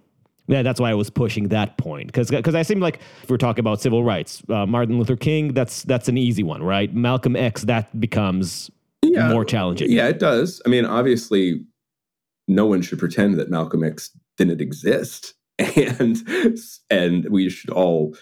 Yeah, 0.46 0.62
that's 0.62 0.78
why 0.78 0.90
I 0.90 0.94
was 0.94 1.08
pushing 1.08 1.48
that 1.48 1.78
point 1.78 2.08
because 2.08 2.30
because 2.30 2.54
I 2.54 2.62
seem 2.62 2.78
like 2.78 3.00
if 3.22 3.30
we're 3.30 3.38
talking 3.38 3.60
about 3.60 3.80
civil 3.80 4.04
rights, 4.04 4.42
uh, 4.50 4.66
Martin 4.66 4.98
Luther 4.98 5.16
King, 5.16 5.54
that's 5.54 5.84
that's 5.84 6.06
an 6.06 6.18
easy 6.18 6.42
one, 6.42 6.62
right? 6.62 6.94
Malcolm 6.94 7.34
X, 7.34 7.62
that 7.62 7.98
becomes 7.98 8.70
yeah, 9.02 9.30
more 9.30 9.44
challenging. 9.44 9.90
Yeah, 9.90 10.08
it 10.08 10.18
does. 10.18 10.60
I 10.66 10.68
mean, 10.68 10.84
obviously, 10.84 11.64
no 12.46 12.66
one 12.66 12.82
should 12.82 12.98
pretend 12.98 13.38
that 13.38 13.48
Malcolm 13.48 13.82
X 13.82 14.10
didn't 14.36 14.60
exist, 14.60 15.32
and 15.58 16.22
and 16.90 17.26
we 17.30 17.48
should 17.48 17.70
all 17.70 18.14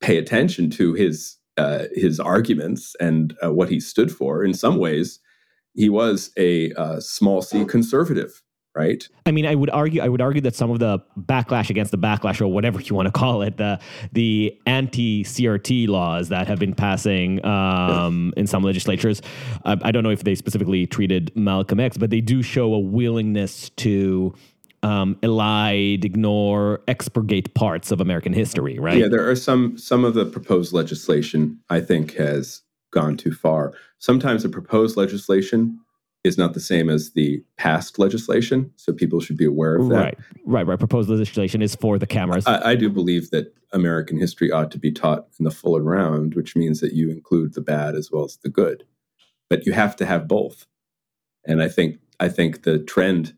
pay 0.00 0.16
attention 0.16 0.70
to 0.70 0.94
his 0.94 1.37
uh, 1.58 1.84
his 1.94 2.20
arguments 2.20 2.94
and 3.00 3.36
uh, 3.44 3.52
what 3.52 3.68
he 3.68 3.80
stood 3.80 4.10
for. 4.10 4.44
In 4.44 4.54
some 4.54 4.78
ways, 4.78 5.20
he 5.74 5.88
was 5.88 6.30
a 6.36 6.72
uh, 6.74 7.00
small 7.00 7.42
c 7.42 7.64
conservative 7.64 8.42
right? 8.78 9.08
I 9.26 9.32
mean, 9.32 9.44
I 9.44 9.56
would 9.56 9.70
argue, 9.70 10.00
I 10.00 10.08
would 10.08 10.20
argue 10.20 10.40
that 10.42 10.54
some 10.54 10.70
of 10.70 10.78
the 10.78 11.00
backlash 11.18 11.68
against 11.68 11.90
the 11.90 11.98
backlash, 11.98 12.40
or 12.40 12.46
whatever 12.46 12.80
you 12.80 12.94
want 12.94 13.06
to 13.06 13.12
call 13.12 13.42
it, 13.42 13.56
the 13.56 13.80
the 14.12 14.56
anti 14.66 15.24
CRT 15.24 15.88
laws 15.88 16.28
that 16.28 16.46
have 16.46 16.58
been 16.58 16.74
passing 16.74 17.44
um, 17.44 18.32
in 18.36 18.46
some 18.46 18.62
legislatures. 18.62 19.20
I, 19.64 19.76
I, 19.82 19.90
don't 19.90 20.04
know 20.04 20.10
if 20.10 20.22
they 20.22 20.36
specifically 20.36 20.86
treated 20.86 21.32
Malcolm 21.34 21.80
X, 21.80 21.98
but 21.98 22.10
they 22.10 22.20
do 22.20 22.42
show 22.42 22.72
a 22.72 22.78
willingness 22.78 23.70
to. 23.70 24.34
Um, 24.82 25.16
elide, 25.22 26.04
ignore, 26.04 26.80
expurgate 26.86 27.52
parts 27.54 27.90
of 27.90 28.00
American 28.00 28.32
history, 28.32 28.78
right? 28.78 28.96
Yeah, 28.96 29.08
there 29.08 29.28
are 29.28 29.34
some 29.34 29.76
some 29.76 30.04
of 30.04 30.14
the 30.14 30.24
proposed 30.24 30.72
legislation 30.72 31.58
I 31.68 31.80
think 31.80 32.14
has 32.14 32.62
gone 32.92 33.16
too 33.16 33.32
far. 33.32 33.74
Sometimes 33.98 34.44
the 34.44 34.48
proposed 34.48 34.96
legislation 34.96 35.80
is 36.24 36.38
not 36.38 36.54
the 36.54 36.60
same 36.60 36.88
as 36.88 37.12
the 37.12 37.42
past 37.56 37.98
legislation. 37.98 38.70
So 38.76 38.92
people 38.92 39.20
should 39.20 39.36
be 39.36 39.44
aware 39.44 39.76
of 39.76 39.88
that. 39.88 39.94
Right, 39.94 40.18
right, 40.44 40.66
right. 40.66 40.78
Proposed 40.78 41.08
legislation 41.08 41.62
is 41.62 41.74
for 41.74 41.98
the 41.98 42.06
cameras. 42.06 42.46
I, 42.46 42.70
I 42.70 42.74
do 42.74 42.90
believe 42.90 43.30
that 43.30 43.54
American 43.72 44.18
history 44.18 44.50
ought 44.50 44.70
to 44.72 44.78
be 44.78 44.90
taught 44.90 45.26
in 45.38 45.44
the 45.44 45.50
full 45.50 45.76
and 45.76 45.86
round, 45.86 46.34
which 46.34 46.56
means 46.56 46.80
that 46.80 46.92
you 46.92 47.10
include 47.10 47.54
the 47.54 47.60
bad 47.60 47.94
as 47.94 48.10
well 48.10 48.24
as 48.24 48.36
the 48.38 48.48
good. 48.48 48.84
But 49.48 49.66
you 49.66 49.72
have 49.72 49.96
to 49.96 50.06
have 50.06 50.28
both. 50.28 50.66
And 51.44 51.62
I 51.62 51.68
think 51.68 51.98
I 52.20 52.28
think 52.28 52.64
the 52.64 52.78
trend 52.78 53.34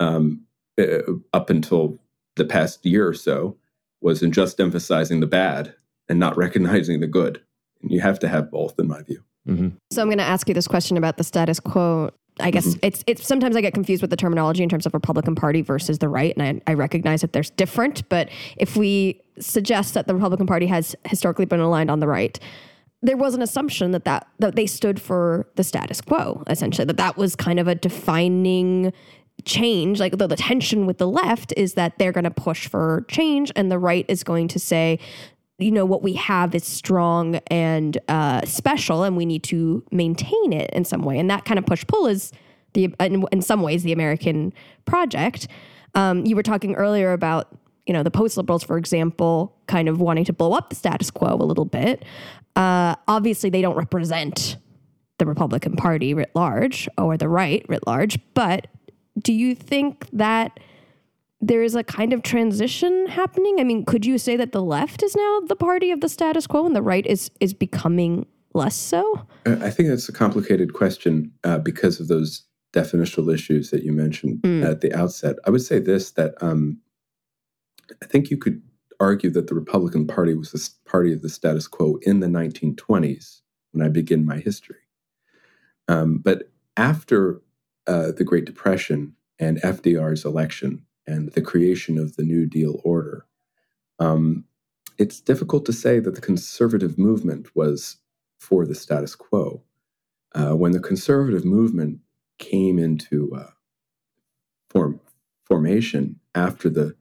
um, 0.00 0.43
uh, 0.78 1.12
up 1.32 1.50
until 1.50 1.98
the 2.36 2.44
past 2.44 2.84
year 2.84 3.06
or 3.06 3.14
so 3.14 3.56
was 4.00 4.22
in 4.22 4.32
just 4.32 4.60
emphasizing 4.60 5.20
the 5.20 5.26
bad 5.26 5.74
and 6.08 6.18
not 6.18 6.36
recognizing 6.36 7.00
the 7.00 7.06
good. 7.06 7.42
And 7.82 7.90
you 7.90 8.00
have 8.00 8.18
to 8.20 8.28
have 8.28 8.50
both, 8.50 8.78
in 8.78 8.88
my 8.88 9.02
view. 9.02 9.22
Mm-hmm. 9.48 9.68
So 9.90 10.02
I'm 10.02 10.08
going 10.08 10.18
to 10.18 10.24
ask 10.24 10.48
you 10.48 10.54
this 10.54 10.68
question 10.68 10.96
about 10.96 11.16
the 11.16 11.24
status 11.24 11.60
quo. 11.60 12.10
I 12.40 12.50
guess 12.50 12.66
mm-hmm. 12.66 12.78
it's 12.82 13.04
it's 13.06 13.26
sometimes 13.26 13.54
I 13.54 13.60
get 13.60 13.74
confused 13.74 14.02
with 14.02 14.10
the 14.10 14.16
terminology 14.16 14.64
in 14.64 14.68
terms 14.68 14.86
of 14.86 14.94
Republican 14.94 15.36
Party 15.36 15.62
versus 15.62 16.00
the 16.00 16.08
right, 16.08 16.36
and 16.36 16.60
I, 16.66 16.72
I 16.72 16.74
recognize 16.74 17.20
that 17.20 17.32
there's 17.32 17.50
different. 17.50 18.08
But 18.08 18.28
if 18.56 18.76
we 18.76 19.20
suggest 19.38 19.94
that 19.94 20.08
the 20.08 20.14
Republican 20.14 20.46
Party 20.46 20.66
has 20.66 20.96
historically 21.04 21.44
been 21.44 21.60
aligned 21.60 21.92
on 21.92 22.00
the 22.00 22.08
right, 22.08 22.36
there 23.02 23.16
was 23.16 23.34
an 23.34 23.42
assumption 23.42 23.92
that 23.92 24.04
that, 24.04 24.26
that 24.40 24.56
they 24.56 24.66
stood 24.66 25.00
for 25.00 25.46
the 25.54 25.62
status 25.62 26.00
quo, 26.00 26.42
essentially, 26.48 26.86
that 26.86 26.96
that 26.96 27.16
was 27.16 27.36
kind 27.36 27.60
of 27.60 27.68
a 27.68 27.74
defining 27.74 28.92
change. 29.44 30.00
Like 30.00 30.18
the, 30.18 30.26
the 30.26 30.36
tension 30.36 30.86
with 30.86 30.98
the 30.98 31.08
left 31.08 31.52
is 31.56 31.74
that 31.74 31.98
they're 31.98 32.12
going 32.12 32.24
to 32.24 32.30
push 32.30 32.66
for 32.66 33.04
change, 33.08 33.52
and 33.56 33.70
the 33.70 33.78
right 33.78 34.04
is 34.08 34.24
going 34.24 34.48
to 34.48 34.58
say, 34.58 34.98
you 35.58 35.70
know 35.70 35.84
what 35.84 36.02
we 36.02 36.14
have 36.14 36.54
is 36.54 36.64
strong 36.64 37.36
and 37.46 37.98
uh, 38.08 38.44
special 38.44 39.04
and 39.04 39.16
we 39.16 39.24
need 39.24 39.42
to 39.44 39.84
maintain 39.90 40.52
it 40.52 40.70
in 40.70 40.84
some 40.84 41.02
way 41.02 41.18
and 41.18 41.30
that 41.30 41.44
kind 41.44 41.58
of 41.58 41.66
push 41.66 41.86
pull 41.86 42.06
is 42.06 42.32
the 42.72 42.94
in, 43.00 43.24
in 43.30 43.40
some 43.40 43.62
ways 43.62 43.82
the 43.82 43.92
american 43.92 44.52
project 44.84 45.46
um, 45.94 46.26
you 46.26 46.34
were 46.34 46.42
talking 46.42 46.74
earlier 46.74 47.12
about 47.12 47.56
you 47.86 47.92
know 47.92 48.02
the 48.02 48.10
post 48.10 48.36
liberals 48.36 48.64
for 48.64 48.76
example 48.76 49.56
kind 49.66 49.88
of 49.88 50.00
wanting 50.00 50.24
to 50.24 50.32
blow 50.32 50.52
up 50.52 50.70
the 50.70 50.76
status 50.76 51.10
quo 51.10 51.34
a 51.34 51.44
little 51.44 51.64
bit 51.64 52.04
uh, 52.56 52.94
obviously 53.06 53.50
they 53.50 53.62
don't 53.62 53.76
represent 53.76 54.56
the 55.18 55.26
republican 55.26 55.76
party 55.76 56.14
writ 56.14 56.30
large 56.34 56.88
or 56.98 57.16
the 57.16 57.28
right 57.28 57.64
writ 57.68 57.86
large 57.86 58.18
but 58.34 58.66
do 59.20 59.32
you 59.32 59.54
think 59.54 60.08
that 60.12 60.58
there 61.46 61.62
is 61.62 61.74
a 61.74 61.84
kind 61.84 62.12
of 62.12 62.22
transition 62.22 63.06
happening. 63.06 63.60
I 63.60 63.64
mean, 63.64 63.84
could 63.84 64.06
you 64.06 64.18
say 64.18 64.36
that 64.36 64.52
the 64.52 64.62
left 64.62 65.02
is 65.02 65.14
now 65.14 65.40
the 65.46 65.56
party 65.56 65.90
of 65.90 66.00
the 66.00 66.08
status 66.08 66.46
quo 66.46 66.64
and 66.64 66.74
the 66.74 66.82
right 66.82 67.04
is 67.06 67.30
is 67.40 67.52
becoming 67.52 68.26
less 68.54 68.74
so? 68.74 69.26
I 69.44 69.70
think 69.70 69.88
that's 69.88 70.08
a 70.08 70.12
complicated 70.12 70.72
question 70.72 71.32
uh, 71.44 71.58
because 71.58 72.00
of 72.00 72.08
those 72.08 72.44
definitional 72.72 73.32
issues 73.32 73.70
that 73.70 73.82
you 73.82 73.92
mentioned 73.92 74.42
mm. 74.42 74.64
at 74.64 74.80
the 74.80 74.92
outset. 74.94 75.36
I 75.46 75.50
would 75.50 75.62
say 75.62 75.78
this 75.78 76.12
that 76.12 76.34
um, 76.40 76.80
I 78.02 78.06
think 78.06 78.30
you 78.30 78.38
could 78.38 78.62
argue 79.00 79.30
that 79.30 79.48
the 79.48 79.54
Republican 79.54 80.06
Party 80.06 80.34
was 80.34 80.52
the 80.52 80.70
party 80.88 81.12
of 81.12 81.22
the 81.22 81.28
status 81.28 81.68
quo 81.68 81.98
in 82.02 82.20
the 82.20 82.26
1920s 82.26 83.40
when 83.72 83.84
I 83.84 83.90
begin 83.90 84.24
my 84.24 84.38
history. 84.38 84.76
Um, 85.88 86.18
but 86.18 86.50
after 86.76 87.42
uh, 87.86 88.12
the 88.12 88.24
Great 88.24 88.44
Depression 88.44 89.14
and 89.38 89.60
FDR's 89.62 90.24
election 90.24 90.84
and 91.06 91.32
the 91.32 91.42
creation 91.42 91.98
of 91.98 92.16
the 92.16 92.22
New 92.24 92.46
Deal 92.46 92.80
order, 92.84 93.26
um, 93.98 94.44
it's 94.98 95.20
difficult 95.20 95.64
to 95.66 95.72
say 95.72 95.98
that 95.98 96.14
the 96.14 96.20
conservative 96.20 96.98
movement 96.98 97.54
was 97.54 97.96
for 98.38 98.66
the 98.66 98.74
status 98.74 99.14
quo. 99.14 99.62
Uh, 100.34 100.52
when 100.52 100.72
the 100.72 100.80
conservative 100.80 101.44
movement 101.44 101.98
came 102.38 102.78
into 102.78 103.32
uh, 103.34 103.50
form, 104.70 105.00
formation 105.44 106.18
after 106.34 106.68
the 106.68 106.94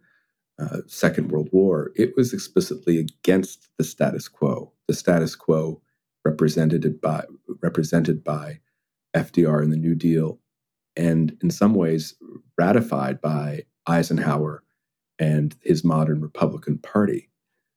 uh, 0.59 0.77
Second 0.87 1.31
World 1.31 1.49
War, 1.51 1.91
it 1.95 2.15
was 2.15 2.33
explicitly 2.33 2.99
against 2.99 3.69
the 3.77 3.83
status 3.83 4.27
quo. 4.27 4.71
The 4.87 4.93
status 4.93 5.35
quo 5.35 5.81
represented 6.23 7.01
by 7.01 7.25
represented 7.61 8.23
by 8.23 8.59
FDR 9.15 9.61
and 9.61 9.71
the 9.71 9.77
New 9.77 9.95
Deal, 9.95 10.39
and 10.95 11.37
in 11.41 11.49
some 11.49 11.73
ways 11.73 12.15
ratified 12.57 13.21
by 13.21 13.63
Eisenhower 13.87 14.63
and 15.19 15.55
his 15.61 15.83
modern 15.83 16.21
Republican 16.21 16.77
Party. 16.77 17.29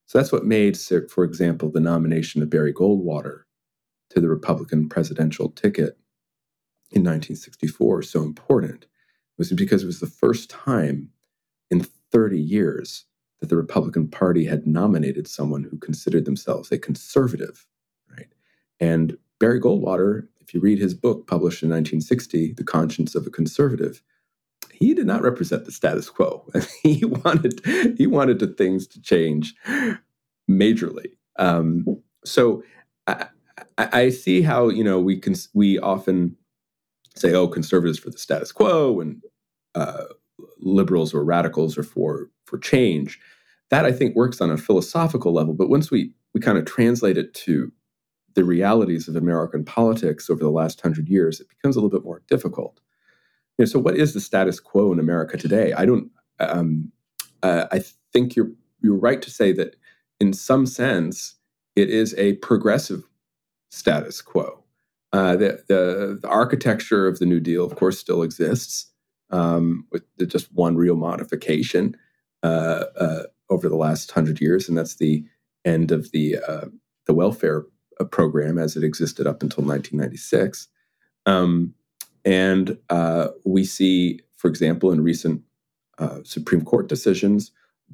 So 0.07 0.19
that's 0.19 0.33
what 0.33 0.45
made, 0.45 0.79
for 1.11 1.25
example, 1.25 1.71
the 1.71 1.81
nomination 1.81 2.43
of 2.43 2.51
Barry 2.51 2.73
Goldwater 2.73 3.43
to 4.11 4.21
the 4.21 4.29
Republican 4.29 4.89
presidential 4.89 5.51
ticket 5.51 5.99
in 6.93 7.03
1964 7.03 8.03
so 8.03 8.23
important. 8.23 8.85
It 8.85 8.89
was 9.39 9.53
because 9.53 9.83
it 9.83 9.87
was 9.87 10.01
the 10.01 10.07
first 10.07 10.49
time 10.49 11.11
in 11.71 11.87
30 12.13 12.41
years 12.41 13.05
that 13.41 13.49
the 13.49 13.57
Republican 13.57 14.09
Party 14.09 14.47
had 14.47 14.67
nominated 14.67 15.29
someone 15.29 15.65
who 15.65 15.77
considered 15.79 16.25
themselves 16.25 16.71
a 16.73 16.79
conservative, 16.79 17.67
right? 18.11 18.29
And 18.81 19.19
Barry 19.39 19.61
Goldwater, 19.61 20.29
if 20.47 20.55
you 20.55 20.61
read 20.61 20.79
his 20.79 20.95
book 20.95 21.27
published 21.27 21.63
in 21.63 21.71
1960, 21.71 22.53
The 22.53 22.63
Conscience 22.63 23.17
of 23.17 23.27
a 23.27 23.31
Conservative, 23.31 24.01
he 24.73 24.95
did 24.95 25.07
not 25.07 25.23
represent 25.23 25.65
the 25.65 25.73
status 25.73 26.09
quo. 26.09 26.47
he 26.83 27.05
wanted 27.05 27.61
he 27.97 28.07
wanted 28.07 28.39
the 28.39 28.47
things 28.47 28.87
to 28.89 29.01
change 29.01 29.55
majorly. 30.49 31.17
Um, 31.39 31.85
so 32.25 32.63
I, 33.07 33.27
I, 33.79 34.11
see 34.11 34.43
how 34.43 34.69
you 34.69 34.85
know 34.85 35.01
we 35.01 35.19
can 35.19 35.35
we 35.55 35.79
often 35.79 36.37
say, 37.17 37.33
"Oh, 37.33 37.49
conservatives 37.49 37.99
for 37.99 38.11
the 38.11 38.19
status 38.19 38.53
quo," 38.53 39.01
and 39.01 39.23
uh, 39.75 40.05
liberals 40.59 41.15
or 41.15 41.25
radicals 41.25 41.77
are 41.77 41.83
for 41.83 42.31
for 42.45 42.59
change. 42.59 43.19
That 43.71 43.85
I 43.85 43.93
think 43.93 44.15
works 44.15 44.41
on 44.41 44.51
a 44.51 44.57
philosophical 44.57 45.33
level, 45.33 45.55
but 45.55 45.69
once 45.69 45.91
we 45.91 46.13
we 46.35 46.41
kind 46.41 46.59
of 46.59 46.67
translate 46.67 47.19
it 47.19 47.35
to 47.35 47.73
the 48.37 48.45
realities 48.45 49.09
of 49.09 49.17
American 49.17 49.65
politics 49.65 50.31
over 50.31 50.45
the 50.45 50.51
last 50.51 50.81
hundred 50.81 51.09
years, 51.09 51.41
it 51.41 51.49
becomes 51.49 51.75
a 51.75 51.81
little 51.81 51.99
bit 51.99 52.05
more 52.05 52.23
difficult. 52.29 52.81
You 53.59 53.65
know, 53.65 53.67
so, 53.67 53.79
what 53.81 53.97
is 53.97 54.15
the 54.15 54.21
status 54.21 54.61
quo 54.61 54.93
in 54.93 55.01
America 55.01 55.37
today? 55.37 55.73
I 55.73 55.85
don't. 55.85 56.11
Um, 56.39 56.93
uh, 57.43 57.67
I 57.73 57.83
think 58.13 58.37
you're 58.37 58.53
you're 58.83 58.99
right 58.99 59.21
to 59.23 59.31
say 59.31 59.53
that, 59.53 59.77
in 60.21 60.33
some 60.33 60.67
sense, 60.67 61.35
it 61.75 61.91
is 61.91 62.15
a 62.15 62.35
progressive 62.35 63.03
status 63.71 64.23
quo. 64.23 64.63
Uh, 65.13 65.37
the, 65.37 65.65
the, 65.69 66.19
the 66.21 66.29
architecture 66.29 67.07
of 67.07 67.19
the 67.19 67.27
New 67.27 67.41
Deal, 67.41 67.65
of 67.65 67.75
course, 67.77 67.99
still 67.99 68.23
exists 68.23 68.91
um, 69.31 69.87
with 69.91 70.03
just 70.29 70.53
one 70.53 70.77
real 70.77 70.97
modification 70.97 71.97
uh, 72.43 72.85
uh, 72.99 73.23
over 73.49 73.69
the 73.69 73.77
last 73.77 74.11
hundred 74.11 74.41
years, 74.41 74.69
and 74.69 74.77
that's 74.77 74.97
the 74.97 75.25
end 75.65 75.91
of 75.91 76.13
the 76.13 76.37
uh, 76.47 76.67
the 77.07 77.15
welfare 77.15 77.65
uh, 78.01 78.05
program 78.05 78.59
as 78.59 78.77
it 78.77 78.85
existed 78.85 79.27
up 79.27 79.43
until 79.43 79.65
1996. 79.65 80.69
Um, 81.27 81.75
and 82.25 82.79
uh, 82.91 83.29
we 83.45 83.65
see, 83.65 84.21
for 84.37 84.49
example, 84.49 84.93
in 84.93 85.03
recent 85.03 85.43
uh, 85.99 86.19
Supreme 86.25 86.65
Court 86.65 86.89
decisions, 86.89 87.53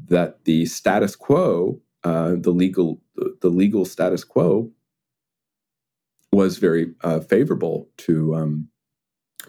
that 0.08 0.44
the 0.44 0.66
status 0.66 1.14
quo, 1.14 1.80
uh, 2.04 2.34
the 2.36 2.50
legal, 2.50 3.00
the 3.40 3.50
legal 3.50 3.84
status 3.84 4.24
quo, 4.24 4.70
was 6.32 6.56
very 6.56 6.94
uh, 7.02 7.20
favorable 7.20 7.90
to 7.98 8.34
um, 8.34 8.68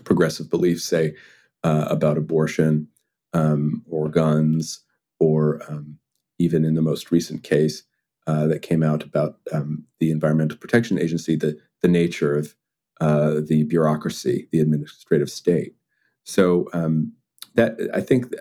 progressive 0.03 0.49
beliefs, 0.49 0.83
say 0.83 1.15
uh, 1.63 1.87
about 1.89 2.17
abortion 2.17 2.87
um, 3.33 3.83
or 3.89 4.09
guns, 4.09 4.81
or 5.19 5.61
um, 5.69 5.97
even 6.39 6.65
in 6.65 6.73
the 6.73 6.81
most 6.81 7.09
recent 7.09 7.41
case 7.43 7.83
uh, 8.27 8.47
that 8.47 8.61
came 8.61 8.83
out 8.83 9.03
about 9.03 9.37
um, 9.51 9.85
the 9.99 10.11
Environmental 10.11 10.57
Protection 10.57 10.99
Agency, 10.99 11.35
the 11.35 11.57
the 11.81 11.87
nature 11.87 12.35
of 12.35 12.55
uh, 13.01 13.41
the 13.45 13.63
bureaucracy, 13.63 14.47
the 14.51 14.59
administrative 14.59 15.29
state. 15.29 15.75
So 16.23 16.69
um, 16.73 17.13
that 17.55 17.77
I 17.93 18.01
think 18.01 18.33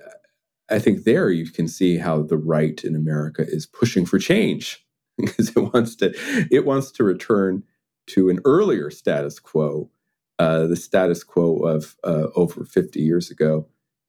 I 0.71 0.79
think 0.79 1.05
there 1.05 1.31
you 1.31 1.51
can 1.51 1.69
see 1.69 1.99
how 1.99 2.23
the 2.23 2.37
right 2.37 2.83
in 2.85 2.95
America 2.95 3.45
is 3.47 3.67
pushing 3.67 4.07
for 4.07 4.19
change 4.19 4.85
because 5.19 5.51
it 5.51 5.75
wants 5.75 5.97
to 5.97 6.15
it 6.51 6.65
wants 6.65 6.91
to 6.93 7.05
return 7.05 7.65
to 8.09 8.29
an 8.29 8.41
earlier 8.45 8.91
status 8.91 9.39
quo, 9.39 9.91
uh, 10.39 10.67
the 10.67 10.77
status 10.77 11.23
quo 11.23 11.59
of 11.59 11.97
uh, 12.03 12.29
over 12.35 12.65
50 12.65 13.01
years 13.01 13.31
ago, 13.31 13.69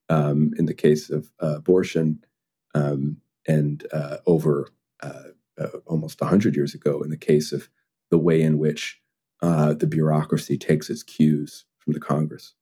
um, 0.10 0.52
in 0.58 0.66
the 0.66 0.74
case 0.74 1.10
of 1.10 1.32
uh, 1.42 1.58
abortion, 1.58 2.24
um, 2.74 3.18
and 3.48 3.86
uh, 3.94 4.18
over 4.26 4.70
uh, 5.60 5.64
uh, 5.64 5.80
almost 5.86 6.22
100 6.22 6.56
years 6.56 6.74
ago 6.74 7.02
in 7.02 7.10
the 7.10 7.18
case 7.18 7.52
of 7.52 7.70
the 8.12 8.18
way 8.18 8.42
in 8.42 8.58
which 8.58 9.00
the 9.42 9.88
bureaucracy 9.90 10.58
takes 10.58 10.90
its 10.90 11.04
cues 11.04 11.66
from 11.80 11.94
the 11.94 12.00
Congress 12.00 12.54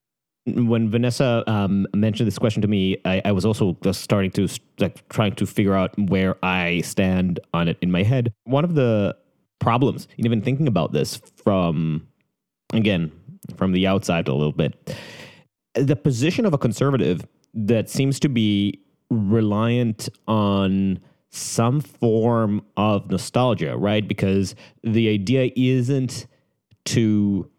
when 0.46 0.89
Vanessa 0.89 1.44
um, 1.48 1.86
mentioned 1.96 2.28
this 2.28 2.39
question 2.39 2.62
to 2.62 2.68
me, 2.68 2.98
I, 3.06 3.22
I, 3.26 3.32
was 3.32 3.46
also 3.46 3.78
just 3.84 4.02
starting 4.02 4.32
to 4.32 4.48
like 4.80 5.08
trying 5.10 5.36
to 5.36 5.46
figure 5.46 5.76
out 5.76 5.98
where 5.98 6.36
I 6.44 6.82
stand 6.82 7.39
on 7.54 7.68
it 7.68 7.78
in 7.82 7.92
my 7.92 8.04
head. 8.04 8.34
One 8.46 8.64
of 8.64 8.74
the 8.74 9.16
problems 9.60 10.08
in 10.18 10.26
even 10.26 10.42
thinking 10.42 10.68
about 10.68 10.94
this 10.94 11.22
from 11.44 12.08
again 12.74 13.12
from 13.56 13.72
the 13.72 13.86
outside 13.86 14.28
a 14.28 14.34
little 14.34 14.52
bit, 14.52 14.96
the 15.76 15.96
position 15.96 16.46
of 16.46 16.54
a 16.54 16.58
conservative 16.58 17.26
that 17.54 17.89
seems 17.89 18.20
to 18.22 18.30
be 18.30 18.82
reliant 19.10 20.10
on 20.28 21.00
some 21.32 21.80
form 21.80 22.62
of 22.76 23.10
nostalgia, 23.10 23.78
right? 23.78 24.08
Because 24.08 24.54
the 24.84 25.10
idea 25.10 25.52
isn't 25.56 26.28
to 26.86 27.50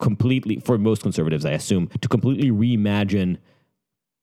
completely, 0.00 0.58
for 0.58 0.76
most 0.78 1.02
conservatives, 1.02 1.44
I 1.44 1.52
assume, 1.52 1.88
to 2.00 2.08
completely 2.08 2.50
reimagine 2.50 3.38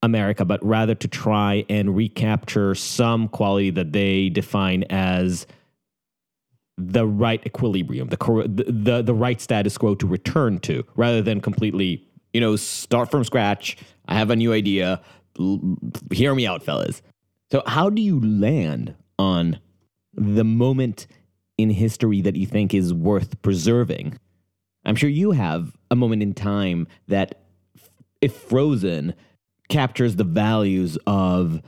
America, 0.02 0.44
but 0.44 0.64
rather 0.64 0.94
to 0.94 1.08
try 1.08 1.64
and 1.68 1.96
recapture 1.96 2.74
some 2.74 3.28
quality 3.28 3.70
that 3.70 3.92
they 3.92 4.28
define 4.28 4.84
as 4.84 5.46
the 6.76 7.06
right 7.06 7.44
equilibrium, 7.44 8.08
the, 8.08 8.64
the 8.68 9.02
the 9.02 9.14
right 9.14 9.40
status 9.40 9.76
quo 9.76 9.96
to 9.96 10.06
return 10.06 10.60
to, 10.60 10.84
rather 10.94 11.20
than 11.20 11.40
completely, 11.40 12.06
you 12.32 12.40
know, 12.40 12.54
start 12.54 13.10
from 13.10 13.24
scratch. 13.24 13.76
I 14.06 14.14
have 14.14 14.30
a 14.30 14.36
new 14.36 14.52
idea. 14.52 15.00
Hear 16.12 16.34
me 16.34 16.46
out, 16.46 16.62
fellas. 16.62 17.02
So, 17.50 17.62
how 17.66 17.88
do 17.90 18.02
you 18.02 18.20
land 18.20 18.94
on 19.18 19.58
the 20.14 20.44
moment 20.44 21.06
in 21.56 21.70
history 21.70 22.20
that 22.20 22.36
you 22.36 22.46
think 22.46 22.74
is 22.74 22.92
worth 22.92 23.40
preserving? 23.42 24.18
I'm 24.84 24.96
sure 24.96 25.08
you 25.08 25.32
have 25.32 25.76
a 25.90 25.96
moment 25.96 26.22
in 26.22 26.34
time 26.34 26.86
that, 27.08 27.42
if 28.20 28.34
frozen, 28.34 29.14
captures 29.68 30.16
the 30.16 30.24
values 30.24 30.98
of 31.06 31.62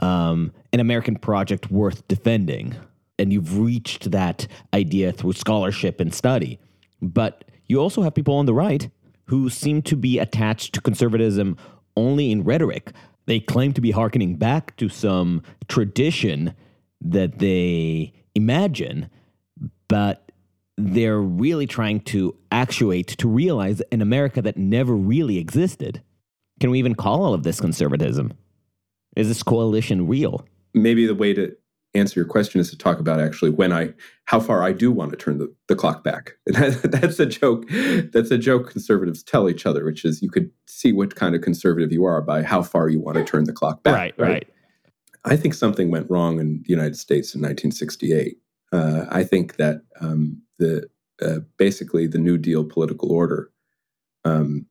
um, 0.00 0.52
an 0.72 0.80
American 0.80 1.16
project 1.16 1.70
worth 1.70 2.06
defending. 2.08 2.74
And 3.18 3.32
you've 3.32 3.58
reached 3.58 4.10
that 4.12 4.46
idea 4.72 5.12
through 5.12 5.32
scholarship 5.32 6.00
and 6.00 6.14
study. 6.14 6.58
But 7.02 7.44
you 7.66 7.80
also 7.80 8.02
have 8.02 8.14
people 8.14 8.34
on 8.34 8.46
the 8.46 8.54
right 8.54 8.88
who 9.24 9.50
seem 9.50 9.82
to 9.82 9.96
be 9.96 10.18
attached 10.18 10.74
to 10.74 10.80
conservatism 10.80 11.56
only 11.96 12.30
in 12.30 12.44
rhetoric. 12.44 12.92
They 13.28 13.40
claim 13.40 13.74
to 13.74 13.82
be 13.82 13.90
hearkening 13.90 14.36
back 14.36 14.74
to 14.78 14.88
some 14.88 15.42
tradition 15.68 16.54
that 17.02 17.40
they 17.40 18.14
imagine, 18.34 19.10
but 19.86 20.32
they're 20.78 21.20
really 21.20 21.66
trying 21.66 22.00
to 22.00 22.34
actuate 22.50 23.08
to 23.08 23.28
realize 23.28 23.82
an 23.92 24.00
America 24.00 24.40
that 24.40 24.56
never 24.56 24.94
really 24.94 25.36
existed. 25.36 26.02
Can 26.58 26.70
we 26.70 26.78
even 26.78 26.94
call 26.94 27.22
all 27.22 27.34
of 27.34 27.42
this 27.42 27.60
conservatism? 27.60 28.32
Is 29.14 29.28
this 29.28 29.42
coalition 29.42 30.06
real? 30.06 30.46
Maybe 30.72 31.06
the 31.06 31.14
way 31.14 31.34
to 31.34 31.54
answer 31.98 32.18
your 32.18 32.26
question 32.26 32.60
is 32.60 32.70
to 32.70 32.78
talk 32.78 32.98
about 32.98 33.20
actually 33.20 33.50
when 33.50 33.72
I, 33.72 33.92
how 34.24 34.40
far 34.40 34.62
I 34.62 34.72
do 34.72 34.90
want 34.90 35.10
to 35.10 35.16
turn 35.16 35.38
the, 35.38 35.52
the 35.68 35.76
clock 35.76 36.04
back. 36.04 36.32
that's 36.46 37.18
a 37.18 37.26
joke. 37.26 37.66
That's 38.12 38.30
a 38.30 38.38
joke 38.38 38.70
conservatives 38.70 39.22
tell 39.22 39.48
each 39.48 39.66
other, 39.66 39.84
which 39.84 40.04
is 40.04 40.22
you 40.22 40.30
could 40.30 40.50
see 40.66 40.92
what 40.92 41.14
kind 41.14 41.34
of 41.34 41.42
conservative 41.42 41.92
you 41.92 42.04
are 42.04 42.20
by 42.22 42.42
how 42.42 42.62
far 42.62 42.88
you 42.88 43.00
want 43.00 43.16
to 43.16 43.24
turn 43.24 43.44
the 43.44 43.52
clock 43.52 43.82
back. 43.82 43.94
Right, 43.94 44.14
right. 44.18 44.28
right. 44.30 44.48
I 45.24 45.36
think 45.36 45.54
something 45.54 45.90
went 45.90 46.10
wrong 46.10 46.40
in 46.40 46.62
the 46.62 46.68
United 46.68 46.96
States 46.96 47.34
in 47.34 47.40
1968. 47.40 48.36
Uh, 48.72 49.06
I 49.10 49.24
think 49.24 49.56
that 49.56 49.82
um, 50.00 50.42
the 50.58 50.88
uh, 51.20 51.40
basically 51.56 52.06
the 52.06 52.18
New 52.18 52.38
Deal 52.38 52.64
political 52.64 53.12
order 53.12 53.50
um, 54.24 54.66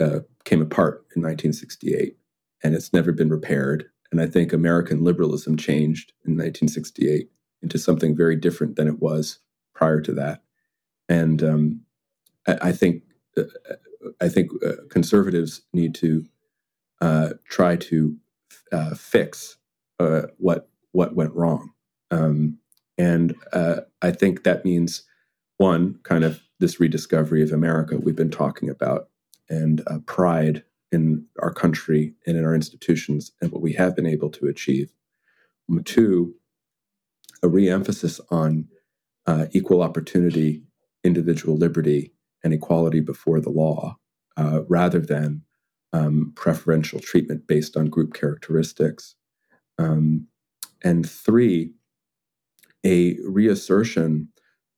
uh, 0.00 0.20
came 0.44 0.60
apart 0.60 1.06
in 1.14 1.22
1968, 1.22 2.16
and 2.62 2.74
it's 2.74 2.92
never 2.92 3.12
been 3.12 3.30
repaired. 3.30 3.86
And 4.14 4.20
I 4.20 4.28
think 4.28 4.52
American 4.52 5.02
liberalism 5.02 5.56
changed 5.56 6.12
in 6.24 6.34
1968 6.34 7.28
into 7.62 7.78
something 7.78 8.14
very 8.14 8.36
different 8.36 8.76
than 8.76 8.86
it 8.86 9.00
was 9.00 9.40
prior 9.74 10.00
to 10.02 10.12
that. 10.12 10.40
And 11.08 11.42
um, 11.42 11.80
I, 12.46 12.68
I, 12.68 12.72
think 12.72 13.02
uh, 13.36 13.42
I 14.20 14.28
think 14.28 14.52
uh, 14.64 14.84
conservatives 14.88 15.62
need 15.72 15.96
to 15.96 16.26
uh, 17.00 17.30
try 17.48 17.74
to 17.74 18.16
fix 18.96 19.56
what 20.38 20.68
what 20.92 21.16
went 21.16 21.34
wrong. 21.34 21.72
Um, 22.12 22.58
and 22.96 23.34
I 23.52 24.12
think 24.12 24.44
that 24.44 24.64
means 24.64 25.02
one, 25.56 25.98
kind 26.04 26.22
of 26.22 26.40
this 26.60 26.78
rediscovery 26.78 27.42
of 27.42 27.50
America 27.50 27.98
we've 27.98 28.14
been 28.14 28.30
talking 28.30 28.70
about, 28.70 29.08
and 29.48 29.82
uh, 29.88 29.98
pride 30.06 30.62
in 30.94 31.26
our 31.42 31.52
country 31.52 32.14
and 32.26 32.36
in 32.36 32.44
our 32.44 32.54
institutions 32.54 33.32
and 33.40 33.52
what 33.52 33.62
we 33.62 33.74
have 33.74 33.96
been 33.96 34.06
able 34.06 34.30
to 34.30 34.46
achieve. 34.46 34.92
two, 35.84 36.34
a 37.42 37.48
reemphasis 37.48 38.20
on 38.30 38.68
uh, 39.26 39.46
equal 39.52 39.82
opportunity, 39.82 40.62
individual 41.02 41.56
liberty, 41.56 42.12
and 42.42 42.54
equality 42.54 43.00
before 43.00 43.40
the 43.40 43.50
law, 43.50 43.96
uh, 44.36 44.60
rather 44.68 45.00
than 45.00 45.42
um, 45.92 46.32
preferential 46.36 47.00
treatment 47.00 47.46
based 47.46 47.76
on 47.76 47.86
group 47.86 48.14
characteristics. 48.14 49.16
Um, 49.78 50.28
and 50.82 51.08
three, 51.08 51.72
a 52.84 53.16
reassertion 53.26 54.28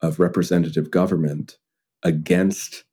of 0.01 0.21
representative 0.21 0.91
government 0.91 1.59
against 2.03 2.85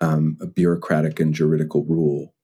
um, 0.00 0.38
bureaucratic 0.54 1.20
and 1.20 1.34
juridical 1.34 1.84
rule. 1.84 2.34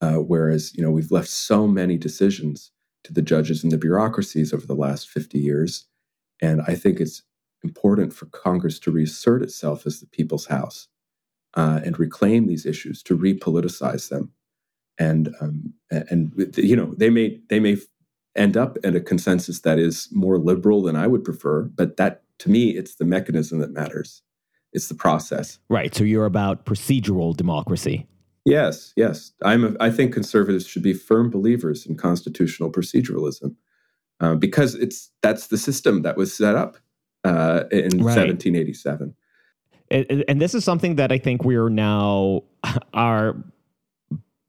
Uh, 0.00 0.16
whereas, 0.16 0.74
you 0.74 0.82
know, 0.82 0.90
we've 0.90 1.12
left 1.12 1.28
so 1.28 1.66
many 1.66 1.96
decisions 1.96 2.72
to 3.04 3.12
the 3.12 3.22
judges 3.22 3.62
and 3.62 3.72
the 3.72 3.78
bureaucracies 3.78 4.52
over 4.52 4.66
the 4.66 4.74
last 4.74 5.08
50 5.08 5.38
years. 5.38 5.86
And 6.40 6.62
I 6.66 6.74
think 6.74 7.00
it's 7.00 7.22
important 7.62 8.12
for 8.12 8.26
Congress 8.26 8.78
to 8.80 8.90
reassert 8.90 9.42
itself 9.42 9.86
as 9.86 10.00
the 10.00 10.06
people's 10.06 10.46
house 10.46 10.88
uh, 11.54 11.80
and 11.84 11.98
reclaim 11.98 12.46
these 12.46 12.64
issues, 12.64 13.02
to 13.04 13.16
repoliticize 13.16 14.08
them. 14.08 14.32
And 14.98 15.34
um, 15.40 15.72
and 15.90 16.32
you 16.56 16.76
know 16.76 16.94
they 16.96 17.08
may 17.08 17.40
they 17.48 17.58
may 17.58 17.78
end 18.36 18.56
up 18.56 18.76
at 18.84 18.94
a 18.94 19.00
consensus 19.00 19.60
that 19.60 19.78
is 19.78 20.08
more 20.12 20.38
liberal 20.38 20.82
than 20.82 20.94
I 20.94 21.06
would 21.06 21.24
prefer, 21.24 21.62
but 21.62 21.96
that 21.96 22.22
to 22.40 22.50
me 22.50 22.70
it's 22.76 22.96
the 22.96 23.06
mechanism 23.06 23.60
that 23.60 23.72
matters. 23.72 24.22
It's 24.72 24.88
the 24.88 24.94
process. 24.94 25.58
Right. 25.68 25.94
So 25.94 26.04
you're 26.04 26.26
about 26.26 26.64
procedural 26.66 27.34
democracy. 27.34 28.06
Yes, 28.44 28.92
yes. 28.96 29.32
I'm. 29.42 29.64
A, 29.64 29.76
I 29.80 29.90
think 29.90 30.14
conservatives 30.14 30.66
should 30.66 30.82
be 30.82 30.94
firm 30.94 31.30
believers 31.30 31.86
in 31.86 31.96
constitutional 31.96 32.72
proceduralism 32.72 33.54
uh, 34.20 34.34
because 34.34 34.74
it's 34.76 35.10
that's 35.22 35.48
the 35.48 35.58
system 35.58 36.02
that 36.02 36.16
was 36.16 36.34
set 36.34 36.56
up 36.56 36.76
uh, 37.24 37.64
in 37.70 37.98
right. 37.98 38.16
1787. 38.16 39.14
And, 39.90 40.24
and 40.28 40.40
this 40.40 40.54
is 40.54 40.64
something 40.64 40.96
that 40.96 41.10
I 41.10 41.18
think 41.18 41.44
we're 41.44 41.68
now 41.68 42.44
are. 42.94 43.36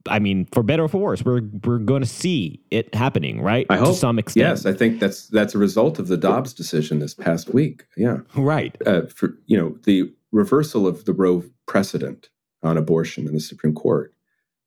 I 0.07 0.17
mean, 0.17 0.47
for 0.51 0.63
better 0.63 0.85
or 0.85 0.87
for 0.87 0.97
worse, 0.97 1.23
we're 1.23 1.41
we're 1.63 1.77
going 1.77 2.01
to 2.01 2.07
see 2.07 2.59
it 2.71 2.93
happening, 2.95 3.41
right? 3.41 3.67
I 3.69 3.77
hope. 3.77 3.89
To 3.89 3.93
some 3.93 4.17
extent. 4.17 4.47
Yes, 4.47 4.65
I 4.65 4.73
think 4.73 4.99
that's 4.99 5.27
that's 5.27 5.53
a 5.53 5.57
result 5.59 5.99
of 5.99 6.07
the 6.07 6.17
Dobbs 6.17 6.53
decision 6.53 6.99
this 6.99 7.13
past 7.13 7.53
week. 7.53 7.85
Yeah, 7.97 8.19
right. 8.35 8.75
Uh, 8.87 9.03
for 9.13 9.37
you 9.45 9.57
know 9.57 9.77
the 9.83 10.11
reversal 10.31 10.87
of 10.87 11.05
the 11.05 11.13
Roe 11.13 11.43
precedent 11.67 12.29
on 12.64 12.78
abortion 12.78 13.28
in 13.28 13.34
the 13.34 13.39
Supreme 13.39 13.74
Court 13.74 14.14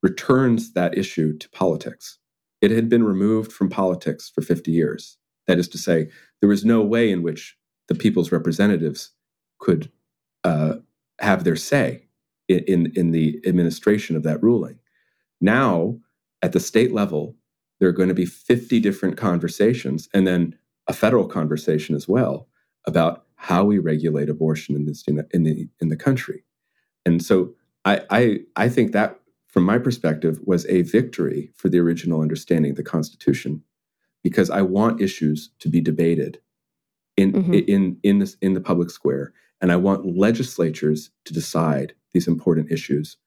returns 0.03 0.73
that 0.73 0.97
issue 0.97 1.37
to 1.39 1.49
politics. 1.51 2.19
It 2.61 2.71
had 2.71 2.89
been 2.89 3.05
removed 3.05 3.53
from 3.53 3.71
politics 3.71 4.31
for 4.35 4.43
50 4.43 4.71
years. 4.71 5.17
That 5.47 5.59
is 5.59 5.69
to 5.69 5.79
say, 5.79 6.11
there 6.41 6.49
was 6.49 6.65
no 6.65 6.83
way 6.83 7.11
in 7.11 7.23
which 7.23 7.57
the 7.89 7.95
people's 7.95 8.33
representatives 8.33 9.11
could 9.59 9.91
uh, 10.45 10.77
have 11.21 11.45
their 11.45 11.57
say 11.57 12.07
in, 12.49 12.61
in, 12.67 12.93
in 12.95 13.11
the 13.13 13.41
administration 13.47 14.17
of 14.17 14.23
that 14.25 14.43
ruling. 14.43 14.79
Now, 15.41 15.99
at 16.43 16.53
the 16.53 16.61
state 16.61 16.93
level, 16.93 17.37
there 17.81 17.89
are 17.89 17.93
going 17.93 18.09
to 18.09 18.15
be 18.15 18.27
50 18.27 18.81
different 18.81 19.17
conversations 19.17 20.09
and 20.15 20.27
then 20.27 20.57
a 20.87 20.93
federal 20.93 21.27
conversation 21.27 21.95
as 21.95 22.07
well 22.07 22.49
about 22.87 23.25
how 23.37 23.65
we 23.65 23.79
regulate 23.79 24.29
abortion 24.29 24.75
in, 24.75 24.87
this, 24.87 25.03
in, 25.07 25.17
the, 25.17 25.27
in, 25.33 25.43
the, 25.43 25.69
in 25.81 25.89
the 25.89 25.97
country. 25.97 26.45
And 27.07 27.23
so 27.23 27.55
I, 27.85 28.03
I, 28.11 28.39
I 28.57 28.69
think 28.69 28.93
that, 28.93 29.21
from 29.49 29.65
my 29.65 29.79
perspective, 29.79 30.41
was 30.45 30.67
a 30.67 30.83
victory 30.83 31.53
for 31.55 31.69
the 31.69 31.79
original 31.79 32.21
understanding 32.21 32.73
of 32.73 32.77
the 32.77 32.83
Constitution, 32.83 33.63
because 34.23 34.51
I 34.51 34.63
want 34.63 35.01
issues 35.01 35.51
to 35.61 35.69
be 35.69 35.81
debated 35.81 36.41
in 37.17 37.33
mm-hmm. 37.33 37.55
in 37.55 37.99
in 38.03 38.19
this 38.19 38.37
in 38.41 38.55
the 38.55 38.61
public 38.61 38.91
square, 38.91 39.33
and 39.61 39.71
I 39.71 39.77
want 39.77 40.17
legislatures 40.17 41.11
to 41.27 41.35
decide 41.35 41.95
these 42.13 42.27
important 42.27 42.73
issues 42.73 43.19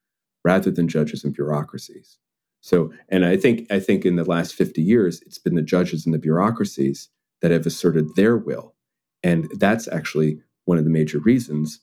rather 0.43 0.71
than 0.71 0.87
judges 0.87 1.23
and 1.23 1.33
bureaucracies. 1.33 2.17
So, 2.61 2.91
and 3.09 3.25
I 3.25 3.37
think 3.37 3.71
I 3.71 3.79
think 3.79 4.05
in 4.05 4.15
the 4.15 4.25
last 4.25 4.55
fifty 4.55 4.81
years, 4.81 5.21
it's 5.21 5.37
been 5.37 5.55
the 5.55 5.61
judges 5.61 6.05
and 6.05 6.13
the 6.13 6.19
bureaucracies 6.19 7.09
that 7.41 7.51
have 7.51 7.65
asserted 7.65 8.15
their 8.15 8.35
will, 8.35 8.75
and 9.23 9.47
that's 9.59 9.87
actually 9.87 10.41
one 10.65 10.77
of 10.77 10.83
the 10.83 10.89
major 10.89 11.19
reasons 11.19 11.79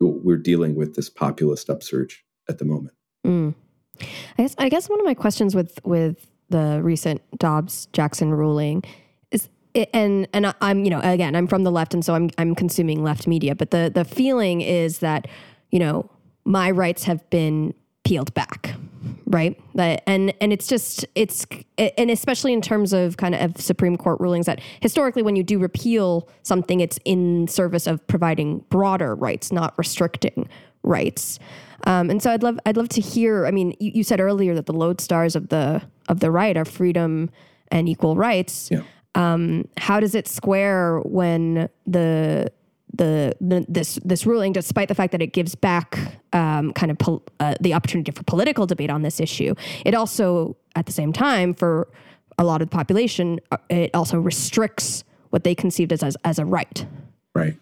we're 0.00 0.36
dealing 0.36 0.74
with 0.74 0.94
this 0.94 1.08
populist 1.08 1.70
upsurge 1.70 2.24
at 2.48 2.58
the 2.58 2.64
moment. 2.64 2.94
Mm. 3.26 3.54
I 4.38 4.42
guess 4.42 4.54
I 4.58 4.68
guess 4.68 4.88
one 4.88 5.00
of 5.00 5.06
my 5.06 5.14
questions 5.14 5.54
with 5.54 5.78
with 5.84 6.26
the 6.48 6.80
recent 6.82 7.22
Dobbs 7.38 7.86
Jackson 7.92 8.32
ruling 8.32 8.82
is 9.30 9.48
and 9.92 10.28
and 10.32 10.54
I'm 10.60 10.84
you 10.84 10.90
know 10.90 11.00
again 11.00 11.34
I'm 11.34 11.46
from 11.46 11.64
the 11.64 11.72
left 11.72 11.94
and 11.94 12.04
so 12.04 12.14
I'm 12.14 12.30
I'm 12.38 12.54
consuming 12.54 13.02
left 13.02 13.26
media 13.26 13.54
but 13.54 13.70
the 13.70 13.90
the 13.92 14.04
feeling 14.04 14.60
is 14.60 14.98
that 14.98 15.28
you 15.70 15.78
know 15.78 16.10
my 16.44 16.70
rights 16.70 17.04
have 17.04 17.28
been 17.30 17.74
peeled 18.04 18.32
back 18.34 18.74
right? 19.26 19.60
And 20.06 20.32
and 20.40 20.52
it's 20.52 20.66
just 20.66 21.04
it's 21.14 21.46
and 21.78 22.10
especially 22.10 22.52
in 22.52 22.60
terms 22.60 22.92
of 22.92 23.16
kind 23.16 23.34
of 23.34 23.56
supreme 23.60 23.96
court 23.96 24.20
rulings 24.20 24.46
that 24.46 24.60
historically 24.80 25.22
when 25.22 25.36
you 25.36 25.42
do 25.42 25.58
repeal 25.58 26.28
something 26.42 26.80
it's 26.80 26.98
in 27.04 27.48
service 27.48 27.86
of 27.86 28.06
providing 28.06 28.64
broader 28.70 29.14
rights 29.14 29.50
not 29.52 29.74
restricting 29.76 30.48
rights. 30.82 31.38
Um, 31.86 32.10
and 32.10 32.22
so 32.22 32.32
i'd 32.32 32.42
love 32.42 32.58
i'd 32.64 32.76
love 32.76 32.88
to 32.90 33.00
hear 33.00 33.46
i 33.46 33.50
mean 33.50 33.76
you, 33.78 33.92
you, 33.96 34.02
said 34.02 34.18
earlier 34.18 34.54
that 34.54 34.66
the 34.66 34.72
lodestars 34.72 35.36
of 35.36 35.50
the 35.50 35.82
of 36.08 36.20
the 36.20 36.30
right 36.30 36.56
are 36.56 36.64
freedom 36.64 37.30
and 37.70 37.88
equal 37.88 38.16
rights. 38.16 38.70
Yeah. 38.70 38.82
um, 39.14 39.68
how 39.76 40.00
does 40.00 40.14
it 40.14 40.28
square 40.28 41.00
when 41.00 41.68
the 41.86 42.52
the, 42.96 43.36
the, 43.40 43.64
this 43.68 43.98
this 44.04 44.26
ruling, 44.26 44.52
despite 44.52 44.88
the 44.88 44.94
fact 44.94 45.12
that 45.12 45.22
it 45.22 45.32
gives 45.32 45.54
back 45.54 45.98
um, 46.32 46.72
kind 46.72 46.90
of 46.90 46.98
pol- 46.98 47.22
uh, 47.40 47.54
the 47.60 47.74
opportunity 47.74 48.12
for 48.12 48.22
political 48.24 48.66
debate 48.66 48.90
on 48.90 49.02
this 49.02 49.20
issue, 49.20 49.54
it 49.84 49.94
also, 49.94 50.56
at 50.74 50.86
the 50.86 50.92
same 50.92 51.12
time, 51.12 51.54
for 51.54 51.88
a 52.38 52.44
lot 52.44 52.62
of 52.62 52.70
the 52.70 52.76
population, 52.76 53.40
uh, 53.50 53.56
it 53.70 53.90
also 53.94 54.18
restricts 54.18 55.04
what 55.30 55.44
they 55.44 55.54
conceived 55.54 55.92
as 55.92 56.02
as, 56.02 56.16
as 56.24 56.38
a 56.38 56.44
right. 56.44 56.86
Right. 57.34 57.58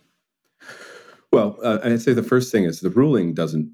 Well, 1.33 1.59
uh, 1.63 1.79
I'd 1.83 2.01
say 2.01 2.13
the 2.13 2.23
first 2.23 2.53
thing 2.53 2.65
is 2.65 2.81
the 2.81 2.91
ruling 2.91 3.35
doesn't 3.35 3.73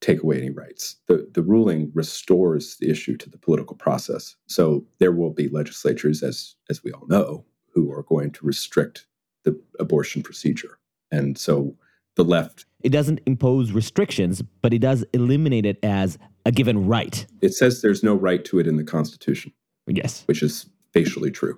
take 0.00 0.22
away 0.22 0.38
any 0.38 0.50
rights. 0.50 0.96
The 1.06 1.28
the 1.32 1.42
ruling 1.42 1.90
restores 1.94 2.76
the 2.76 2.90
issue 2.90 3.16
to 3.18 3.30
the 3.30 3.38
political 3.38 3.76
process. 3.76 4.36
So 4.46 4.84
there 4.98 5.12
will 5.12 5.30
be 5.30 5.48
legislatures, 5.48 6.22
as 6.22 6.56
as 6.68 6.82
we 6.82 6.92
all 6.92 7.06
know, 7.06 7.44
who 7.72 7.92
are 7.92 8.02
going 8.02 8.30
to 8.32 8.46
restrict 8.46 9.06
the 9.44 9.60
abortion 9.78 10.22
procedure. 10.22 10.78
And 11.10 11.36
so 11.38 11.74
the 12.16 12.24
left. 12.24 12.66
It 12.82 12.90
doesn't 12.90 13.20
impose 13.26 13.72
restrictions, 13.72 14.42
but 14.62 14.72
it 14.72 14.80
does 14.80 15.04
eliminate 15.12 15.66
it 15.66 15.78
as 15.82 16.18
a 16.46 16.52
given 16.52 16.86
right. 16.86 17.26
It 17.40 17.54
says 17.54 17.82
there's 17.82 18.02
no 18.02 18.14
right 18.14 18.44
to 18.46 18.58
it 18.58 18.66
in 18.66 18.76
the 18.76 18.84
Constitution. 18.84 19.52
Yes. 19.86 20.24
Which 20.26 20.42
is 20.42 20.66
facially 20.92 21.30
true. 21.30 21.56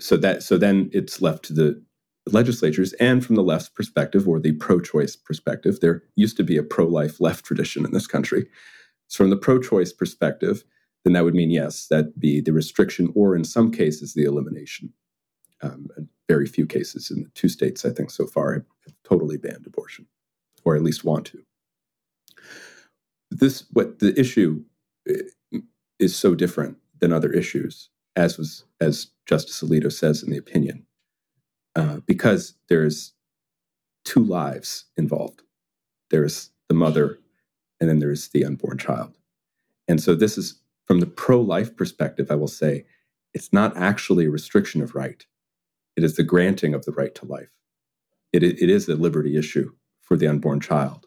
So 0.00 0.16
that 0.18 0.42
so 0.42 0.56
then 0.56 0.90
it's 0.92 1.20
left 1.20 1.44
to 1.46 1.52
the 1.52 1.82
legislatures 2.30 2.94
and 2.94 3.24
from 3.24 3.36
the 3.36 3.42
left's 3.42 3.68
perspective 3.68 4.26
or 4.26 4.40
the 4.40 4.52
pro-choice 4.52 5.14
perspective, 5.14 5.80
there 5.80 6.02
used 6.16 6.38
to 6.38 6.44
be 6.44 6.56
a 6.56 6.62
pro-life 6.62 7.20
left 7.20 7.44
tradition 7.44 7.84
in 7.84 7.92
this 7.92 8.06
country. 8.06 8.46
So 9.08 9.18
from 9.18 9.30
the 9.30 9.36
pro-choice 9.36 9.92
perspective, 9.92 10.64
then 11.04 11.12
that 11.12 11.24
would 11.24 11.34
mean 11.34 11.50
yes, 11.50 11.86
that 11.88 12.18
be 12.18 12.40
the 12.40 12.52
restriction 12.52 13.12
or 13.14 13.36
in 13.36 13.44
some 13.44 13.70
cases 13.70 14.14
the 14.14 14.24
elimination. 14.24 14.92
Um, 15.60 15.88
very 16.28 16.46
few 16.46 16.66
cases 16.66 17.10
in 17.10 17.22
the 17.22 17.28
two 17.30 17.48
states, 17.48 17.84
I 17.84 17.90
think, 17.90 18.10
so 18.10 18.26
far 18.26 18.54
have, 18.54 18.64
totally 19.02 19.36
banned 19.36 19.66
abortion, 19.66 20.06
or 20.64 20.76
at 20.76 20.82
least 20.82 21.04
want 21.04 21.26
to. 21.26 21.42
This, 23.30 23.64
what 23.70 23.98
the 23.98 24.18
issue 24.18 24.62
eh, 25.08 25.58
is 25.98 26.16
so 26.16 26.34
different 26.34 26.78
than 27.00 27.12
other 27.12 27.30
issues, 27.32 27.90
as 28.16 28.38
was 28.38 28.64
as 28.80 29.08
Justice 29.26 29.62
Alito 29.62 29.92
says 29.92 30.22
in 30.22 30.30
the 30.30 30.36
opinion, 30.38 30.86
uh, 31.76 32.00
because 32.06 32.54
there's 32.68 33.12
two 34.04 34.24
lives 34.24 34.86
involved. 34.96 35.42
There's 36.10 36.50
the 36.68 36.74
mother, 36.74 37.18
and 37.80 37.88
then 37.88 37.98
there's 37.98 38.28
the 38.28 38.44
unborn 38.44 38.78
child. 38.78 39.16
And 39.88 40.02
so 40.02 40.14
this 40.14 40.38
is 40.38 40.60
from 40.86 41.00
the 41.00 41.06
pro-life 41.06 41.76
perspective. 41.76 42.30
I 42.30 42.36
will 42.36 42.48
say, 42.48 42.84
it's 43.32 43.52
not 43.52 43.76
actually 43.76 44.26
a 44.26 44.30
restriction 44.30 44.82
of 44.82 44.94
right 44.94 45.26
it 45.96 46.04
is 46.04 46.16
the 46.16 46.22
granting 46.22 46.74
of 46.74 46.84
the 46.84 46.92
right 46.92 47.14
to 47.16 47.26
life. 47.26 47.50
It, 48.32 48.42
it 48.42 48.70
is 48.70 48.88
a 48.88 48.96
liberty 48.96 49.36
issue 49.36 49.72
for 50.02 50.16
the 50.16 50.26
unborn 50.26 50.60
child. 50.60 51.06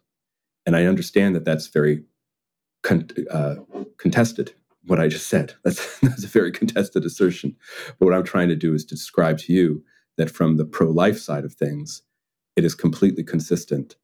And 0.65 0.75
I 0.75 0.85
understand 0.85 1.35
that 1.35 1.45
that's 1.45 1.67
very 1.67 2.03
con- 2.83 3.09
uh, 3.31 3.55
contested, 3.97 4.53
what 4.85 4.99
I 4.99 5.07
just 5.07 5.27
said. 5.27 5.53
That's, 5.63 5.99
that's 5.99 6.23
a 6.23 6.27
very 6.27 6.51
contested 6.51 7.03
assertion. 7.05 7.55
But 7.99 8.05
what 8.05 8.13
I'm 8.13 8.23
trying 8.23 8.47
to 8.49 8.55
do 8.55 8.73
is 8.73 8.85
to 8.85 8.95
describe 8.95 9.37
to 9.39 9.53
you 9.53 9.83
that 10.17 10.31
from 10.31 10.57
the 10.57 10.65
pro 10.65 10.89
life 10.89 11.19
side 11.19 11.43
of 11.43 11.53
things, 11.53 12.03
it 12.55 12.63
is 12.63 12.73
completely 12.73 13.23
consistent 13.23 13.97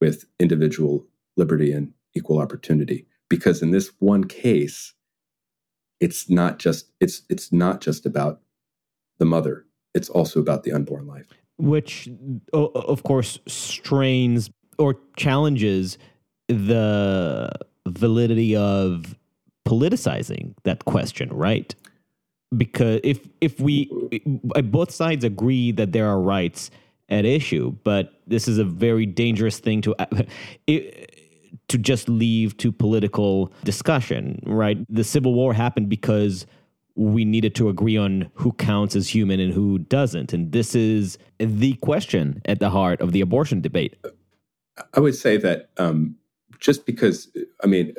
with 0.00 0.26
individual 0.38 1.06
liberty 1.36 1.72
and 1.72 1.92
equal 2.14 2.38
opportunity. 2.38 3.06
Because 3.28 3.62
in 3.62 3.70
this 3.70 3.90
one 3.98 4.24
case, 4.24 4.94
it's 6.00 6.28
not 6.30 6.58
just 6.58 6.92
it's 7.00 7.22
it's 7.30 7.52
not 7.52 7.80
just 7.80 8.06
about 8.06 8.40
the 9.18 9.24
mother 9.24 9.65
it's 9.96 10.10
also 10.10 10.38
about 10.38 10.62
the 10.62 10.72
unborn 10.72 11.06
life. 11.06 11.26
Which, 11.58 12.08
of 12.52 13.02
course, 13.02 13.38
strains 13.46 14.50
or 14.78 14.96
challenges 15.16 15.96
the 16.48 17.50
validity 17.86 18.54
of 18.54 19.16
politicizing 19.66 20.54
that 20.64 20.84
question, 20.84 21.30
right? 21.30 21.74
Because 22.56 23.00
if 23.02 23.26
if 23.40 23.58
we 23.58 23.90
both 24.64 24.90
sides 24.90 25.24
agree 25.24 25.72
that 25.72 25.92
there 25.92 26.06
are 26.06 26.20
rights 26.20 26.70
at 27.08 27.24
issue, 27.24 27.74
but 27.82 28.20
this 28.26 28.46
is 28.46 28.58
a 28.58 28.64
very 28.64 29.06
dangerous 29.06 29.58
thing 29.58 29.80
to. 29.82 29.94
To 31.70 31.78
just 31.78 32.08
leave 32.08 32.56
to 32.58 32.70
political 32.70 33.52
discussion, 33.64 34.40
right? 34.46 34.78
The 34.88 35.02
Civil 35.02 35.34
War 35.34 35.52
happened 35.52 35.88
because 35.88 36.46
we 36.96 37.24
needed 37.24 37.54
to 37.54 37.68
agree 37.68 37.96
on 37.96 38.30
who 38.34 38.52
counts 38.52 38.96
as 38.96 39.08
human 39.08 39.38
and 39.38 39.52
who 39.52 39.78
doesn't. 39.78 40.32
And 40.32 40.52
this 40.52 40.74
is 40.74 41.18
the 41.38 41.74
question 41.74 42.40
at 42.46 42.58
the 42.58 42.70
heart 42.70 43.00
of 43.00 43.12
the 43.12 43.20
abortion 43.20 43.60
debate. 43.60 43.96
I 44.94 45.00
would 45.00 45.14
say 45.14 45.36
that 45.36 45.70
um, 45.76 46.16
just 46.58 46.86
because, 46.86 47.30
I 47.62 47.66
mean, 47.66 47.94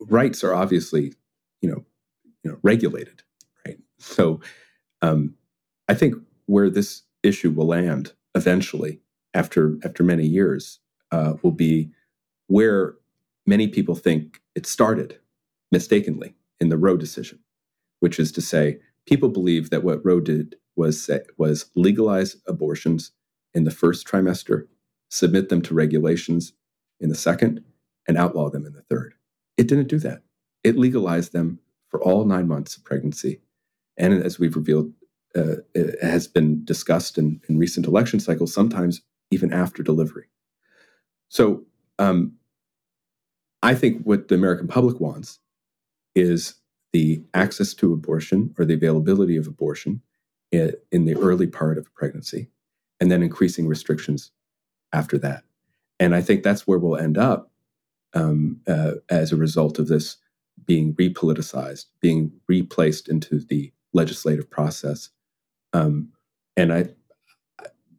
rights 0.00 0.44
are 0.44 0.54
obviously, 0.54 1.14
you 1.60 1.70
know, 1.70 1.84
you 2.44 2.50
know, 2.50 2.58
regulated, 2.62 3.22
right? 3.66 3.78
So 3.98 4.40
um, 5.02 5.34
I 5.88 5.94
think 5.94 6.14
where 6.46 6.70
this 6.70 7.02
issue 7.22 7.50
will 7.50 7.66
land 7.66 8.12
eventually, 8.34 9.00
after 9.34 9.76
after 9.84 10.02
many 10.02 10.26
years, 10.26 10.78
uh, 11.10 11.34
will 11.42 11.52
be 11.52 11.90
where 12.46 12.94
many 13.46 13.68
people 13.68 13.94
think 13.94 14.40
it 14.54 14.66
started 14.66 15.18
mistakenly 15.72 16.34
in 16.60 16.68
the 16.68 16.78
Roe 16.78 16.96
decision, 16.96 17.38
which 18.00 18.18
is 18.18 18.32
to 18.32 18.40
say, 18.40 18.78
people 19.06 19.28
believe 19.28 19.70
that 19.70 19.84
what 19.84 20.04
Roe 20.04 20.20
did 20.20 20.56
was 20.76 21.02
say, 21.02 21.20
was 21.36 21.70
legalize 21.74 22.36
abortions 22.46 23.12
in 23.54 23.64
the 23.64 23.70
first 23.70 24.06
trimester, 24.06 24.66
submit 25.10 25.48
them 25.48 25.62
to 25.62 25.74
regulations 25.74 26.52
in 27.00 27.08
the 27.08 27.14
second, 27.14 27.64
and 28.06 28.16
outlaw 28.16 28.50
them 28.50 28.66
in 28.66 28.72
the 28.72 28.82
third. 28.82 29.14
It 29.56 29.66
didn't 29.66 29.88
do 29.88 29.98
that. 30.00 30.22
It 30.64 30.76
legalized 30.76 31.32
them 31.32 31.60
for 31.88 32.02
all 32.02 32.24
nine 32.24 32.46
months 32.46 32.76
of 32.76 32.84
pregnancy, 32.84 33.40
and 33.96 34.22
as 34.22 34.38
we've 34.38 34.56
revealed, 34.56 34.92
uh, 35.34 35.56
has 36.02 36.26
been 36.26 36.64
discussed 36.64 37.18
in, 37.18 37.40
in 37.48 37.58
recent 37.58 37.86
election 37.86 38.20
cycles, 38.20 38.52
sometimes 38.52 39.02
even 39.30 39.52
after 39.52 39.82
delivery. 39.82 40.26
So 41.28 41.64
um, 41.98 42.32
I 43.62 43.74
think 43.74 44.02
what 44.04 44.28
the 44.28 44.34
American 44.34 44.68
public 44.68 45.00
wants 45.00 45.38
is 46.14 46.54
the 46.92 47.22
access 47.34 47.74
to 47.74 47.92
abortion 47.92 48.54
or 48.58 48.64
the 48.64 48.74
availability 48.74 49.36
of 49.36 49.46
abortion 49.46 50.02
in, 50.50 51.04
the 51.04 51.16
early 51.16 51.46
part 51.46 51.76
of 51.78 51.92
pregnancy, 51.94 52.48
and 53.00 53.10
then 53.10 53.22
increasing 53.22 53.66
restrictions 53.66 54.32
after 54.92 55.18
that. 55.18 55.44
And 56.00 56.14
I 56.14 56.22
think 56.22 56.42
that's 56.42 56.66
where 56.66 56.78
we'll 56.78 56.96
end 56.96 57.18
up 57.18 57.50
um, 58.14 58.60
uh, 58.66 58.92
as 59.10 59.32
a 59.32 59.36
result 59.36 59.78
of 59.78 59.88
this 59.88 60.16
being 60.64 60.94
repoliticized, 60.94 61.86
being 62.00 62.32
replaced 62.48 63.08
into 63.08 63.38
the 63.38 63.72
legislative 63.92 64.48
process. 64.48 65.10
Um, 65.72 66.08
and 66.56 66.72
I, 66.72 66.86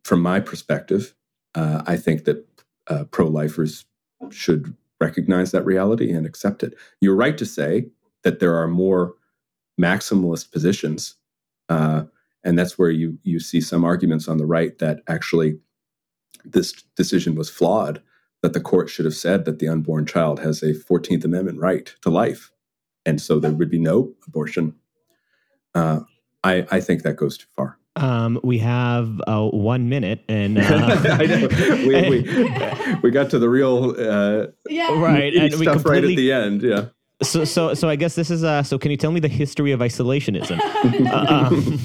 from 0.03 0.21
my 0.21 0.39
perspective, 0.39 1.13
uh, 1.55 1.83
I 1.85 1.97
think 1.97 2.25
that 2.25 2.45
uh, 2.87 3.03
pro-lifers 3.05 3.85
should 4.31 4.75
recognize 4.99 5.51
that 5.51 5.65
reality 5.65 6.11
and 6.11 6.25
accept 6.25 6.63
it. 6.63 6.73
You're 6.99 7.15
right 7.15 7.37
to 7.37 7.45
say 7.45 7.87
that 8.23 8.39
there 8.39 8.55
are 8.55 8.67
more 8.67 9.13
maximalist 9.79 10.51
positions, 10.51 11.15
uh, 11.69 12.03
and 12.43 12.57
that's 12.57 12.77
where 12.77 12.89
you 12.89 13.17
you 13.23 13.39
see 13.39 13.61
some 13.61 13.83
arguments 13.83 14.27
on 14.27 14.37
the 14.37 14.45
right 14.45 14.77
that 14.79 15.01
actually 15.07 15.59
this 16.45 16.73
decision 16.95 17.35
was 17.35 17.49
flawed. 17.49 18.01
That 18.41 18.53
the 18.53 18.61
court 18.61 18.89
should 18.89 19.03
have 19.03 19.15
said 19.15 19.43
that 19.45 19.59
the 19.59 19.67
unborn 19.67 20.05
child 20.05 20.39
has 20.39 20.63
a 20.63 20.73
Fourteenth 20.73 21.25
Amendment 21.25 21.59
right 21.59 21.93
to 22.01 22.09
life, 22.09 22.51
and 23.05 23.21
so 23.21 23.39
there 23.39 23.51
would 23.51 23.69
be 23.69 23.79
no 23.79 24.13
abortion. 24.27 24.75
Uh, 25.75 26.01
I, 26.43 26.65
I 26.71 26.79
think 26.79 27.03
that 27.03 27.15
goes 27.17 27.37
too 27.37 27.47
far. 27.55 27.77
Um, 27.95 28.39
we 28.43 28.59
have 28.59 29.21
uh, 29.27 29.47
one 29.47 29.89
minute, 29.89 30.23
and 30.29 30.57
uh, 30.57 30.61
I 31.09 31.25
know. 31.25 31.47
We, 31.85 32.09
we, 32.09 32.95
we, 33.03 33.11
got 33.11 33.29
to 33.31 33.39
the 33.39 33.49
real 33.49 33.93
uh, 33.99 34.47
Yeah. 34.69 34.97
right, 35.01 35.33
and 35.33 35.53
we 35.55 35.65
stuff 35.65 35.85
right 35.85 36.03
at 36.03 36.15
the 36.15 36.31
end. 36.31 36.61
Yeah. 36.61 36.85
So, 37.21 37.43
so, 37.43 37.73
so 37.73 37.89
I 37.89 37.95
guess 37.95 38.15
this 38.15 38.29
is. 38.31 38.43
Uh, 38.43 38.63
so, 38.63 38.77
can 38.77 38.91
you 38.91 38.97
tell 38.97 39.11
me 39.11 39.19
the 39.19 39.27
history 39.27 39.71
of 39.71 39.79
isolationism? 39.81 40.59
uh, 41.11 41.49
um, 41.49 41.79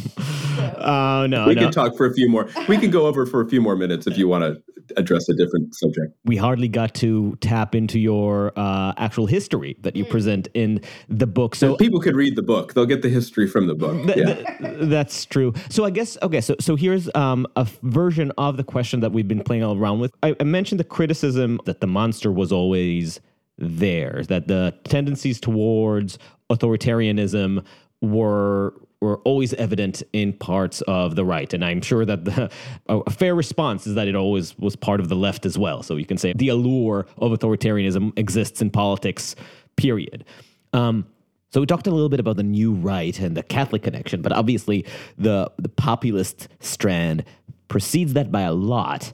uh, 0.79 1.27
no, 1.27 1.47
we 1.47 1.55
no. 1.55 1.63
can 1.63 1.73
talk 1.73 1.97
for 1.97 2.07
a 2.07 2.15
few 2.15 2.29
more. 2.29 2.49
We 2.69 2.79
can 2.79 2.91
go 2.91 3.07
over 3.07 3.27
for 3.27 3.41
a 3.41 3.49
few 3.49 3.61
more 3.61 3.77
minutes 3.77 4.07
if 4.07 4.17
you 4.17 4.29
want 4.29 4.45
to 4.45 4.63
address 4.97 5.29
a 5.29 5.35
different 5.35 5.75
subject. 5.75 6.15
we 6.25 6.37
hardly 6.37 6.69
got 6.69 6.95
to 6.95 7.37
tap 7.41 7.75
into 7.75 7.99
your 7.99 8.53
uh, 8.57 8.93
actual 8.97 9.27
history 9.27 9.77
that 9.81 9.97
you 9.97 10.05
present 10.05 10.47
in 10.55 10.81
the 11.09 11.27
book. 11.27 11.55
So, 11.55 11.77
people 11.77 12.01
could 12.01 12.15
read 12.15 12.37
the 12.37 12.43
book; 12.43 12.75
they'll 12.75 12.87
get 12.87 13.03
the 13.03 13.09
history 13.09 13.49
from 13.49 13.67
the 13.67 13.75
book. 13.75 14.07
Th- 14.07 14.17
yeah. 14.17 14.35
th- 14.35 14.89
that's 14.89 15.25
true. 15.25 15.53
So 15.69 15.85
I 15.85 15.91
guess 15.91 16.17
okay. 16.23 16.41
So 16.41 16.55
so 16.61 16.77
here's 16.77 17.13
um, 17.15 17.47
a 17.57 17.61
f- 17.61 17.79
version 17.83 18.31
of 18.39 18.57
the 18.57 18.65
question 18.65 19.01
that 19.01 19.13
we've 19.13 19.29
been 19.29 19.43
playing 19.43 19.65
around 19.65 20.01
with. 20.01 20.13
I, 20.23 20.37
I 20.39 20.45
mentioned 20.45 20.79
the 20.79 20.85
criticism 20.85 21.61
that 21.65 21.81
the 21.81 21.87
monster 21.87 22.31
was 22.31 22.53
always 22.53 23.21
there, 23.59 24.23
that 24.29 24.49
the 24.49 24.75
tendencies 24.85 25.41
towards 25.41 26.19
authoritarianism 26.51 27.65
were 28.01 28.75
were 29.01 29.19
always 29.19 29.53
evident 29.55 30.03
in 30.15 30.33
parts 30.33 30.81
of 30.83 31.15
the 31.15 31.25
right, 31.25 31.53
and 31.53 31.65
I'm 31.65 31.83
sure 31.83 32.05
that 32.05 32.25
the 32.25 32.51
a 32.89 33.11
fair 33.11 33.35
response 33.35 33.87
is 33.87 33.95
that 33.95 34.09
it 34.09 34.15
always 34.15 34.59
was 34.59 34.77
part 34.77 35.01
of 35.01 35.09
the 35.09 35.17
left 35.17 35.47
as 35.47 35.59
well. 35.59 35.83
So 35.83 35.97
you 35.97 36.07
can 36.07 36.17
say 36.17 36.33
the 36.35 36.49
allure 36.49 37.07
of 37.19 37.33
authoritarianism 37.33 38.19
exists 38.19 38.63
in 38.63 38.71
politics. 38.71 39.37
Period. 39.77 40.25
Um, 40.73 41.07
so 41.51 41.61
we 41.61 41.67
talked 41.67 41.87
a 41.87 41.91
little 41.91 42.09
bit 42.09 42.21
about 42.21 42.37
the 42.37 42.43
new 42.43 42.73
right 42.73 43.17
and 43.21 43.37
the 43.37 43.43
Catholic 43.43 43.83
connection, 43.83 44.23
but 44.23 44.33
obviously 44.33 44.87
the 45.19 45.51
the 45.59 45.69
populist 45.69 46.49
strand 46.61 47.25
precedes 47.69 48.15
that 48.15 48.33
by 48.33 48.43
a 48.43 48.53
lot. 48.53 49.13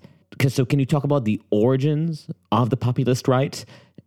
So 0.49 0.64
can 0.64 0.78
you 0.78 0.86
talk 0.86 1.05
about 1.05 1.24
the 1.24 1.41
origins 1.51 2.30
of 2.51 2.70
the 2.70 2.76
populist 2.76 3.28
right 3.28 3.62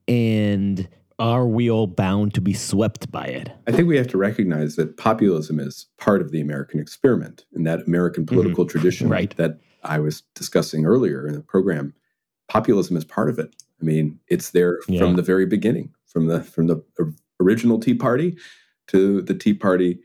and 0.08 0.88
are 1.20 1.46
we 1.48 1.70
all 1.70 1.88
bound 1.88 2.34
to 2.34 2.42
be 2.42 2.54
swept 2.54 3.12
by 3.12 3.26
it? 3.26 3.52
I 3.68 3.72
think 3.72 3.88
we 3.88 3.98
have 3.98 4.08
to 4.10 4.18
recognize 4.18 4.76
that 4.76 4.98
populism 4.98 5.60
is 5.60 5.86
part 5.98 6.22
of 6.22 6.32
the 6.32 6.42
American 6.42 6.80
experiment 6.80 7.46
and 7.54 7.66
that 7.68 7.86
American 7.88 8.26
political 8.26 8.66
tradition 8.66 9.06
Mm-hmm. 9.06 9.14
Right. 9.14 9.38
that 9.38 9.60
I 9.84 10.00
was 10.00 10.22
discussing 10.36 10.86
earlier 10.86 11.28
in 11.28 11.34
the 11.34 11.42
program. 11.42 11.94
Populism 12.50 12.98
is 12.98 13.06
part 13.06 13.30
of 13.30 13.38
it. 13.40 13.56
I 13.82 13.86
mean, 13.86 14.20
it's 14.28 14.52
there 14.52 14.80
Yeah. 14.88 15.00
from 15.00 15.16
the 15.16 15.22
very 15.22 15.46
beginning, 15.46 15.94
from 16.08 16.28
the 16.28 16.42
from 16.44 16.68
the 16.68 16.84
original 17.40 17.80
Tea 17.80 17.94
Party 17.94 18.38
to 18.88 19.22
the 19.22 19.34
Tea 19.34 19.54
Party 19.54 20.00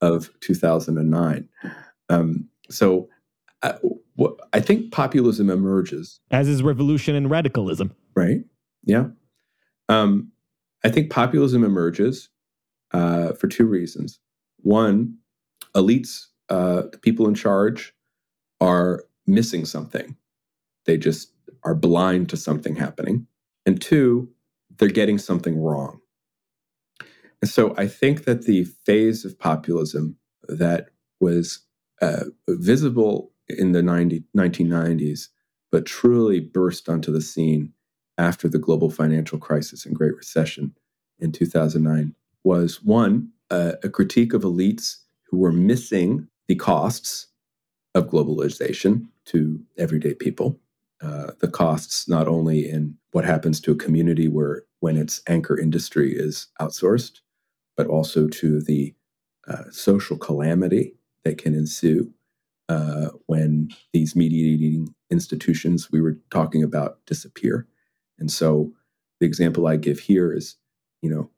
of 0.00 0.30
2009. 0.40 1.48
Um, 2.08 2.48
so, 2.70 3.08
I, 3.62 3.74
what, 4.16 4.36
I 4.52 4.60
think 4.60 4.92
populism 4.92 5.50
emerges 5.50 6.20
As 6.30 6.48
is 6.48 6.62
revolution 6.62 7.14
and 7.14 7.30
radicalism. 7.30 7.94
right? 8.14 8.40
Yeah. 8.84 9.06
Um, 9.88 10.32
I 10.84 10.90
think 10.90 11.10
populism 11.10 11.64
emerges 11.64 12.28
uh, 12.92 13.32
for 13.32 13.48
two 13.48 13.66
reasons. 13.66 14.20
One, 14.58 15.18
elites, 15.74 16.26
uh, 16.48 16.82
the 16.92 16.98
people 16.98 17.28
in 17.28 17.34
charge, 17.34 17.94
are 18.60 19.04
missing 19.26 19.64
something. 19.64 20.16
They 20.86 20.96
just 20.96 21.32
are 21.64 21.74
blind 21.74 22.28
to 22.30 22.36
something 22.36 22.76
happening. 22.76 23.26
And 23.66 23.80
two, 23.80 24.30
they're 24.78 24.88
getting 24.88 25.18
something 25.18 25.60
wrong. 25.60 26.00
And 27.42 27.50
so 27.50 27.74
I 27.76 27.86
think 27.86 28.24
that 28.24 28.42
the 28.42 28.64
phase 28.86 29.24
of 29.24 29.38
populism 29.38 30.16
that 30.48 30.90
was 31.20 31.60
uh, 32.00 32.24
visible 32.48 33.32
in 33.48 33.72
the 33.72 33.82
90, 33.82 34.24
1990s, 34.36 35.28
but 35.70 35.86
truly 35.86 36.40
burst 36.40 36.88
onto 36.88 37.12
the 37.12 37.20
scene 37.20 37.72
after 38.18 38.48
the 38.48 38.58
global 38.58 38.90
financial 38.90 39.38
crisis 39.38 39.84
and 39.84 39.94
Great 39.94 40.16
Recession 40.16 40.74
in 41.18 41.32
2009 41.32 42.14
was 42.42 42.82
one, 42.82 43.30
uh, 43.50 43.72
a 43.82 43.88
critique 43.88 44.32
of 44.32 44.42
elites 44.42 44.98
who 45.30 45.38
were 45.38 45.52
missing 45.52 46.28
the 46.48 46.54
costs 46.54 47.28
of 47.94 48.08
globalization 48.08 49.06
to 49.26 49.60
everyday 49.78 50.14
people. 50.14 50.58
Uh, 51.02 51.32
the 51.40 51.48
costs 51.48 52.08
not 52.08 52.28
only 52.28 52.68
in 52.68 52.96
what 53.12 53.24
happens 53.24 53.60
to 53.60 53.72
a 53.72 53.76
community 53.76 54.28
where 54.28 54.62
when 54.80 54.96
its 54.96 55.22
anchor 55.28 55.58
industry 55.58 56.14
is 56.14 56.48
outsourced, 56.60 57.20
but 57.76 57.86
also 57.86 58.28
to 58.28 58.60
the 58.60 58.94
uh, 59.48 59.64
social 59.70 60.16
calamity 60.16 60.94
that 61.24 61.38
can 61.38 61.54
ensue 61.54 62.12
uh, 62.68 63.08
when 63.26 63.68
these 63.92 64.16
mediating 64.16 64.94
institutions 65.10 65.90
we 65.90 66.00
were 66.00 66.18
talking 66.30 66.62
about 66.62 66.98
disappear. 67.06 67.66
And 68.18 68.30
so 68.30 68.72
the 69.20 69.26
example 69.26 69.66
I 69.66 69.76
give 69.76 69.98
here 70.00 70.32
is, 70.32 70.56
you 71.02 71.10
know, 71.10 71.30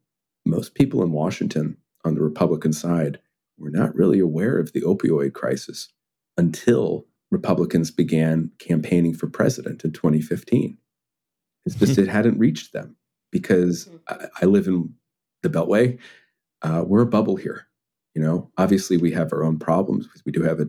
most 0.44 0.74
people 0.74 1.02
in 1.02 1.12
Washington 1.12 1.76
on 2.04 2.14
the 2.14 2.22
Republican 2.22 2.72
side 2.72 3.18
were 3.58 3.70
not 3.70 3.94
really 3.94 4.20
aware 4.20 4.58
of 4.58 4.72
the 4.72 4.82
opioid 4.82 5.32
crisis 5.32 5.88
until 6.36 7.06
Republicans 7.30 7.90
began 7.90 8.50
campaigning 8.58 9.14
for 9.14 9.26
president 9.26 9.84
in 9.84 9.92
2015. 9.92 10.78
It's 11.64 11.74
just 11.74 11.98
it 11.98 12.06
hadn't 12.06 12.38
reached 12.38 12.72
them 12.72 12.96
because 13.32 13.88
I, 14.08 14.26
I 14.42 14.44
live 14.46 14.68
in 14.68 14.94
the 15.42 15.50
Beltway. 15.50 15.98
Uh, 16.62 16.84
we're 16.86 17.02
a 17.02 17.06
bubble 17.06 17.36
here. 17.36 17.66
You 18.14 18.22
know, 18.22 18.50
obviously 18.56 18.96
we 18.96 19.10
have 19.12 19.32
our 19.32 19.44
own 19.44 19.58
problems 19.58 20.06
because 20.06 20.24
we 20.24 20.32
do 20.32 20.42
have 20.42 20.60
a 20.60 20.68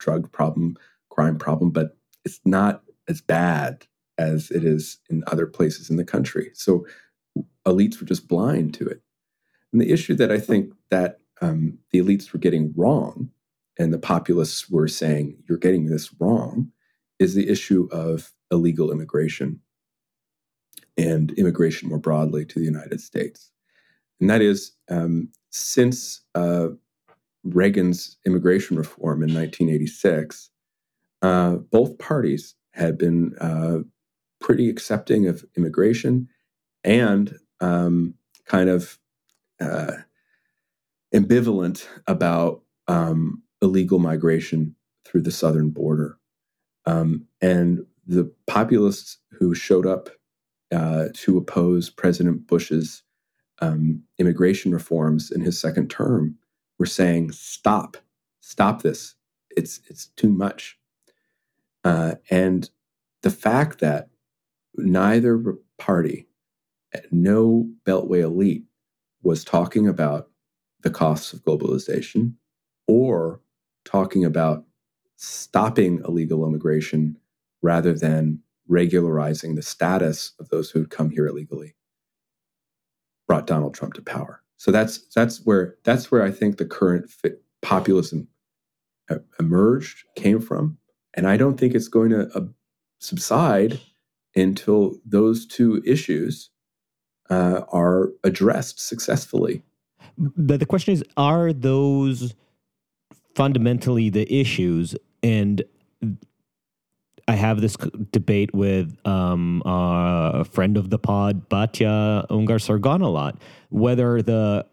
drug 0.00 0.32
problem, 0.32 0.76
crime 1.10 1.38
problem, 1.38 1.70
but 1.70 1.96
it's 2.24 2.40
not 2.44 2.82
as 3.08 3.20
bad 3.20 3.86
as 4.18 4.50
it 4.50 4.64
is 4.64 4.98
in 5.10 5.24
other 5.26 5.46
places 5.46 5.90
in 5.90 5.96
the 5.96 6.04
country. 6.04 6.50
So 6.54 6.86
elites 7.66 8.00
were 8.00 8.06
just 8.06 8.28
blind 8.28 8.74
to 8.74 8.86
it. 8.86 9.02
And 9.72 9.80
the 9.80 9.90
issue 9.90 10.14
that 10.16 10.30
I 10.30 10.38
think 10.38 10.74
that 10.90 11.20
um, 11.40 11.78
the 11.90 12.00
elites 12.00 12.32
were 12.32 12.38
getting 12.38 12.72
wrong, 12.76 13.30
and 13.78 13.92
the 13.92 13.98
populists 13.98 14.68
were 14.68 14.88
saying, 14.88 15.42
you're 15.48 15.58
getting 15.58 15.86
this 15.86 16.14
wrong, 16.20 16.70
is 17.18 17.34
the 17.34 17.48
issue 17.48 17.88
of 17.90 18.32
illegal 18.50 18.92
immigration 18.92 19.60
and 20.98 21.32
immigration 21.32 21.88
more 21.88 21.98
broadly 21.98 22.44
to 22.44 22.58
the 22.58 22.64
United 22.64 23.00
States. 23.00 23.50
And 24.20 24.28
that 24.28 24.42
is, 24.42 24.72
um, 24.90 25.30
since 25.50 26.20
uh, 26.34 26.68
Reagan's 27.44 28.18
immigration 28.26 28.76
reform 28.76 29.22
in 29.22 29.34
1986, 29.34 30.50
uh, 31.22 31.56
both 31.56 31.98
parties 31.98 32.54
had 32.72 32.98
been 32.98 33.34
uh, 33.40 33.78
pretty 34.42 34.68
accepting 34.68 35.28
of 35.28 35.44
immigration 35.56 36.28
and 36.84 37.38
um, 37.60 38.14
kind 38.46 38.68
of 38.68 38.98
uh, 39.60 39.92
ambivalent 41.14 41.86
about 42.06 42.62
um, 42.88 43.42
illegal 43.62 43.98
migration 43.98 44.74
through 45.04 45.22
the 45.22 45.30
southern 45.30 45.70
border. 45.70 46.18
Um, 46.86 47.26
and 47.40 47.86
the 48.06 48.32
populists 48.46 49.18
who 49.32 49.54
showed 49.54 49.86
up 49.86 50.10
uh, 50.72 51.08
to 51.14 51.38
oppose 51.38 51.90
President 51.90 52.46
Bush's 52.46 53.02
um, 53.60 54.02
immigration 54.18 54.72
reforms 54.72 55.30
in 55.30 55.40
his 55.40 55.60
second 55.60 55.88
term 55.88 56.36
were 56.78 56.86
saying, 56.86 57.32
"Stop, 57.32 57.96
stop 58.40 58.82
this! 58.82 59.14
It's 59.56 59.80
it's 59.88 60.06
too 60.16 60.30
much." 60.30 60.78
Uh, 61.84 62.16
and 62.30 62.70
the 63.22 63.30
fact 63.30 63.80
that 63.80 64.08
neither 64.76 65.42
party, 65.78 66.26
no 67.10 67.68
Beltway 67.84 68.22
elite, 68.22 68.64
was 69.22 69.44
talking 69.44 69.86
about 69.88 70.28
the 70.82 70.90
costs 70.90 71.32
of 71.32 71.44
globalization 71.44 72.34
or 72.88 73.40
talking 73.84 74.24
about 74.24 74.64
stopping 75.16 76.02
illegal 76.06 76.46
immigration 76.46 77.16
rather 77.62 77.92
than 77.92 78.40
regularizing 78.68 79.54
the 79.54 79.62
status 79.62 80.32
of 80.40 80.48
those 80.48 80.70
who 80.70 80.80
had 80.80 80.90
come 80.90 81.10
here 81.10 81.26
illegally 81.26 81.74
brought 83.26 83.46
Donald 83.46 83.74
Trump 83.74 83.94
to 83.94 84.02
power. 84.02 84.42
So 84.56 84.70
that's 84.70 84.98
that's 85.14 85.44
where 85.44 85.76
that's 85.84 86.10
where 86.10 86.22
I 86.22 86.30
think 86.30 86.56
the 86.56 86.64
current 86.64 87.10
populism 87.62 88.28
emerged 89.38 90.04
came 90.16 90.40
from, 90.40 90.78
and 91.14 91.26
I 91.26 91.36
don't 91.36 91.58
think 91.58 91.74
it's 91.74 91.88
going 91.88 92.10
to 92.10 92.28
uh, 92.34 92.46
subside 93.00 93.80
until 94.34 94.96
those 95.04 95.46
two 95.46 95.82
issues 95.84 96.50
uh, 97.30 97.62
are 97.72 98.10
addressed 98.24 98.80
successfully. 98.80 99.62
But 100.18 100.60
the 100.60 100.66
question 100.66 100.94
is, 100.94 101.04
are 101.16 101.52
those 101.52 102.34
fundamentally 103.34 104.10
the 104.10 104.32
issues? 104.32 104.94
And 105.22 105.62
I 107.28 107.34
have 107.34 107.60
this 107.60 107.76
debate 108.10 108.52
with 108.54 108.96
um, 109.06 109.62
a 109.64 110.44
friend 110.44 110.76
of 110.76 110.90
the 110.90 110.98
pod, 110.98 111.48
Batya 111.48 112.26
Ungar 112.28 112.60
Sargon, 112.60 113.00
a 113.00 113.08
lot, 113.08 113.40
whether 113.70 114.20
the 114.20 114.66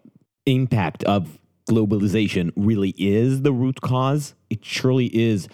impact 0.45 1.03
of 1.03 1.39
globalization 1.69 2.51
really 2.55 2.95
is 2.97 3.43
the 3.43 3.53
root 3.53 3.81
cause. 3.81 4.33
It 4.49 4.65
surely 4.65 5.05
is 5.15 5.47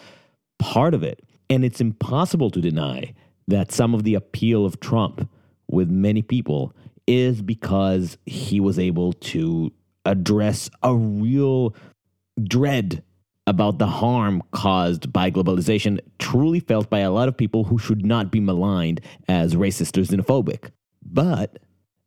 part 0.58 0.94
of 0.94 1.04
it. 1.04 1.22
And 1.50 1.64
it's 1.64 1.82
impossible 1.82 2.50
to 2.52 2.62
deny 2.62 3.14
that 3.48 3.72
some 3.72 3.94
of 3.94 4.04
the 4.04 4.16
appeal 4.16 4.66
of 4.66 4.80
Trump 4.80 5.30
with 5.70 5.90
many 5.90 6.22
people 6.22 6.74
is 7.08 7.42
because 7.42 8.18
he 8.26 8.60
was 8.60 8.80
able 8.80 9.14
to 9.14 9.72
address 10.06 10.70
a 10.84 10.96
real 10.96 11.76
dread 12.44 13.04
about 13.48 13.78
the 13.78 13.88
harm 13.88 14.42
caused 14.52 15.14
by 15.14 15.30
globalization 15.30 16.00
truly 16.18 16.60
felt 16.60 16.90
by 16.90 17.00
a 17.00 17.12
lot 17.12 17.28
of 17.28 17.38
people 17.38 17.66
who 17.66 17.78
should 17.78 18.06
not 18.06 18.32
be 18.32 18.40
maligned 18.40 19.02
as 19.28 19.56
racist 19.56 19.98
or 19.98 20.02
xenophobic. 20.02 20.72
But 21.04 21.60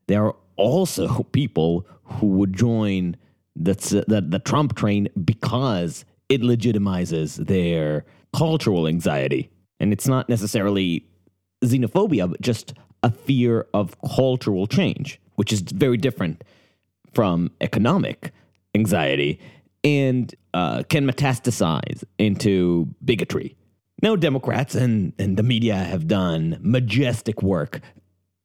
there 0.08 0.24
are 0.24 0.36
also 0.56 1.22
people 1.32 1.86
who 2.02 2.26
would 2.26 2.56
join 2.56 3.16
the, 3.54 3.74
the, 4.08 4.20
the 4.20 4.38
Trump 4.40 4.74
train 4.74 5.08
because 5.24 6.04
it 6.28 6.42
legitimizes 6.42 7.36
their 7.46 8.04
cultural 8.32 8.86
anxiety. 8.86 9.50
And 9.80 9.92
it's 9.92 10.08
not 10.08 10.28
necessarily 10.28 11.06
xenophobia, 11.62 12.30
but 12.30 12.40
just 12.40 12.74
a 13.02 13.10
fear 13.10 13.66
of 13.74 13.96
cultural 14.02 14.66
change, 14.66 15.20
which 15.36 15.52
is 15.52 15.60
very 15.60 15.96
different 15.96 16.42
from 17.12 17.50
economic 17.60 18.32
anxiety 18.74 19.40
and 19.84 20.34
uh, 20.54 20.82
can 20.88 21.06
metastasize 21.06 22.04
into 22.18 22.88
bigotry. 23.04 23.56
Now, 24.02 24.16
Democrats 24.16 24.74
and, 24.74 25.12
and 25.18 25.36
the 25.36 25.42
media 25.42 25.74
have 25.74 26.06
done 26.06 26.58
majestic 26.60 27.42
work 27.42 27.80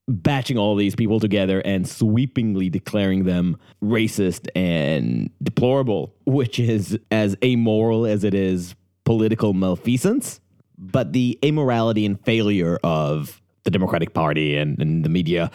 batching 0.06 0.58
all 0.58 0.76
these 0.76 0.94
people 0.94 1.18
together 1.18 1.60
and 1.60 1.88
sweepingly 1.88 2.68
declaring 2.68 3.24
them 3.24 3.56
racist 3.82 4.48
and 4.54 5.30
deplorable, 5.42 6.14
which 6.26 6.58
is 6.58 6.98
as 7.10 7.36
amoral 7.42 8.04
as 8.04 8.22
it 8.24 8.34
is 8.34 8.74
political 9.04 9.54
malfeasance. 9.54 10.40
But 10.76 11.12
the 11.12 11.38
amorality 11.42 12.04
and 12.04 12.20
failure 12.24 12.78
of 12.82 13.40
the 13.62 13.70
Democratic 13.70 14.12
Party 14.12 14.56
and, 14.56 14.80
and 14.80 15.04
the 15.04 15.08
media 15.08 15.50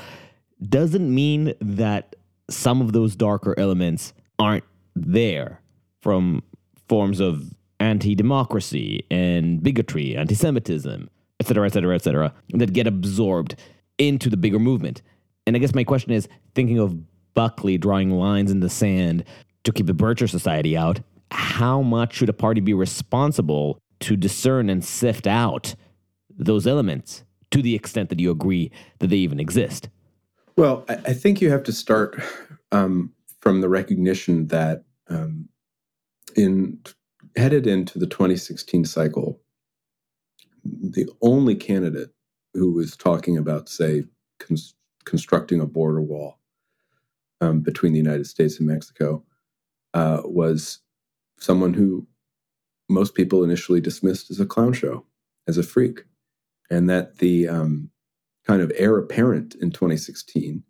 doesn't 0.67 1.13
mean 1.13 1.53
that 1.61 2.15
some 2.49 2.82
of 2.82 2.93
those 2.93 3.15
darker 3.15 3.53
elements 3.57 4.13
aren't 4.39 4.63
there 4.95 5.61
from 6.01 6.41
forms 6.88 7.20
of 7.20 7.53
anti-democracy 7.80 9.05
and 9.11 9.61
bigotry, 9.61 10.15
anti-Semitism, 10.15 11.09
et 11.39 11.47
cetera, 11.47 11.65
et 11.65 11.74
cetera, 11.74 11.95
et 11.95 12.01
cetera, 12.01 12.34
that 12.49 12.74
get 12.74 12.88
absorbed 12.88 13.55
into 13.97 14.30
the 14.30 14.38
bigger 14.38 14.59
movement. 14.59 15.01
And 15.45 15.55
I 15.55 15.59
guess 15.59 15.76
my 15.76 15.84
question 15.84 16.11
is, 16.11 16.28
thinking 16.55 16.80
of 16.80 16.97
Buckley 17.34 17.78
drawing 17.78 18.11
lines 18.11 18.51
in 18.51 18.59
the 18.59 18.70
sand 18.70 19.24
to 19.63 19.72
keep 19.72 19.86
the 19.86 19.93
Bircher 19.93 20.30
Society 20.30 20.76
out, 20.76 20.99
how 21.32 21.82
much 21.82 22.15
should 22.15 22.30
a 22.30 22.34
party 22.34 22.59
be 22.59 22.74
responsible 22.74 23.80
to 24.01 24.15
discern 24.15 24.69
and 24.69 24.83
sift 24.83 25.27
out 25.27 25.75
those 26.29 26.65
elements 26.65 27.23
to 27.51 27.61
the 27.61 27.75
extent 27.75 28.09
that 28.09 28.19
you 28.19 28.31
agree 28.31 28.71
that 28.99 29.07
they 29.07 29.17
even 29.17 29.39
exist? 29.39 29.89
Well, 30.55 30.85
I 30.89 31.13
think 31.13 31.41
you 31.41 31.49
have 31.51 31.63
to 31.63 31.73
start 31.73 32.21
um, 32.71 33.13
from 33.39 33.61
the 33.61 33.69
recognition 33.69 34.47
that 34.47 34.83
um, 35.07 35.49
in 36.35 36.79
headed 37.35 37.67
into 37.67 37.99
the 37.99 38.07
2016 38.07 38.85
cycle, 38.85 39.39
the 40.63 41.07
only 41.21 41.55
candidate 41.55 42.09
who 42.53 42.71
was 42.71 42.97
talking 42.97 43.37
about, 43.37 43.69
say, 43.69 44.03
cons- 44.39 44.75
constructing 45.05 45.61
a 45.61 45.65
border 45.65 46.01
wall 46.01 46.39
um, 47.41 47.61
between 47.61 47.93
the 47.93 47.99
United 47.99 48.27
States 48.27 48.59
and 48.59 48.67
Mexico 48.67 49.23
uh, 49.93 50.21
was 50.25 50.79
someone 51.37 51.73
who 51.73 52.05
most 52.89 53.15
people 53.15 53.43
initially 53.43 53.79
dismissed 53.79 54.31
as 54.31 54.39
a 54.39 54.45
clown 54.45 54.73
show, 54.73 55.05
as 55.47 55.57
a 55.57 55.63
freak, 55.63 56.05
and 56.69 56.89
that 56.89 57.17
the 57.19 57.47
um, 57.47 57.89
kind 58.45 58.61
of 58.61 58.71
heir 58.75 58.97
apparent 58.97 59.55
in 59.55 59.71
2016 59.71 60.63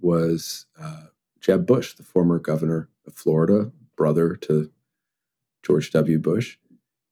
was 0.00 0.66
uh, 0.80 1.04
Jeb 1.40 1.66
Bush, 1.66 1.94
the 1.94 2.02
former 2.02 2.38
governor 2.38 2.88
of 3.06 3.14
Florida, 3.14 3.70
brother 3.96 4.36
to 4.36 4.70
George 5.62 5.90
W. 5.90 6.18
Bush. 6.18 6.56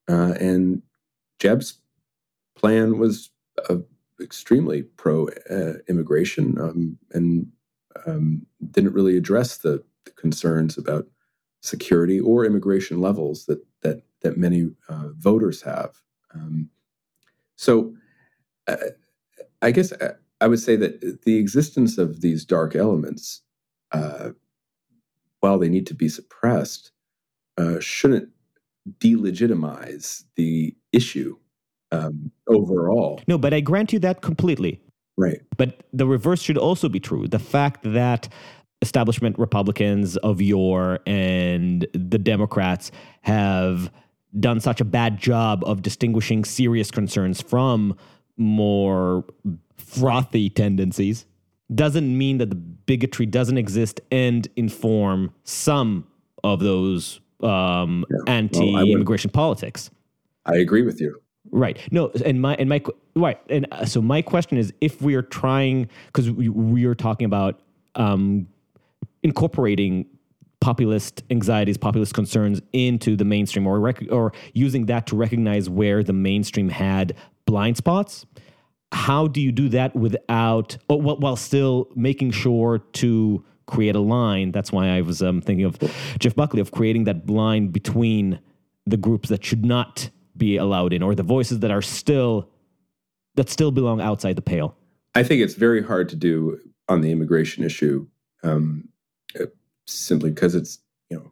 Uh, 0.08 0.34
and 0.40 0.82
Jeb's 1.38 1.80
plan 2.56 2.98
was 2.98 3.30
uh, 3.68 3.76
extremely 4.20 4.82
pro 4.82 5.28
uh, 5.50 5.74
immigration 5.88 6.58
um, 6.58 6.98
and 7.12 7.46
um, 8.06 8.46
didn't 8.70 8.94
really 8.94 9.16
address 9.16 9.58
the, 9.58 9.84
the, 10.04 10.10
concerns 10.12 10.78
about 10.78 11.06
security 11.62 12.20
or 12.20 12.44
immigration 12.44 13.00
levels 13.00 13.46
that 13.46 13.64
that 13.82 14.02
that 14.22 14.36
many 14.36 14.70
uh, 14.88 15.08
voters 15.16 15.62
have. 15.62 16.00
Um, 16.34 16.70
so, 17.56 17.94
uh, 18.66 18.76
I 19.62 19.70
guess 19.70 19.92
uh, 19.92 20.14
I 20.40 20.46
would 20.46 20.60
say 20.60 20.76
that 20.76 21.22
the 21.24 21.36
existence 21.36 21.98
of 21.98 22.20
these 22.20 22.44
dark 22.44 22.76
elements, 22.76 23.42
while 25.40 25.58
they 25.58 25.68
need 25.68 25.86
to 25.86 25.94
be 25.94 26.08
suppressed, 26.08 26.92
shouldn't 27.80 28.28
delegitimize 29.00 30.24
the 30.36 30.74
issue 30.92 31.36
um, 31.92 32.30
overall. 32.48 33.20
No, 33.26 33.38
but 33.38 33.52
I 33.52 33.60
grant 33.60 33.92
you 33.92 33.98
that 34.00 34.22
completely. 34.22 34.80
Right. 35.16 35.40
But 35.56 35.82
the 35.92 36.06
reverse 36.06 36.40
should 36.40 36.58
also 36.58 36.88
be 36.88 37.00
true. 37.00 37.26
The 37.26 37.38
fact 37.38 37.82
that 37.82 38.28
establishment 38.82 39.38
Republicans 39.38 40.16
of 40.18 40.40
yore 40.40 41.00
and 41.06 41.86
the 41.92 42.18
Democrats 42.18 42.92
have 43.22 43.90
done 44.38 44.60
such 44.60 44.80
a 44.80 44.84
bad 44.84 45.18
job 45.18 45.62
of 45.64 45.82
distinguishing 45.82 46.44
serious 46.44 46.90
concerns 46.90 47.40
from 47.40 47.96
more 48.36 49.24
frothy 49.76 50.50
tendencies 50.50 51.26
doesn't 51.74 52.16
mean 52.16 52.38
that 52.38 52.50
the 52.50 52.56
bigotry 52.56 53.26
doesn't 53.26 53.58
exist 53.58 54.00
and 54.10 54.48
inform 54.56 55.32
some 55.44 56.06
of 56.44 56.60
those 56.60 57.20
um, 57.42 58.04
Yeah. 58.10 58.16
Well, 58.16 58.28
I 58.28 58.32
anti-immigration 58.32 59.30
politics. 59.30 59.90
I 60.46 60.56
agree 60.56 60.82
with 60.82 61.00
you. 61.00 61.20
Right. 61.50 61.78
No, 61.90 62.10
and 62.24 62.40
my 62.40 62.54
and 62.56 62.68
my 62.68 62.82
right. 63.14 63.40
And 63.48 63.66
uh, 63.72 63.84
so 63.84 64.02
my 64.02 64.22
question 64.22 64.58
is, 64.58 64.72
if 64.80 65.00
we 65.00 65.14
are 65.14 65.22
trying, 65.22 65.88
because 66.06 66.30
we, 66.30 66.48
we 66.48 66.84
are 66.84 66.94
talking 66.94 67.24
about 67.24 67.60
um, 67.94 68.48
incorporating 69.22 70.06
populist 70.60 71.22
anxieties, 71.30 71.76
populist 71.76 72.14
concerns 72.14 72.60
into 72.72 73.16
the 73.16 73.24
mainstream, 73.24 73.66
or 73.66 73.80
rec- 73.80 74.10
or 74.10 74.32
using 74.52 74.86
that 74.86 75.06
to 75.06 75.16
recognize 75.16 75.68
where 75.70 76.02
the 76.02 76.12
mainstream 76.12 76.68
had 76.68 77.14
blind 77.46 77.76
spots. 77.76 78.26
How 78.92 79.26
do 79.26 79.40
you 79.40 79.52
do 79.52 79.68
that 79.68 79.94
without, 79.94 80.78
oh, 80.88 80.96
while 80.96 81.36
still 81.36 81.88
making 81.94 82.30
sure 82.30 82.78
to 82.78 83.44
create 83.66 83.94
a 83.94 84.00
line? 84.00 84.50
That's 84.50 84.72
why 84.72 84.88
I 84.88 85.02
was 85.02 85.22
um, 85.22 85.40
thinking 85.42 85.66
of 85.66 85.78
Jeff 86.18 86.34
Buckley 86.34 86.60
of 86.60 86.72
creating 86.72 87.04
that 87.04 87.28
line 87.28 87.68
between 87.68 88.40
the 88.86 88.96
groups 88.96 89.28
that 89.28 89.44
should 89.44 89.64
not 89.64 90.10
be 90.36 90.56
allowed 90.56 90.92
in, 90.92 91.02
or 91.02 91.14
the 91.14 91.22
voices 91.22 91.60
that 91.60 91.70
are 91.70 91.82
still 91.82 92.48
that 93.34 93.48
still 93.48 93.70
belong 93.70 94.00
outside 94.00 94.36
the 94.36 94.42
pale. 94.42 94.74
I 95.14 95.22
think 95.22 95.42
it's 95.42 95.54
very 95.54 95.82
hard 95.82 96.08
to 96.08 96.16
do 96.16 96.58
on 96.88 97.02
the 97.02 97.12
immigration 97.12 97.64
issue, 97.64 98.06
um, 98.42 98.88
simply 99.88 100.30
because 100.30 100.54
it's 100.54 100.78
you 101.10 101.16
know 101.16 101.30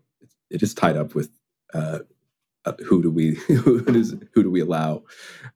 it, 0.50 0.62
is 0.62 0.74
tied 0.74 0.96
up 0.96 1.14
with 1.14 1.30
uh, 1.74 2.00
uh, 2.64 2.72
who 2.84 3.02
do 3.02 3.10
we 3.10 3.34
who 3.46 3.82
does 3.82 4.14
who 4.34 4.42
do 4.42 4.50
we 4.50 4.60
allow 4.60 5.02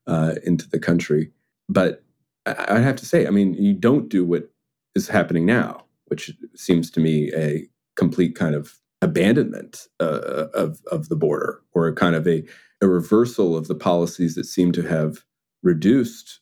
uh, 0.07 0.35
into 0.43 0.69
the 0.69 0.79
country. 0.79 1.31
But 1.69 2.03
I, 2.45 2.75
I 2.75 2.79
have 2.79 2.95
to 2.97 3.05
say, 3.05 3.27
I 3.27 3.29
mean, 3.29 3.53
you 3.53 3.73
don't 3.73 4.09
do 4.09 4.25
what 4.25 4.51
is 4.95 5.07
happening 5.07 5.45
now, 5.45 5.85
which 6.05 6.31
seems 6.55 6.91
to 6.91 6.99
me 6.99 7.31
a 7.33 7.67
complete 7.95 8.35
kind 8.35 8.55
of 8.55 8.77
abandonment 9.01 9.87
uh, 9.99 10.47
of 10.53 10.81
of 10.91 11.09
the 11.09 11.15
border, 11.15 11.61
or 11.73 11.87
a 11.87 11.95
kind 11.95 12.15
of 12.15 12.27
a 12.27 12.43
a 12.81 12.87
reversal 12.87 13.55
of 13.55 13.67
the 13.67 13.75
policies 13.75 14.35
that 14.35 14.45
seem 14.45 14.71
to 14.71 14.81
have 14.81 15.23
reduced 15.63 16.39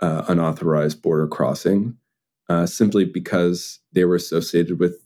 uh, 0.00 0.24
unauthorized 0.28 1.02
border 1.02 1.26
crossing 1.26 1.96
uh, 2.48 2.66
simply 2.66 3.04
because 3.04 3.80
they 3.92 4.04
were 4.04 4.14
associated 4.14 4.78
with 4.78 5.01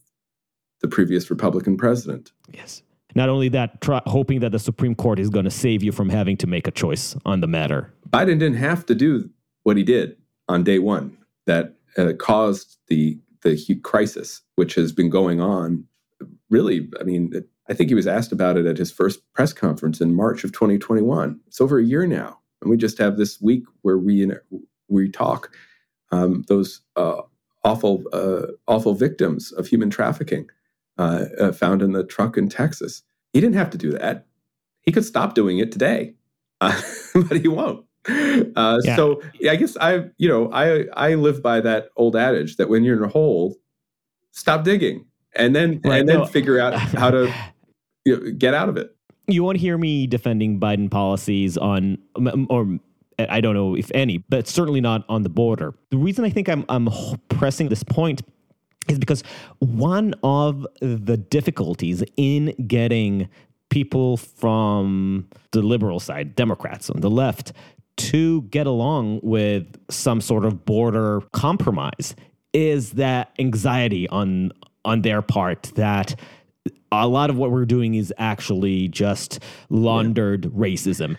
the 0.80 0.88
previous 0.88 1.30
Republican 1.30 1.76
president. 1.76 2.32
Yes. 2.52 2.82
Not 3.14 3.28
only 3.30 3.48
that, 3.48 3.80
try, 3.80 4.02
hoping 4.06 4.40
that 4.40 4.52
the 4.52 4.58
Supreme 4.58 4.94
Court 4.94 5.18
is 5.18 5.30
going 5.30 5.46
to 5.46 5.50
save 5.50 5.82
you 5.82 5.90
from 5.90 6.10
having 6.10 6.36
to 6.38 6.46
make 6.46 6.66
a 6.68 6.70
choice 6.70 7.16
on 7.24 7.40
the 7.40 7.46
matter. 7.46 7.92
Biden 8.10 8.38
didn't 8.38 8.56
have 8.56 8.84
to 8.86 8.94
do 8.94 9.30
what 9.62 9.76
he 9.76 9.82
did 9.82 10.16
on 10.48 10.64
day 10.64 10.78
one 10.78 11.16
that 11.46 11.74
uh, 11.96 12.12
caused 12.18 12.78
the 12.88 13.18
the 13.42 13.76
crisis, 13.84 14.42
which 14.56 14.74
has 14.74 14.92
been 14.92 15.08
going 15.08 15.40
on. 15.40 15.84
Really, 16.50 16.90
I 17.00 17.04
mean, 17.04 17.32
I 17.68 17.74
think 17.74 17.90
he 17.90 17.94
was 17.94 18.06
asked 18.06 18.32
about 18.32 18.56
it 18.56 18.66
at 18.66 18.76
his 18.76 18.90
first 18.90 19.20
press 19.34 19.52
conference 19.52 20.00
in 20.00 20.14
March 20.14 20.42
of 20.42 20.52
2021. 20.52 21.40
It's 21.46 21.60
over 21.60 21.78
a 21.78 21.84
year 21.84 22.06
now, 22.06 22.40
and 22.60 22.70
we 22.70 22.76
just 22.76 22.98
have 22.98 23.16
this 23.16 23.40
week 23.40 23.62
where 23.82 23.98
we 23.98 24.30
we 24.88 25.10
talk 25.10 25.54
um, 26.12 26.44
those 26.48 26.82
uh, 26.96 27.22
awful 27.64 28.04
uh, 28.12 28.52
awful 28.68 28.94
victims 28.94 29.52
of 29.52 29.66
human 29.66 29.90
trafficking 29.90 30.48
uh, 30.98 31.24
uh, 31.38 31.52
found 31.52 31.82
in 31.82 31.92
the 31.92 32.04
truck 32.04 32.36
in 32.36 32.48
Texas. 32.48 33.02
He 33.32 33.40
didn't 33.40 33.56
have 33.56 33.70
to 33.70 33.78
do 33.78 33.92
that. 33.92 34.26
He 34.82 34.92
could 34.92 35.04
stop 35.04 35.34
doing 35.34 35.58
it 35.58 35.72
today, 35.72 36.14
uh, 36.60 36.80
but 37.14 37.40
he 37.40 37.48
won't. 37.48 37.84
Uh, 38.08 38.80
Yeah. 38.84 38.96
So 38.96 39.20
I 39.50 39.56
guess 39.56 39.76
I, 39.80 40.06
you 40.16 40.28
know, 40.28 40.50
I 40.52 40.86
I 40.94 41.14
live 41.14 41.42
by 41.42 41.60
that 41.60 41.88
old 41.96 42.16
adage 42.16 42.56
that 42.56 42.68
when 42.68 42.84
you're 42.84 42.96
in 42.96 43.02
a 43.02 43.08
hole, 43.08 43.56
stop 44.30 44.64
digging, 44.64 45.06
and 45.34 45.54
then 45.54 45.80
Right, 45.84 46.00
and 46.00 46.08
then 46.08 46.18
no. 46.18 46.26
figure 46.26 46.60
out 46.60 46.74
how 46.74 47.10
to 47.10 47.32
you 48.04 48.16
know, 48.16 48.30
get 48.32 48.54
out 48.54 48.68
of 48.68 48.76
it. 48.76 48.94
You 49.26 49.42
won't 49.42 49.58
hear 49.58 49.76
me 49.76 50.06
defending 50.06 50.60
Biden 50.60 50.88
policies 50.88 51.58
on, 51.58 51.98
or 52.48 52.78
I 53.18 53.40
don't 53.40 53.54
know 53.54 53.74
if 53.74 53.90
any, 53.92 54.18
but 54.18 54.46
certainly 54.46 54.80
not 54.80 55.04
on 55.08 55.24
the 55.24 55.28
border. 55.28 55.74
The 55.90 55.96
reason 55.96 56.24
I 56.24 56.30
think 56.30 56.48
I'm, 56.48 56.64
I'm 56.68 56.88
pressing 57.28 57.68
this 57.68 57.82
point 57.82 58.22
is 58.88 58.98
because 58.98 59.22
one 59.58 60.14
of 60.22 60.66
the 60.80 61.16
difficulties 61.16 62.02
in 62.16 62.54
getting 62.66 63.28
people 63.70 64.16
from 64.16 65.28
the 65.52 65.62
liberal 65.62 66.00
side, 66.00 66.34
Democrats 66.34 66.88
on 66.90 67.00
the 67.00 67.10
left, 67.10 67.52
to 67.96 68.42
get 68.42 68.66
along 68.66 69.20
with 69.22 69.66
some 69.90 70.20
sort 70.20 70.44
of 70.44 70.64
border 70.64 71.22
compromise 71.32 72.14
is 72.52 72.92
that 72.92 73.32
anxiety 73.38 74.08
on 74.08 74.52
on 74.84 75.02
their 75.02 75.20
part 75.20 75.64
that 75.74 76.18
a 76.92 77.08
lot 77.08 77.28
of 77.28 77.36
what 77.36 77.50
we're 77.50 77.64
doing 77.64 77.94
is 77.94 78.14
actually 78.18 78.88
just 78.88 79.40
laundered 79.68 80.42
racism. 80.42 81.16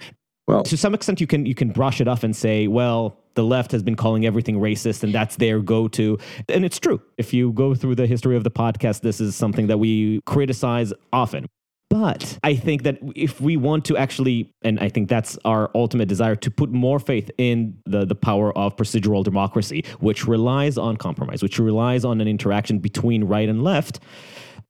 Well, 0.47 0.63
To 0.63 0.77
some 0.77 0.93
extent, 0.93 1.19
you 1.19 1.27
can 1.27 1.45
you 1.45 1.53
can 1.53 1.69
brush 1.69 1.99
it 1.99 2.07
off 2.07 2.23
and 2.23 2.35
say, 2.35 2.67
well, 2.67 3.19
the 3.35 3.43
left 3.43 3.71
has 3.73 3.83
been 3.83 3.95
calling 3.95 4.25
everything 4.25 4.55
racist, 4.55 5.03
and 5.03 5.13
that's 5.13 5.35
their 5.35 5.59
go-to. 5.59 6.17
And 6.49 6.65
it's 6.65 6.79
true. 6.79 7.01
If 7.17 7.33
you 7.33 7.51
go 7.51 7.75
through 7.75 7.95
the 7.95 8.07
history 8.07 8.35
of 8.35 8.43
the 8.43 8.51
podcast, 8.51 9.01
this 9.01 9.19
is 9.19 9.35
something 9.35 9.67
that 9.67 9.77
we 9.77 10.21
criticize 10.25 10.93
often. 11.11 11.45
But 11.89 12.37
I 12.43 12.55
think 12.55 12.83
that 12.83 12.97
if 13.15 13.39
we 13.39 13.55
want 13.55 13.85
to 13.85 13.97
actually, 13.97 14.51
and 14.61 14.79
I 14.79 14.89
think 14.89 15.07
that's 15.07 15.37
our 15.45 15.69
ultimate 15.73 16.07
desire, 16.07 16.35
to 16.35 16.51
put 16.51 16.69
more 16.69 16.99
faith 16.99 17.31
in 17.37 17.77
the, 17.85 18.05
the 18.05 18.15
power 18.15 18.57
of 18.57 18.75
procedural 18.75 19.23
democracy, 19.23 19.85
which 19.99 20.27
relies 20.27 20.77
on 20.77 20.97
compromise, 20.97 21.41
which 21.41 21.59
relies 21.59 22.03
on 22.03 22.19
an 22.19 22.27
interaction 22.27 22.79
between 22.79 23.23
right 23.23 23.47
and 23.47 23.63
left, 23.63 23.99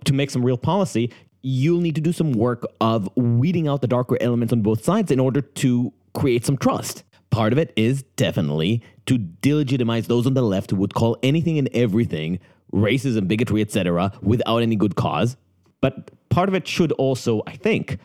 to 0.05 0.13
make 0.13 0.29
some 0.29 0.45
real 0.45 0.57
policy, 0.57 1.11
you'll 1.41 1.81
need 1.81 1.95
to 1.95 2.01
do 2.01 2.11
some 2.11 2.33
work 2.33 2.65
of 2.81 3.09
weeding 3.15 3.67
out 3.67 3.81
the 3.81 3.87
darker 3.87 4.17
elements 4.21 4.53
on 4.53 4.61
both 4.61 4.83
sides 4.83 5.11
in 5.11 5.19
order 5.19 5.41
to 5.41 5.93
create 6.13 6.45
some 6.45 6.57
trust. 6.57 7.03
Part 7.29 7.53
of 7.53 7.59
it 7.59 7.73
is 7.75 8.03
definitely 8.15 8.81
to 9.05 9.19
delegitimize 9.19 10.07
those 10.07 10.25
on 10.25 10.33
the 10.33 10.41
left 10.41 10.71
who 10.71 10.77
would 10.77 10.93
call 10.93 11.17
anything 11.23 11.57
and 11.57 11.69
everything 11.73 12.39
racism, 12.73 13.27
bigotry, 13.27 13.61
etc., 13.61 14.11
without 14.21 14.57
any 14.57 14.75
good 14.75 14.95
cause. 14.95 15.37
But 15.81 16.11
part 16.29 16.49
of 16.49 16.55
it 16.55 16.67
should 16.67 16.91
also, 16.93 17.43
I 17.47 17.55
think, 17.55 17.97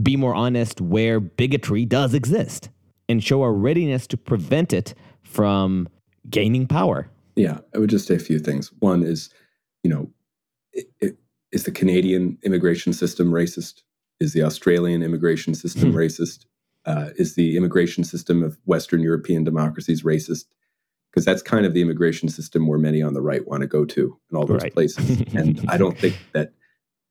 be 0.00 0.16
more 0.16 0.34
honest 0.34 0.80
where 0.80 1.20
bigotry 1.20 1.84
does 1.84 2.14
exist 2.14 2.68
and 3.08 3.22
show 3.22 3.42
a 3.42 3.50
readiness 3.50 4.06
to 4.08 4.16
prevent 4.16 4.72
it 4.72 4.94
from 5.22 5.88
gaining 6.28 6.66
power. 6.66 7.08
Yeah, 7.36 7.58
I 7.74 7.78
would 7.78 7.90
just 7.90 8.06
say 8.06 8.14
a 8.14 8.20
few 8.20 8.38
things. 8.38 8.72
One 8.80 9.02
is, 9.02 9.30
you 9.82 9.90
know, 9.90 10.10
i 10.76 10.82
i 11.02 11.10
is 11.52 11.64
the 11.64 11.72
Canadian 11.72 12.38
immigration 12.42 12.92
system 12.92 13.30
racist? 13.32 13.82
Is 14.20 14.32
the 14.32 14.42
Australian 14.42 15.02
immigration 15.02 15.54
system 15.54 15.90
Hmm. 15.90 15.96
racist? 15.98 16.46
Uh, 16.86 17.10
is 17.16 17.34
the 17.34 17.56
immigration 17.56 18.04
system 18.04 18.42
of 18.42 18.58
Western 18.66 19.02
European 19.02 19.44
democracies 19.44 20.02
racist? 20.02 20.46
Because 21.10 21.24
that's 21.24 21.42
kind 21.42 21.66
of 21.66 21.74
the 21.74 21.82
immigration 21.82 22.28
system 22.28 22.66
where 22.68 22.78
many 22.78 23.02
on 23.02 23.14
the 23.14 23.22
right 23.22 23.46
want 23.46 23.62
to 23.62 23.66
go 23.66 23.84
to 23.84 24.18
in 24.30 24.36
all 24.36 24.46
those 24.46 24.62
Right. 24.62 24.72
places. 24.72 25.22
and 25.34 25.64
I 25.68 25.76
don't 25.78 26.00
think 26.00 26.18
that 26.34 26.54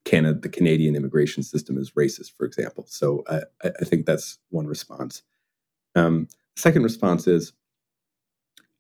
Canada, 0.06 0.40
the 0.40 0.50
Canadian 0.50 0.96
immigration 0.96 1.44
system 1.44 1.78
is 1.78 1.92
racist, 1.92 2.34
for 2.38 2.46
example. 2.46 2.86
So 2.90 3.24
I, 3.30 3.38
I 3.64 3.72
I 3.82 3.86
think 3.86 4.06
that's 4.06 4.40
one 4.50 4.68
response. 4.68 5.24
Um, 5.96 6.28
second 6.56 6.84
response 6.84 7.28
is, 7.28 7.54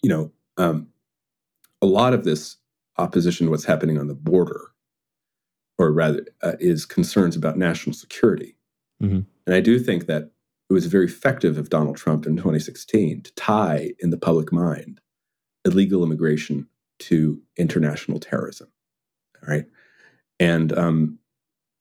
you 0.04 0.10
know, 0.10 0.32
um, 0.58 0.90
a 1.82 1.88
lot 1.88 2.14
of 2.14 2.24
this 2.26 2.58
opposition 2.98 3.48
to 3.48 3.52
what's 3.52 3.66
happening 3.66 3.98
on 4.00 4.08
the 4.08 4.16
border, 4.16 4.62
or 5.80 5.92
rather, 5.92 6.26
uh, 6.44 6.54
is 6.60 6.86
concerns 6.86 7.36
about 7.36 7.58
national 7.58 7.94
security. 7.94 8.56
Mhm. 9.02 9.26
And 9.48 9.56
I 9.56 9.62
do 9.62 9.80
think 9.80 10.06
that 10.06 10.32
it 10.70 10.74
was 10.74 10.86
very 10.86 11.06
effective 11.06 11.58
of 11.58 11.70
Donald 11.70 11.98
Trump 11.98 12.28
in 12.28 12.36
2016 12.38 13.24
to 13.24 13.34
tie 13.34 13.94
in 14.00 14.12
the 14.12 14.18
public 14.18 14.52
mind 14.52 15.02
illegal 15.66 16.04
immigration 16.04 16.68
to 17.00 17.42
international 17.58 18.20
terrorism. 18.20 18.68
All 19.42 19.50
right. 19.50 19.66
And 20.40 20.78
um, 20.78 21.20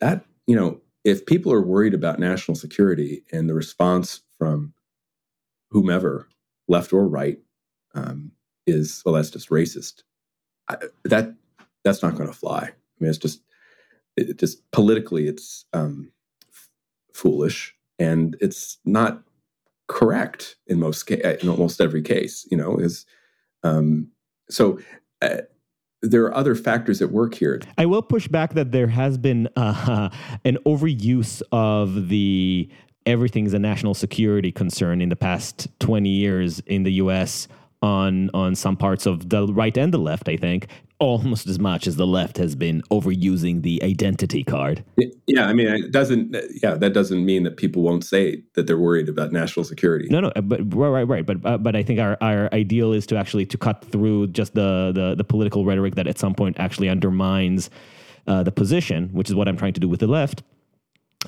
that, 0.01 0.24
you 0.46 0.57
know, 0.57 0.80
if 1.05 1.26
people 1.26 1.53
are 1.53 1.62
worried 1.62 1.94
about 1.94 2.18
national 2.18 2.55
security 2.55 3.24
and 3.32 3.49
the 3.49 3.55
response 3.55 4.20
from 4.38 4.74
whomever, 5.70 6.28
left 6.66 6.92
or 6.92 7.07
right, 7.07 7.38
um, 7.94 8.32
is 8.66 9.03
well, 9.05 9.14
that's 9.14 9.30
just 9.30 9.49
racist. 9.51 10.03
I, 10.68 10.76
that 11.05 11.34
that's 11.84 12.03
not 12.03 12.16
going 12.16 12.28
to 12.28 12.34
fly. 12.34 12.61
I 12.61 12.72
mean, 13.01 13.09
it's 13.09 13.18
just 13.18 13.40
it, 14.19 14.39
just 14.39 14.71
politically, 14.71 15.29
it's 15.29 15.64
um, 15.73 16.11
f- 16.51 16.69
foolish 17.14 17.75
and 17.99 18.37
it's 18.41 18.79
not 18.85 19.23
correct 19.87 20.57
in 20.66 20.79
most 20.79 21.05
ca- 21.05 21.37
in 21.41 21.49
almost 21.49 21.81
every 21.81 22.03
case. 22.03 22.47
You 22.51 22.57
know, 22.57 22.77
is 22.77 23.07
um, 23.62 24.09
so. 24.51 24.79
Uh, 25.21 25.39
there 26.01 26.23
are 26.23 26.33
other 26.33 26.55
factors 26.55 27.03
at 27.03 27.11
work 27.11 27.35
here. 27.35 27.61
I 27.77 27.85
will 27.85 28.03
push 28.03 28.29
back 28.29 28.55
that 28.55 28.71
there 28.71 28.87
has 28.87 29.19
been 29.19 29.49
uh, 29.57 30.11
an 30.45 30.57
overuse 30.64 31.43
of 31.51 32.09
the 32.09 32.69
everything 33.09 33.47
is 33.47 33.55
a 33.55 33.59
national 33.59 33.95
security 33.95 34.53
concern 34.53 35.01
in 35.01 35.09
the 35.09 35.16
past 35.16 35.66
20 35.81 36.09
years 36.09 36.61
in 36.66 36.83
the 36.83 36.93
US 36.93 37.49
on 37.83 38.31
on 38.35 38.55
some 38.55 38.76
parts 38.76 39.07
of 39.07 39.29
the 39.29 39.47
right 39.53 39.76
and 39.76 39.93
the 39.93 39.99
left, 39.99 40.29
I 40.29 40.37
think, 40.37 40.68
almost 40.99 41.47
as 41.47 41.59
much 41.59 41.87
as 41.87 41.97
the 41.97 42.07
left 42.07 42.37
has 42.39 42.55
been 42.57 42.83
overusing 42.91 43.62
the 43.62 43.83
identity 43.83 44.43
card. 44.43 44.85
Yeah, 45.26 45.47
I 45.47 45.53
mean, 45.53 45.68
it 45.68 45.93
doesn't. 45.93 46.37
Yeah, 46.62 46.74
that 46.74 46.93
doesn't 46.93 47.24
mean 47.24 47.45
that 47.45 47.57
people 47.57 47.83
won't 47.83 48.05
say 48.05 48.43
that 48.55 48.66
they're 48.66 48.79
worried 48.79 49.09
about 49.09 49.33
national 49.33 49.64
security. 49.64 50.09
No, 50.11 50.20
no, 50.20 50.33
but 50.43 50.61
right, 50.74 50.89
right, 50.89 51.09
right. 51.09 51.26
But 51.26 51.45
uh, 51.45 51.59
but 51.59 51.76
I 51.76 51.83
think 51.83 52.01
our, 52.01 52.16
our 52.20 52.53
ideal 52.53 52.93
is 52.93 53.07
to 53.07 53.16
actually 53.16 53.47
to 53.47 53.59
cut 53.59 53.85
through 53.85 54.29
just 54.29 54.55
the 54.55 54.93
the, 54.95 55.14
the 55.14 55.24
political 55.24 55.64
rhetoric 55.64 55.95
that 55.95 56.07
at 56.07 56.18
some 56.18 56.35
point 56.35 56.59
actually 56.59 56.89
undermines 56.89 57.70
uh, 58.26 58.43
the 58.43 58.53
position, 58.53 59.11
which 59.12 59.29
is 59.29 59.35
what 59.35 59.49
I'm 59.49 59.57
trying 59.57 59.74
to 59.74 59.81
do 59.81 59.89
with 59.89 60.01
the 60.01 60.09
left. 60.09 60.43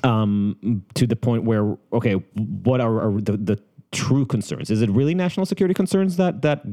Um, 0.03 0.83
to 0.95 1.05
the 1.05 1.17
point 1.17 1.43
where 1.43 1.77
okay, 1.93 2.13
what 2.13 2.81
are, 2.81 3.09
are 3.09 3.21
the, 3.21 3.37
the 3.37 3.63
true 3.91 4.25
concerns? 4.25 4.69
Is 4.69 4.81
it 4.81 4.89
really 4.89 5.15
national 5.15 5.45
security 5.45 5.73
concerns 5.73 6.17
that 6.17 6.41
that 6.41 6.63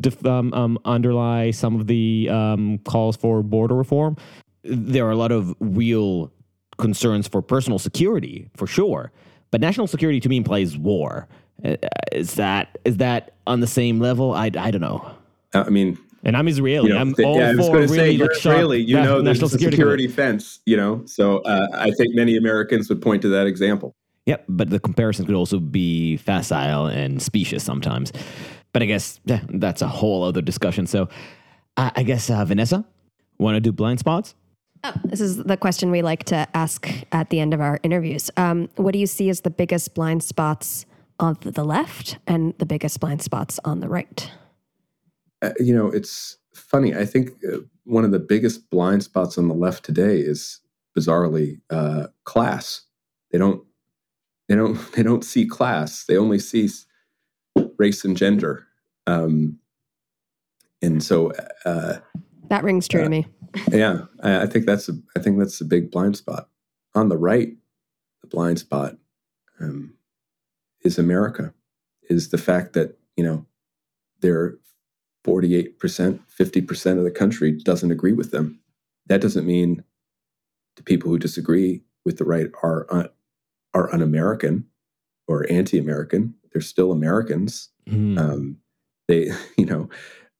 def, 0.00 0.24
um, 0.26 0.52
um, 0.54 0.78
underlie 0.84 1.50
some 1.50 1.78
of 1.80 1.86
the 1.86 2.28
um, 2.30 2.78
calls 2.84 3.16
for 3.16 3.42
border 3.42 3.74
reform? 3.74 4.16
There 4.64 5.06
are 5.06 5.10
a 5.10 5.16
lot 5.16 5.32
of 5.32 5.54
real 5.60 6.32
concerns 6.78 7.28
for 7.28 7.42
personal 7.42 7.78
security, 7.78 8.50
for 8.56 8.66
sure. 8.66 9.12
But 9.50 9.60
national 9.60 9.86
security 9.86 10.20
to 10.20 10.28
me 10.28 10.36
implies 10.36 10.76
war. 10.76 11.28
Uh, 11.64 11.76
is 12.12 12.34
that 12.34 12.78
is 12.84 12.98
that 12.98 13.34
on 13.46 13.60
the 13.60 13.66
same 13.66 13.98
level? 13.98 14.32
I, 14.34 14.50
I 14.58 14.70
don't 14.70 14.80
know. 14.80 15.10
Uh, 15.54 15.64
I 15.66 15.70
mean, 15.70 15.98
and 16.24 16.36
I'm 16.36 16.48
Israeli. 16.48 16.88
You 16.88 16.94
know, 16.94 17.00
I'm 17.00 17.14
th- 17.14 17.26
all 17.26 17.36
yeah, 17.36 17.50
I 17.50 17.54
was 17.54 17.66
for 17.66 17.72
going 17.76 17.88
to 17.88 17.92
really 17.92 18.08
say 18.08 18.10
you're 18.12 18.28
like, 18.28 18.36
Israeli. 18.36 18.82
You 18.82 18.96
know, 18.96 19.22
there's 19.22 19.40
national 19.40 19.46
a 19.46 19.50
security. 19.50 19.76
security, 19.76 20.08
fence. 20.08 20.60
You 20.66 20.76
know, 20.76 21.02
so 21.06 21.38
uh, 21.38 21.68
I 21.72 21.90
think 21.92 22.14
many 22.14 22.36
Americans 22.36 22.88
would 22.88 23.00
point 23.00 23.22
to 23.22 23.28
that 23.28 23.46
example. 23.46 23.94
Yep, 24.28 24.44
but 24.46 24.68
the 24.68 24.78
comparison 24.78 25.24
could 25.24 25.34
also 25.34 25.58
be 25.58 26.18
facile 26.18 26.86
and 26.86 27.22
specious 27.22 27.64
sometimes. 27.64 28.12
But 28.74 28.82
I 28.82 28.86
guess 28.86 29.20
yeah, 29.24 29.40
that's 29.48 29.80
a 29.80 29.88
whole 29.88 30.22
other 30.22 30.42
discussion. 30.42 30.86
So 30.86 31.08
I 31.78 31.92
I 31.96 32.02
guess 32.02 32.28
uh, 32.28 32.44
Vanessa, 32.44 32.84
want 33.38 33.56
to 33.56 33.60
do 33.60 33.72
blind 33.72 34.00
spots? 34.00 34.34
Oh, 34.84 34.92
this 35.04 35.22
is 35.22 35.38
the 35.38 35.56
question 35.56 35.90
we 35.90 36.02
like 36.02 36.24
to 36.24 36.46
ask 36.54 36.88
at 37.10 37.30
the 37.30 37.40
end 37.40 37.54
of 37.54 37.62
our 37.62 37.80
interviews. 37.82 38.30
Um, 38.36 38.68
what 38.76 38.92
do 38.92 38.98
you 38.98 39.06
see 39.06 39.30
as 39.30 39.40
the 39.40 39.50
biggest 39.50 39.94
blind 39.94 40.22
spots 40.22 40.84
on 41.18 41.38
the 41.40 41.64
left 41.64 42.18
and 42.26 42.52
the 42.58 42.66
biggest 42.66 43.00
blind 43.00 43.22
spots 43.22 43.58
on 43.64 43.80
the 43.80 43.88
right? 43.88 44.30
Uh, 45.40 45.50
you 45.58 45.74
know, 45.74 45.88
it's 45.88 46.36
funny. 46.54 46.94
I 46.94 47.06
think 47.06 47.30
uh, 47.50 47.60
one 47.84 48.04
of 48.04 48.12
the 48.12 48.20
biggest 48.20 48.68
blind 48.70 49.02
spots 49.02 49.38
on 49.38 49.48
the 49.48 49.54
left 49.54 49.84
today 49.84 50.18
is 50.18 50.60
bizarrely 50.96 51.60
uh, 51.70 52.08
class. 52.24 52.82
They 53.32 53.38
don't, 53.38 53.64
they 54.48 54.54
don't, 54.56 54.92
they 54.92 55.02
don't 55.02 55.24
see 55.24 55.46
class. 55.46 56.04
They 56.04 56.16
only 56.16 56.38
see 56.38 56.68
race 57.78 58.04
and 58.04 58.16
gender. 58.16 58.66
Um, 59.06 59.58
and 60.82 61.02
so, 61.02 61.32
uh, 61.64 61.98
That 62.50 62.62
rings 62.64 62.86
true 62.88 63.00
Uh, 63.00 63.04
to 63.04 63.10
me. 63.10 63.26
yeah, 63.70 64.02
I, 64.22 64.42
I 64.42 64.46
think 64.46 64.66
that's 64.66 64.88
a, 64.88 64.92
I 65.16 65.20
think 65.20 65.38
that's 65.38 65.60
a 65.60 65.64
big 65.64 65.90
blind 65.90 66.16
spot. 66.16 66.48
On 66.94 67.08
the 67.08 67.16
right, 67.18 67.50
the 68.22 68.26
blind 68.28 68.58
spot 68.58 68.96
um, 69.60 69.94
is 70.84 70.98
America, 70.98 71.52
is 72.10 72.28
the 72.30 72.38
fact 72.38 72.72
that 72.74 72.98
you 73.16 73.24
know 73.24 73.46
they're 74.20 74.58
forty 75.24 75.54
eight 75.54 75.78
percent, 75.78 76.20
fifty 76.28 76.60
percent 76.60 76.98
of 76.98 77.04
the 77.04 77.10
country 77.10 77.52
doesn't 77.52 77.90
agree 77.90 78.12
with 78.12 78.30
them. 78.30 78.60
That 79.06 79.20
doesn't 79.20 79.46
mean 79.46 79.84
the 80.76 80.82
people 80.82 81.10
who 81.10 81.18
disagree 81.18 81.82
with 82.04 82.18
the 82.18 82.24
right 82.24 82.48
are 82.62 82.86
un, 82.90 83.08
are 83.74 83.92
un-American 83.92 84.66
or 85.26 85.50
anti-American. 85.50 86.34
They're 86.52 86.62
still 86.62 86.92
Americans. 86.92 87.70
Hmm. 87.88 88.18
Um, 88.18 88.58
they, 89.06 89.30
you 89.56 89.66
know, 89.66 89.88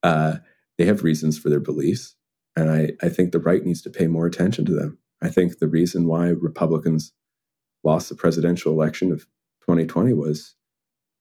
uh, 0.03 0.37
they 0.76 0.85
have 0.87 1.03
reasons 1.03 1.39
for 1.39 1.49
their 1.49 1.61
beliefs, 1.61 2.14
and 2.57 2.70
I, 2.70 2.93
I 3.03 3.09
think 3.09 3.33
the 3.33 3.41
right 3.41 3.64
needs 3.64 3.83
to 3.83 3.91
pay 3.91 4.07
more 4.07 4.26
attention 4.26 4.64
to 4.66 4.72
them. 4.72 4.99
I 5.20 5.29
think 5.29 5.59
the 5.59 5.68
reason 5.68 6.07
why 6.07 6.29
Republicans 6.29 7.12
lost 7.83 8.09
the 8.09 8.14
presidential 8.14 8.72
election 8.72 9.11
of 9.12 9.20
2020 9.62 10.12
was 10.12 10.55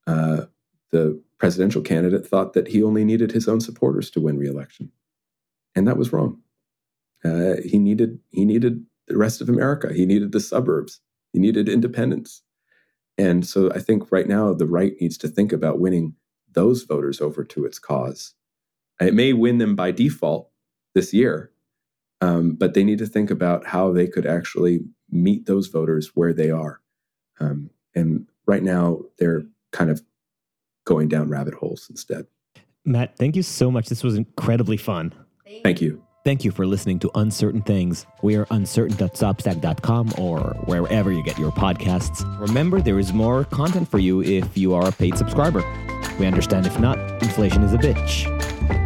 uh, 0.06 0.46
the 0.92 1.22
presidential 1.40 1.82
candidate 1.82 2.26
thought 2.26 2.54
that 2.54 2.68
he 2.68 2.84
only 2.84 3.04
needed 3.04 3.32
his 3.32 3.48
own 3.48 3.60
supporters 3.60 4.10
to 4.12 4.22
win 4.22 4.38
re-election, 4.38 4.92
and 5.76 5.88
that 5.88 5.98
was 5.98 6.14
wrong. 6.14 6.40
Uh, 7.26 7.56
he 7.66 7.80
needed 7.80 8.20
he 8.30 8.46
needed 8.46 8.86
the 9.08 9.18
rest 9.18 9.42
of 9.42 9.50
America. 9.50 9.92
He 9.94 10.06
needed 10.06 10.32
the 10.32 10.40
suburbs. 10.40 11.02
He 11.38 11.42
needed 11.42 11.70
independence. 11.70 12.42
And 13.16 13.46
so 13.46 13.72
I 13.72 13.78
think 13.78 14.12
right 14.12 14.28
now 14.28 14.56
the 14.56 14.66
right 14.66 14.94
needs 15.00 15.20
to 15.20 15.28
think 15.28 15.54
about 15.54 15.80
winning 15.80 16.16
those 16.54 16.82
voters 16.82 17.22
over 17.22 17.44
to 17.44 17.64
its 17.64 17.78
cause. 17.78 18.34
It 19.00 19.14
may 19.14 19.34
win 19.34 19.60
them 19.60 19.76
by 19.76 19.92
default 19.92 20.50
this 20.96 21.14
year, 21.14 21.52
um, 22.22 22.56
but 22.56 22.74
they 22.74 22.84
need 22.84 22.98
to 22.98 23.06
think 23.06 23.30
about 23.30 23.68
how 23.68 23.94
they 23.94 24.08
could 24.08 24.26
actually 24.26 24.80
meet 25.12 25.46
those 25.46 25.68
voters 25.68 26.16
where 26.16 26.34
they 26.34 26.50
are. 26.50 26.82
Um, 27.40 27.70
and 27.94 28.28
right 28.48 28.64
now 28.64 29.02
they're 29.20 29.44
kind 29.72 29.92
of 29.92 30.02
going 30.86 31.08
down 31.08 31.30
rabbit 31.30 31.54
holes 31.54 31.86
instead. 31.88 32.26
Matt, 32.84 33.16
thank 33.16 33.36
you 33.36 33.44
so 33.44 33.70
much. 33.70 33.90
This 33.90 34.04
was 34.04 34.16
incredibly 34.16 34.78
fun. 34.78 35.14
Thank 35.62 35.82
you. 35.82 36.02
Thank 36.28 36.44
you 36.44 36.52
for 36.52 36.68
listening 36.68 37.00
to 37.00 37.12
Uncertain 37.16 37.62
Things. 37.62 38.06
We 38.22 38.36
are 38.36 38.46
uncertain.substack.com 38.52 40.16
or 40.18 40.40
wherever 40.66 41.10
you 41.10 41.24
get 41.24 41.40
your 41.40 41.54
podcasts. 41.54 42.22
Remember, 42.38 42.82
there 42.82 43.00
is 43.00 43.14
more 43.14 43.46
content 43.46 43.88
for 43.88 43.98
you 43.98 44.22
if 44.22 44.58
you 44.58 44.74
are 44.74 44.90
a 44.90 44.92
paid 44.92 45.18
subscriber. 45.18 45.64
We 46.20 46.26
understand 46.26 46.66
if 46.66 46.78
not, 46.82 47.00
inflation 47.24 47.64
is 47.64 47.72
a 47.72 47.78
bitch. 47.78 48.26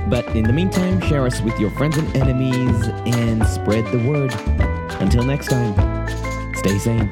But 0.07 0.27
in 0.35 0.43
the 0.43 0.53
meantime, 0.53 1.01
share 1.01 1.25
us 1.25 1.41
with 1.41 1.59
your 1.59 1.71
friends 1.71 1.97
and 1.97 2.15
enemies 2.15 2.89
and 3.07 3.43
spread 3.47 3.91
the 3.91 4.07
word. 4.07 4.31
Until 5.01 5.23
next 5.23 5.47
time, 5.47 5.73
stay 6.53 6.77
sane. 6.77 7.11